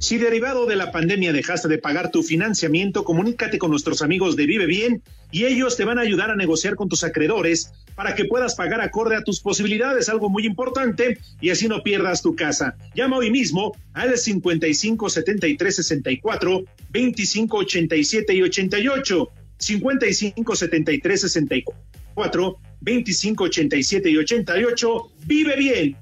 Si 0.00 0.16
derivado 0.16 0.64
de 0.64 0.76
la 0.76 0.92
pandemia 0.92 1.30
dejaste 1.30 1.68
de 1.68 1.76
pagar 1.76 2.10
tu 2.10 2.22
financiamiento, 2.22 3.04
comunícate 3.04 3.58
con 3.58 3.70
nuestros 3.70 4.00
amigos 4.00 4.34
de 4.34 4.46
Vive 4.46 4.64
Bien 4.64 5.02
y 5.30 5.44
ellos 5.44 5.76
te 5.76 5.84
van 5.84 5.98
a 5.98 6.00
ayudar 6.00 6.30
a 6.30 6.36
negociar 6.36 6.74
con 6.74 6.88
tus 6.88 7.04
acreedores 7.04 7.70
para 7.96 8.14
que 8.14 8.24
puedas 8.24 8.54
pagar 8.54 8.80
acorde 8.80 9.16
a 9.16 9.24
tus 9.24 9.40
posibilidades, 9.40 10.08
algo 10.08 10.30
muy 10.30 10.46
importante, 10.46 11.18
y 11.42 11.50
así 11.50 11.68
no 11.68 11.82
pierdas 11.82 12.22
tu 12.22 12.34
casa. 12.34 12.78
Llama 12.94 13.18
hoy 13.18 13.30
mismo 13.30 13.76
al 13.92 14.16
55 14.16 15.10
73 15.10 15.76
64 15.76 16.64
25 16.88 17.56
87 17.58 18.34
y 18.34 18.42
88. 18.42 19.28
55 19.58 20.56
73 20.56 21.20
64 21.20 22.58
25 22.80 23.44
87 23.44 24.10
y 24.10 24.16
88. 24.16 25.12
Vive 25.26 25.56
bien 25.56 25.96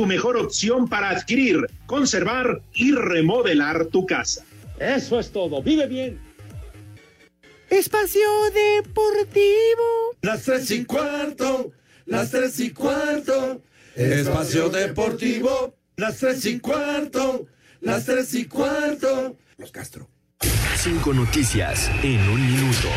tu 0.00 0.06
mejor 0.06 0.38
opción 0.38 0.88
para 0.88 1.10
adquirir, 1.10 1.66
conservar 1.84 2.62
y 2.72 2.92
remodelar 2.92 3.84
tu 3.84 4.06
casa. 4.06 4.46
Eso 4.78 5.20
es 5.20 5.30
todo. 5.30 5.62
Vive 5.62 5.86
bien. 5.86 6.18
Espacio 7.68 8.26
Deportivo. 8.54 10.16
Las 10.22 10.44
tres 10.44 10.70
y 10.70 10.86
cuarto. 10.86 11.72
Las 12.06 12.30
tres 12.30 12.58
y 12.60 12.70
cuarto. 12.70 13.60
Espacio 13.94 14.70
Deportivo. 14.70 15.74
Las 15.96 16.16
tres 16.16 16.46
y 16.46 16.58
cuarto. 16.60 17.44
Las 17.82 18.06
tres 18.06 18.32
y 18.32 18.46
cuarto. 18.46 19.36
Los 19.58 19.70
Castro. 19.70 20.08
Cinco 20.78 21.12
noticias 21.12 21.90
en 22.02 22.20
un 22.26 22.46
minuto. 22.46 22.88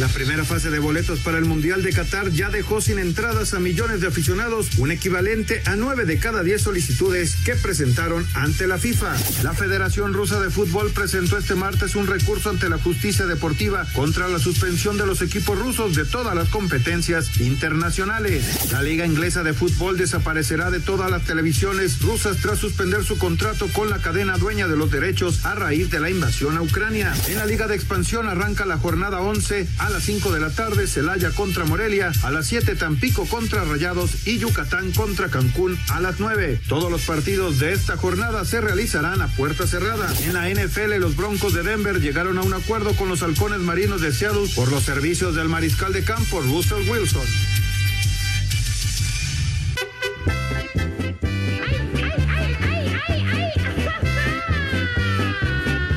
La 0.00 0.08
primera 0.08 0.46
fase 0.46 0.70
de 0.70 0.78
boletos 0.78 1.18
para 1.20 1.36
el 1.36 1.44
Mundial 1.44 1.82
de 1.82 1.92
Qatar 1.92 2.30
ya 2.30 2.48
dejó 2.48 2.80
sin 2.80 2.98
entradas 2.98 3.52
a 3.52 3.60
millones 3.60 4.00
de 4.00 4.06
aficionados, 4.06 4.78
un 4.78 4.90
equivalente 4.90 5.60
a 5.66 5.76
nueve 5.76 6.06
de 6.06 6.18
cada 6.18 6.42
diez 6.42 6.62
solicitudes 6.62 7.36
que 7.44 7.54
presentaron 7.54 8.26
ante 8.32 8.66
la 8.66 8.78
FIFA. 8.78 9.14
La 9.42 9.52
Federación 9.52 10.14
Rusa 10.14 10.40
de 10.40 10.48
Fútbol 10.48 10.90
presentó 10.92 11.36
este 11.36 11.54
martes 11.54 11.96
un 11.96 12.06
recurso 12.06 12.48
ante 12.48 12.70
la 12.70 12.78
justicia 12.78 13.26
deportiva 13.26 13.86
contra 13.92 14.26
la 14.28 14.38
suspensión 14.38 14.96
de 14.96 15.04
los 15.04 15.20
equipos 15.20 15.58
rusos 15.58 15.94
de 15.94 16.06
todas 16.06 16.34
las 16.34 16.48
competencias 16.48 17.38
internacionales. 17.38 18.72
La 18.72 18.82
Liga 18.82 19.04
Inglesa 19.04 19.42
de 19.42 19.52
Fútbol 19.52 19.98
desaparecerá 19.98 20.70
de 20.70 20.80
todas 20.80 21.10
las 21.10 21.26
televisiones 21.26 22.00
rusas 22.00 22.38
tras 22.38 22.58
suspender 22.58 23.04
su 23.04 23.18
contrato 23.18 23.68
con 23.74 23.90
la 23.90 24.00
cadena 24.00 24.38
dueña 24.38 24.66
de 24.66 24.76
los 24.76 24.90
derechos 24.90 25.44
a 25.44 25.54
raíz 25.54 25.90
de 25.90 26.00
la 26.00 26.08
invasión 26.08 26.56
a 26.56 26.62
Ucrania. 26.62 27.12
En 27.28 27.36
la 27.36 27.44
Liga 27.44 27.68
de 27.68 27.74
Expansión 27.74 28.28
arranca 28.28 28.64
la 28.64 28.78
jornada 28.78 29.20
11 29.20 29.68
a 29.76 29.89
a 29.90 29.94
las 29.94 30.04
5 30.04 30.30
de 30.30 30.40
la 30.40 30.50
tarde 30.50 30.86
Celaya 30.86 31.30
contra 31.30 31.64
Morelia, 31.64 32.12
a 32.22 32.30
las 32.30 32.46
7 32.46 32.76
Tampico 32.76 33.26
contra 33.26 33.64
Rayados 33.64 34.26
y 34.26 34.38
Yucatán 34.38 34.92
contra 34.92 35.28
Cancún 35.28 35.78
a 35.88 36.00
las 36.00 36.20
9. 36.20 36.60
Todos 36.68 36.90
los 36.90 37.02
partidos 37.02 37.58
de 37.58 37.72
esta 37.72 37.96
jornada 37.96 38.44
se 38.44 38.60
realizarán 38.60 39.20
a 39.20 39.28
puerta 39.28 39.66
cerrada. 39.66 40.12
En 40.24 40.34
la 40.34 40.48
NFL 40.48 40.94
los 41.00 41.16
Broncos 41.16 41.54
de 41.54 41.64
Denver 41.64 42.00
llegaron 42.00 42.38
a 42.38 42.42
un 42.42 42.54
acuerdo 42.54 42.94
con 42.94 43.08
los 43.08 43.22
halcones 43.22 43.60
marinos 43.60 44.00
de 44.00 44.12
Seattle 44.12 44.48
por 44.54 44.70
los 44.70 44.84
servicios 44.84 45.34
del 45.34 45.48
mariscal 45.48 45.92
de 45.92 46.04
campo 46.04 46.40
Russell 46.40 46.88
Wilson. 46.88 47.26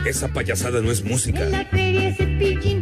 Esa 0.05 0.27
payasada 0.27 0.81
no 0.81 0.91
es 0.91 1.03
música. 1.03 1.43
En 1.43 1.51
la 1.51 1.65
feria 1.65 2.15
Cepillín 2.15 2.72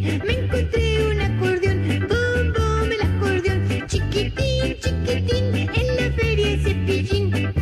Chiquitín. 4.81 5.69
En 5.79 5.87
la 5.95 6.11
feria 6.15 6.57
Cepillín. 6.63 7.53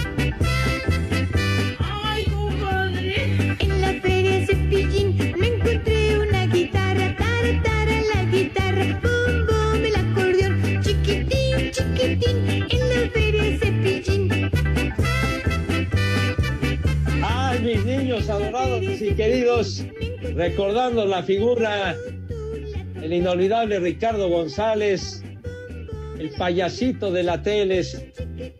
Ay, 1.79 2.23
compadre. 2.25 3.15
En 3.59 3.81
la 3.81 3.93
feria 4.01 4.45
Cepillín 4.45 5.35
me 5.37 5.47
encontré 5.47 6.17
una 6.17 6.45
guitarra. 6.47 7.15
Tara, 7.17 7.61
tara, 7.63 8.01
la 8.13 8.23
guitarra. 8.31 8.85
Bom, 9.03 9.45
bom, 9.47 9.85
el 9.85 9.95
acordeón. 9.95 10.81
Chiquitín, 10.81 11.71
chiquitín. 11.71 12.37
En 12.69 12.89
la 12.89 13.09
feria 13.11 13.59
Cepillín. 13.59 14.51
Ay, 17.21 17.59
mis 17.59 17.85
niños 17.85 18.29
adorados 18.29 18.83
y 19.01 19.11
queridos, 19.13 19.83
recordando 20.35 21.05
la 21.05 21.21
figura 21.23 21.95
del 22.95 23.13
inolvidable 23.13 23.79
Ricardo 23.79 24.29
González, 24.29 25.18
el 26.19 26.29
payasito 26.31 27.11
de 27.11 27.23
la 27.23 27.41
tele, 27.41 27.81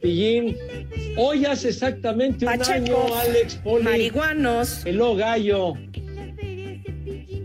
Pillín. 0.02 0.56
Hoy 1.18 1.46
hace 1.46 1.70
exactamente 1.70 2.46
un 2.46 2.64
año, 2.64 2.96
Alex 3.16 3.56
Poli. 3.58 3.84
marihuanos. 3.84 4.82
Peló 4.84 5.16
gallo. 5.16 5.74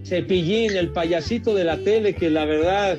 Cepillín, 0.04 0.76
el 0.76 0.90
payasito 0.90 1.54
de 1.54 1.64
la 1.64 1.78
tele, 1.78 2.14
que 2.14 2.30
la 2.30 2.44
verdad 2.44 2.98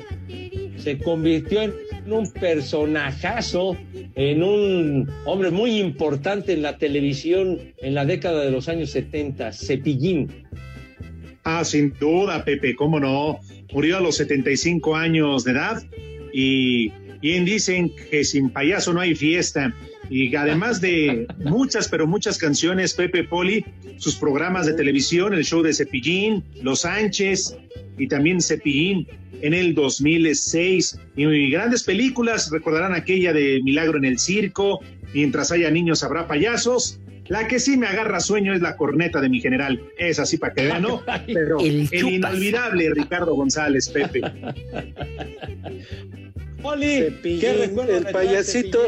se 0.76 0.98
convirtió 0.98 1.62
en 1.62 1.72
un 2.06 2.30
personajazo, 2.32 3.76
en 4.14 4.42
un 4.42 5.10
hombre 5.24 5.50
muy 5.50 5.78
importante 5.78 6.52
en 6.52 6.62
la 6.62 6.76
televisión 6.76 7.58
en 7.78 7.94
la 7.94 8.04
década 8.04 8.44
de 8.44 8.50
los 8.50 8.68
años 8.68 8.90
70, 8.90 9.52
Cepillín. 9.52 10.46
Ah, 11.44 11.64
sin 11.64 11.94
duda, 11.98 12.44
Pepe, 12.44 12.74
cómo 12.74 13.00
no. 13.00 13.40
Murió 13.72 13.98
a 13.98 14.00
los 14.00 14.16
75 14.16 14.96
años 14.96 15.44
de 15.44 15.52
edad 15.52 15.82
y 16.32 16.92
bien 17.26 17.44
dicen 17.44 17.92
que 18.08 18.22
sin 18.22 18.50
payaso 18.50 18.92
no 18.92 19.00
hay 19.00 19.16
fiesta. 19.16 19.74
Y 20.08 20.32
además 20.36 20.80
de 20.80 21.26
muchas, 21.38 21.88
pero 21.88 22.06
muchas 22.06 22.38
canciones, 22.38 22.94
Pepe 22.94 23.24
Poli, 23.24 23.64
sus 23.96 24.14
programas 24.14 24.66
de 24.66 24.74
televisión, 24.74 25.34
el 25.34 25.44
show 25.44 25.60
de 25.60 25.74
Cepillín, 25.74 26.44
Los 26.62 26.82
Sánchez 26.82 27.56
y 27.98 28.06
también 28.06 28.40
Cepillín 28.40 29.08
en 29.42 29.54
el 29.54 29.74
2006. 29.74 31.00
Y 31.16 31.50
grandes 31.50 31.82
películas, 31.82 32.48
recordarán 32.52 32.94
aquella 32.94 33.32
de 33.32 33.60
Milagro 33.64 33.98
en 33.98 34.04
el 34.04 34.20
Circo, 34.20 34.80
Mientras 35.12 35.50
haya 35.50 35.70
niños 35.70 36.04
habrá 36.04 36.26
payasos. 36.26 37.00
La 37.28 37.48
que 37.48 37.58
sí 37.58 37.76
me 37.76 37.86
agarra 37.86 38.20
sueño 38.20 38.54
es 38.54 38.60
la 38.60 38.76
corneta 38.76 39.20
de 39.20 39.28
mi 39.28 39.40
general. 39.40 39.80
Es 39.98 40.18
así 40.18 40.36
para 40.36 40.52
que 40.52 40.64
vean, 40.64 40.82
¿no? 40.82 41.02
Pero 41.26 41.58
el, 41.58 41.88
inolvidable 41.92 42.90
Ricardo 42.90 43.34
González, 43.34 43.88
Pepe. 43.88 44.20
Oli, 46.62 46.98
Cepillín, 46.98 47.40
¿qué 47.40 47.96
el 47.96 48.06
payasito, 48.06 48.86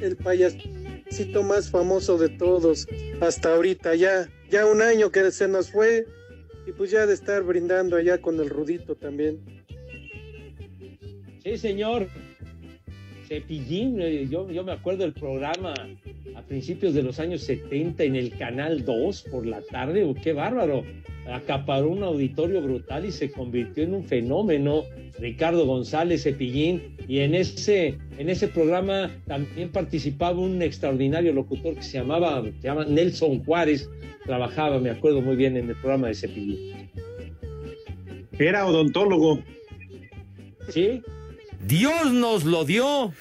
el 0.00 0.16
payasito 0.16 1.42
más 1.42 1.70
famoso 1.70 2.18
de 2.18 2.28
todos 2.28 2.86
hasta 3.20 3.54
ahorita 3.54 3.94
ya, 3.94 4.28
ya 4.50 4.66
un 4.66 4.82
año 4.82 5.10
que 5.10 5.30
se 5.30 5.48
nos 5.48 5.70
fue 5.70 6.06
y 6.66 6.72
pues 6.72 6.90
ya 6.90 7.06
de 7.06 7.14
estar 7.14 7.42
brindando 7.42 7.96
allá 7.96 8.20
con 8.20 8.38
el 8.40 8.50
Rudito 8.50 8.94
también. 8.94 9.40
Sí, 11.42 11.56
señor. 11.56 12.08
Cepillín, 13.28 14.00
eh, 14.00 14.26
yo, 14.30 14.50
yo 14.50 14.64
me 14.64 14.72
acuerdo 14.72 15.02
del 15.02 15.12
programa 15.12 15.74
a 16.34 16.42
principios 16.42 16.94
de 16.94 17.02
los 17.02 17.20
años 17.20 17.42
70 17.42 18.02
en 18.04 18.16
el 18.16 18.30
Canal 18.30 18.86
2 18.86 19.26
por 19.30 19.44
la 19.44 19.60
tarde, 19.60 20.04
oh, 20.04 20.14
qué 20.14 20.32
bárbaro. 20.32 20.82
Acaparó 21.30 21.90
un 21.90 22.02
auditorio 22.02 22.62
brutal 22.62 23.04
y 23.04 23.12
se 23.12 23.30
convirtió 23.30 23.84
en 23.84 23.92
un 23.92 24.04
fenómeno. 24.04 24.84
Ricardo 25.18 25.66
González 25.66 26.22
Cepillín, 26.22 26.96
y 27.06 27.18
en 27.18 27.34
ese, 27.34 27.98
en 28.16 28.30
ese 28.30 28.48
programa 28.48 29.10
también 29.26 29.70
participaba 29.70 30.38
un 30.38 30.62
extraordinario 30.62 31.34
locutor 31.34 31.74
que 31.74 31.82
se 31.82 31.98
llamaba, 31.98 32.42
se 32.42 32.68
llama 32.68 32.86
Nelson 32.86 33.44
Juárez, 33.44 33.90
trabajaba, 34.24 34.78
me 34.78 34.90
acuerdo 34.90 35.20
muy 35.20 35.36
bien, 35.36 35.56
en 35.56 35.68
el 35.68 35.76
programa 35.76 36.08
de 36.08 36.14
Cepillín. 36.14 36.90
Era 38.38 38.66
odontólogo. 38.66 39.40
¿Sí? 40.68 41.02
Dios 41.60 42.12
nos 42.12 42.44
lo 42.44 42.64
dio 42.64 43.12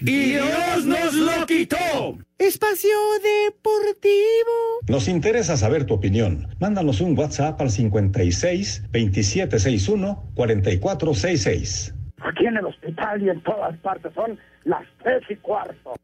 Y 0.00 0.32
Dios 0.32 0.84
nos 0.84 1.14
lo 1.14 1.46
quitó. 1.46 2.18
Espacio 2.38 2.90
Deportivo. 3.22 4.80
Nos 4.88 5.08
interesa 5.08 5.56
saber 5.56 5.84
tu 5.86 5.94
opinión. 5.94 6.48
Mándanos 6.60 7.00
un 7.00 7.16
WhatsApp 7.16 7.60
al 7.60 7.70
56 7.70 8.82
2761 8.92 10.30
4466. 10.34 11.94
Aquí 12.18 12.46
en 12.46 12.56
el 12.56 12.66
hospital 12.66 13.22
y 13.22 13.30
en 13.30 13.42
todas 13.42 13.76
partes 13.78 14.12
son 14.14 14.38
las 14.64 14.84
tres 15.02 15.22
y 15.28 15.36
cuarto. 15.36 15.94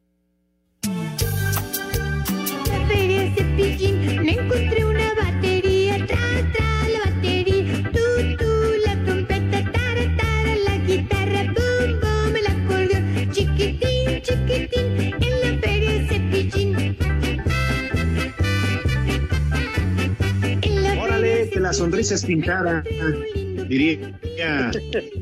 la 2.71 2.87
feria 2.87 3.35
Cepillín 3.35 4.23
me 4.23 4.33
encontré 4.33 4.85
una 4.85 5.15
batería. 5.15 5.70
chiquitín 14.23 15.11
en 20.63 20.83
la. 20.83 21.03
Órale, 21.03 21.51
que 21.51 21.61
la 21.61 21.73
sonrisa 21.73 22.15
es 22.15 22.25
pintada, 22.25 22.83
diría 23.69 24.17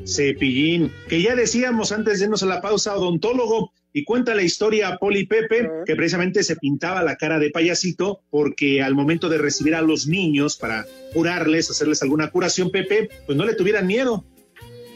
Cepillín, 0.06 0.92
que 1.08 1.22
ya 1.22 1.34
decíamos 1.34 1.92
antes 1.92 2.18
de 2.18 2.24
irnos 2.24 2.42
a 2.42 2.46
la 2.46 2.60
pausa, 2.60 2.96
odontólogo, 2.96 3.72
y 3.92 4.04
cuenta 4.04 4.34
la 4.34 4.42
historia 4.42 4.88
a 4.88 4.98
Poli 4.98 5.26
Pepe, 5.26 5.68
que 5.86 5.96
precisamente 5.96 6.42
se 6.42 6.56
pintaba 6.56 7.02
la 7.02 7.16
cara 7.16 7.38
de 7.38 7.50
payasito 7.50 8.20
porque 8.30 8.82
al 8.82 8.94
momento 8.94 9.28
de 9.28 9.38
recibir 9.38 9.74
a 9.74 9.82
los 9.82 10.06
niños 10.06 10.56
para 10.56 10.86
curarles, 11.12 11.70
hacerles 11.70 12.02
alguna 12.02 12.30
curación, 12.30 12.70
Pepe, 12.70 13.08
pues 13.26 13.36
no 13.36 13.44
le 13.44 13.54
tuvieran 13.54 13.86
miedo, 13.86 14.24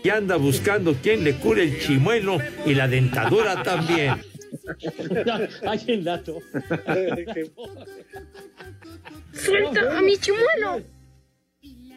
y 0.05 0.09
anda 0.09 0.37
buscando 0.37 0.95
quien 0.95 1.23
le 1.25 1.35
cure 1.35 1.63
el 1.65 1.79
chimuelo 1.81 2.39
y 2.67 2.75
la 2.75 2.89
dentadura 2.89 3.63
también. 3.63 4.15
Hay 5.67 5.81
el 5.87 6.05
dato. 6.05 6.39
¡Suelta 9.33 9.99
a 9.99 10.03
mi 10.03 10.17
chimuelo! 10.17 10.83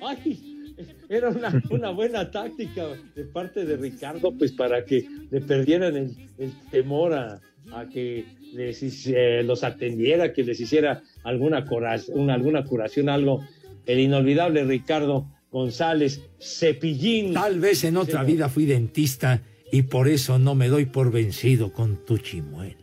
Ay, 0.06 0.74
era 1.10 1.30
una, 1.30 1.62
una 1.70 1.89
buena 1.91 2.30
táctica 2.32 2.88
de 3.16 3.24
parte 3.26 3.66
de 3.66 3.78
Ricardo, 3.78 4.32
pues 4.38 4.51
para 4.51 4.86
que 4.86 5.06
le 5.32 5.41
perdieran 5.41 5.95
el, 5.95 6.16
el 6.38 6.51
temor 6.70 7.14
a, 7.14 7.39
a 7.74 7.88
que 7.89 8.26
les, 8.53 8.82
hice- 8.84 9.39
eh, 9.39 9.43
los 9.43 9.64
atendiera, 9.64 10.32
que 10.34 10.43
les 10.43 10.60
hiciera 10.60 11.01
alguna, 11.24 11.66
cura- 11.66 11.99
una, 12.10 12.34
alguna 12.36 12.64
curación, 12.64 13.10
algo. 13.10 13.43
El 13.86 13.99
inolvidable 13.99 14.64
Ricardo 14.64 15.28
González 15.56 16.20
Cepillín. 16.38 17.34
Tal 17.34 17.62
vez 17.62 17.86
en 17.86 17.95
otra 17.95 18.20
Señor. 18.20 18.26
vida 18.26 18.49
fui 18.49 18.66
dentista 18.66 19.41
y 19.72 19.84
por 19.84 20.10
eso 20.10 20.38
no 20.38 20.53
me 20.53 20.68
doy 20.68 20.86
por 20.86 21.14
vencido 21.14 21.72
con 21.72 21.95
tu 22.06 22.18
chimuelo. 22.18 22.76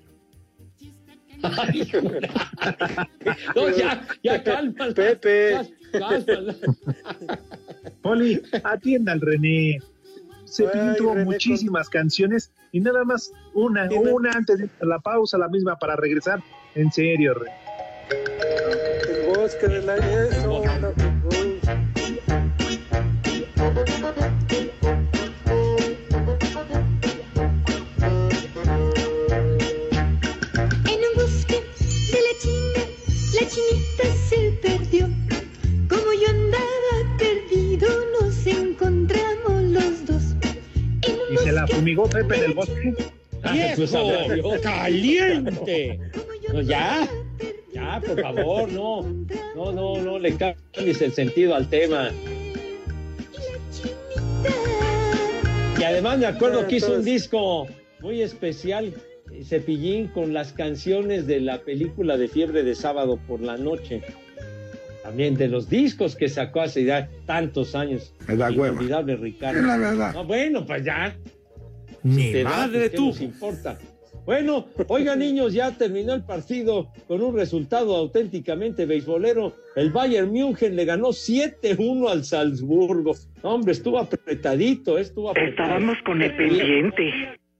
Ay, 1.42 1.86
no, 3.54 3.68
ya, 3.76 4.08
ya 4.22 4.42
cálmala. 4.42 4.94
Pepe. 4.94 5.60
Cálmala. 5.92 6.54
Poli, 8.00 8.40
atienda 8.64 9.12
al 9.12 9.20
René. 9.20 9.78
Cepillín 10.46 10.88
Ay, 10.88 10.96
tuvo 10.96 11.12
René, 11.12 11.26
muchísimas 11.26 11.90
canciones 11.90 12.52
y 12.72 12.80
nada 12.80 13.04
más 13.04 13.32
una, 13.52 13.86
una 13.90 14.32
antes 14.32 14.60
de 14.60 14.70
la 14.80 14.98
pausa, 14.98 15.36
la 15.36 15.48
misma 15.48 15.76
para 15.76 15.94
regresar. 15.94 16.42
En 16.74 16.90
serio, 16.90 17.34
René. 17.34 17.52
Pepe 42.12 42.36
en 42.36 42.44
el 42.44 42.54
bosque. 42.54 42.94
¡Viejo! 43.52 44.60
¡Caliente! 44.62 45.98
No, 46.52 46.60
ya, 46.60 47.08
ya, 47.72 48.00
por 48.04 48.20
favor, 48.20 48.70
no. 48.70 49.02
No, 49.54 49.72
no, 49.72 49.98
no 49.98 50.18
le 50.18 50.36
cambies 50.36 51.00
el 51.00 51.12
sentido 51.12 51.54
al 51.54 51.68
tema. 51.68 52.10
Y 55.82 55.84
además 55.84 56.16
me 56.16 56.26
acuerdo 56.26 56.68
que 56.68 56.76
hizo 56.76 56.94
un 56.94 57.04
disco 57.04 57.66
muy 57.98 58.22
especial, 58.22 58.94
eh, 59.32 59.42
Cepillín, 59.44 60.06
con 60.06 60.32
las 60.32 60.52
canciones 60.52 61.26
de 61.26 61.40
la 61.40 61.62
película 61.62 62.16
de 62.16 62.28
Fiebre 62.28 62.62
de 62.62 62.76
Sábado 62.76 63.18
por 63.26 63.40
la 63.40 63.56
Noche. 63.56 64.00
También 65.02 65.34
de 65.34 65.48
los 65.48 65.68
discos 65.68 66.14
que 66.14 66.28
sacó 66.28 66.60
hace 66.60 66.84
ya 66.84 67.10
tantos 67.26 67.74
años. 67.74 68.14
Me 68.28 68.36
da 68.36 68.52
hueva. 68.52 68.68
Inolvidable 68.68 69.16
Ricardo. 69.16 69.58
Es 69.58 69.66
la 69.66 69.76
verdad. 69.76 70.14
No, 70.14 70.24
bueno, 70.24 70.64
pues 70.64 70.84
ya. 70.84 71.16
Da, 72.04 72.44
madre 72.44 72.78
pues, 72.78 72.90
¿qué 72.90 72.96
tú. 72.96 73.06
nos 73.06 73.20
importa? 73.20 73.78
Bueno, 74.24 74.66
oiga 74.86 75.16
niños, 75.16 75.52
ya 75.52 75.76
terminó 75.76 76.14
el 76.14 76.22
partido 76.22 76.92
con 77.08 77.22
un 77.22 77.34
resultado 77.34 77.96
auténticamente 77.96 78.86
beisbolero. 78.86 79.56
El 79.74 79.90
Bayern 79.90 80.30
München 80.30 80.76
le 80.76 80.84
ganó 80.84 81.08
7-1 81.08 82.08
al 82.08 82.24
Salzburgo. 82.24 83.16
Hombre, 83.42 83.72
estuvo 83.72 83.98
apretadito, 83.98 84.96
eh, 84.96 85.02
estuvo 85.02 85.30
apretado. 85.30 85.50
Estábamos 85.74 85.96
con 86.06 86.22
el 86.22 86.36
pendiente. 86.36 87.02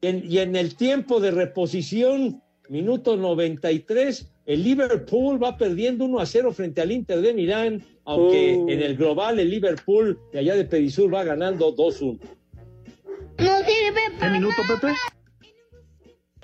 Y 0.00 0.06
en, 0.06 0.22
y 0.28 0.38
en 0.38 0.54
el 0.54 0.76
tiempo 0.76 1.18
de 1.18 1.32
reposición, 1.32 2.40
minuto 2.68 3.16
93, 3.16 4.32
el 4.46 4.62
Liverpool 4.62 5.42
va 5.42 5.56
perdiendo 5.56 6.04
1 6.04 6.20
a 6.20 6.26
0 6.26 6.52
frente 6.52 6.80
al 6.80 6.92
Inter 6.92 7.20
de 7.20 7.34
Milán, 7.34 7.82
aunque 8.04 8.56
Oh. 8.58 8.68
en 8.68 8.82
el 8.82 8.96
global 8.96 9.38
el 9.40 9.50
Liverpool 9.50 10.18
de 10.32 10.38
allá 10.40 10.54
de 10.54 10.64
Perisur 10.64 11.12
va 11.12 11.24
ganando 11.24 11.74
2-1. 11.74 12.18
No 13.38 13.58
sirve 13.58 14.00
¿Qué 14.10 14.18
para 14.18 14.32
minuto, 14.32 14.56
Pepe? 14.68 14.92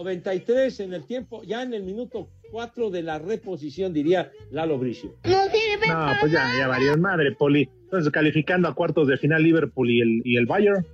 93 0.03 0.81
en 0.81 0.95
el 0.95 1.05
tiempo, 1.05 1.43
ya 1.43 1.63
en 1.63 1.75
el 1.75 1.83
minuto 1.83 2.29
4 2.53 2.89
de 2.91 3.03
la 3.03 3.19
reposición, 3.19 3.93
diría 3.93 4.31
Lalo 4.53 4.79
Bricio. 4.79 5.17
No 5.25 5.43
sirve 5.47 5.89
No, 5.89 6.07
pues 6.21 6.31
ya, 6.33 6.49
ya 6.57 6.69
valió 6.69 6.97
madre, 6.97 7.33
Poli. 7.33 7.69
Entonces, 7.83 8.13
calificando 8.13 8.69
a 8.69 8.75
cuartos 8.75 9.09
de 9.09 9.17
final 9.17 9.43
Liverpool 9.43 9.91
y 9.91 10.01
el, 10.01 10.23
y 10.25 10.37
el 10.37 10.47
Bayern. 10.47 10.87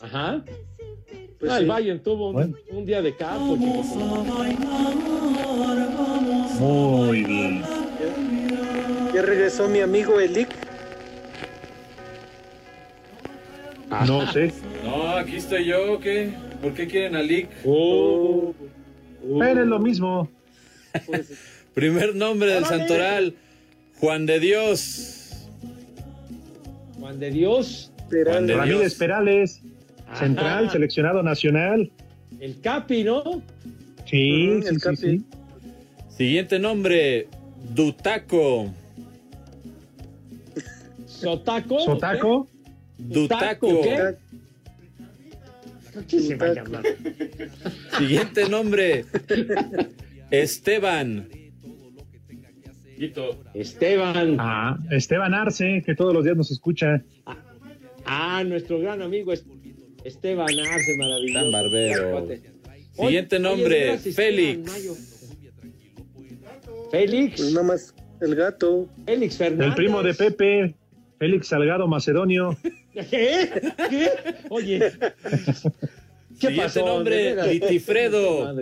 Ajá. 0.00 0.42
Pues 1.38 1.52
Ah, 1.52 1.58
el. 1.58 1.66
Bayern 1.66 2.02
tuvo 2.02 2.28
un, 2.28 2.32
Bueno. 2.34 2.56
un 2.70 2.86
día 2.86 3.02
de 3.02 3.14
campo, 3.14 3.58
chicos. 3.58 3.86
Muy 6.58 7.24
bien. 7.24 7.62
Ya 9.14 9.22
regresó 9.22 9.68
mi 9.68 9.80
amigo 9.80 10.18
Elic. 10.18 10.48
No 14.06 14.26
sé. 14.32 14.52
No, 14.84 15.10
aquí 15.16 15.36
estoy 15.36 15.66
yo, 15.66 15.98
¿qué? 16.00 16.32
¿Por 16.62 16.74
qué 16.74 16.86
quieren 16.86 17.14
a 17.16 17.22
Lick? 17.22 17.48
Oh, 17.64 18.52
Pero 19.38 19.62
es 19.62 19.66
lo 19.68 19.78
mismo. 19.78 20.28
Primer 21.74 22.14
nombre 22.16 22.52
del 22.52 22.64
Santoral, 22.64 23.34
Juan 24.00 24.26
de 24.26 24.40
Dios. 24.40 25.46
Juan 26.98 27.20
de 27.20 27.30
Dios, 27.30 27.92
Juan 28.10 28.46
de 28.46 28.56
Ramírez 28.56 28.80
Dios. 28.80 28.94
Perales, 28.96 29.62
Ajá. 30.08 30.16
central, 30.16 30.70
seleccionado 30.70 31.22
nacional. 31.22 31.90
el 32.40 32.60
Capi, 32.60 33.04
¿no? 33.04 33.42
Sí, 34.06 34.48
el 34.48 34.64
sí, 34.64 34.76
Capi. 34.78 34.96
sí. 34.96 35.24
Siguiente 36.16 36.58
nombre, 36.58 37.28
Dutaco. 37.72 38.72
Sotaco. 41.06 41.78
Sotaco, 41.80 42.48
Dutaco. 42.98 43.82
¿qué? 43.82 44.16
¿Qué 46.06 46.20
se 46.20 46.34
va 46.36 46.46
a 46.46 46.54
llamar? 46.54 46.82
Siguiente 47.98 48.48
nombre, 48.48 49.04
Esteban. 50.30 51.28
Esteban. 53.54 54.36
ah, 54.40 54.78
Esteban 54.90 55.32
Arce, 55.34 55.82
que 55.86 55.94
todos 55.94 56.12
los 56.12 56.24
días 56.24 56.36
nos 56.36 56.50
escucha. 56.50 57.02
Ah, 58.04 58.42
nuestro 58.46 58.80
gran 58.80 59.02
amigo 59.02 59.32
es- 59.32 59.44
Esteban 60.04 60.48
Arce, 60.58 60.96
maravilloso. 60.96 61.40
Tan 61.42 61.52
barbero. 61.52 62.28
Siguiente 62.92 63.36
Oye, 63.36 63.42
nombre, 63.42 63.98
Félix. 63.98 64.98
Félix. 66.90 67.36
Pues 67.40 67.52
nada 67.52 67.66
más 67.66 67.94
el 68.20 68.34
gato. 68.34 68.88
Félix 69.06 69.36
Fernández. 69.36 69.68
El 69.68 69.74
primo 69.74 70.02
de 70.02 70.14
Pepe, 70.14 70.74
Félix 71.18 71.48
Salgado 71.48 71.86
Macedonio. 71.86 72.56
¿Qué? 73.10 73.50
¿Qué? 73.90 74.10
Oye. 74.48 74.78
¿Qué 74.80 76.48
Siguiente 76.48 76.62
pasó? 76.62 76.86
nombre, 76.86 77.16
De 77.16 77.22
veras. 77.34 77.48
Litifredo. 77.48 78.54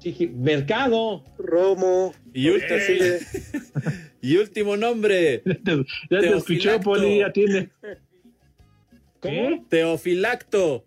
Sí, 0.00 0.32
Mercado. 0.34 1.24
Romo. 1.38 2.14
Y 2.32 2.48
último, 2.50 2.76
y 4.22 4.36
último 4.36 4.76
nombre, 4.76 5.42
Ya 5.44 5.54
te, 5.64 5.76
ya 6.10 6.20
te 6.20 6.36
escuchó, 6.36 6.70
Teofilacto. 6.70 6.90
Poli, 6.90 7.22
atiende. 7.22 7.70
¿Qué? 9.20 9.62
Teofilacto. 9.68 10.84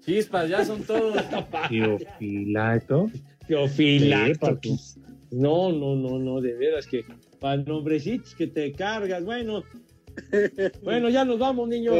Chispas, 0.00 0.48
ya 0.48 0.64
son 0.64 0.82
todos. 0.84 1.16
Teofilacto. 1.68 3.10
Sí, 3.46 4.34
papu. 4.38 4.78
No, 5.30 5.72
no, 5.72 5.96
no, 5.96 6.18
no, 6.18 6.40
de 6.40 6.54
veras 6.54 6.86
que 6.86 7.04
para 7.40 7.56
nombrecitos 7.56 8.34
que 8.34 8.46
te 8.46 8.72
cargas, 8.72 9.24
bueno. 9.24 9.64
Bueno, 10.82 11.08
ya 11.10 11.24
nos 11.24 11.38
vamos, 11.38 11.68
niños. 11.68 11.94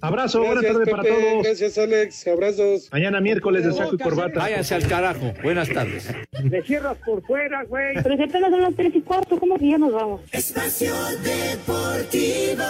Abrazo, 0.00 0.40
buena 0.40 0.60
Gracias, 0.60 0.72
tarde 0.74 0.90
para 0.90 1.02
Pepe. 1.04 1.14
todos. 1.14 1.44
Gracias, 1.44 1.78
Alex. 1.78 2.26
Abrazos. 2.26 2.88
Mañana 2.92 3.20
miércoles 3.20 3.64
de 3.64 3.72
saco 3.72 3.94
y 3.94 3.98
corbata. 3.98 4.40
Váyanse 4.40 4.74
al 4.74 4.86
carajo. 4.86 5.32
Buenas 5.42 5.68
tardes. 5.70 6.08
Le 6.42 6.62
cierras 6.62 6.98
por 7.06 7.22
fuera, 7.24 7.62
güey. 7.64 7.94
Pero 8.02 8.16
si 8.16 8.22
apenas 8.24 8.50
son 8.50 8.62
las 8.62 8.74
tres 8.74 8.94
y 8.96 9.00
cuarto, 9.00 9.38
¿cómo 9.38 9.56
que 9.58 9.68
ya 9.68 9.78
nos 9.78 9.92
vamos? 9.92 10.20
Espacio 10.32 10.92
Deportivo. 11.22 12.64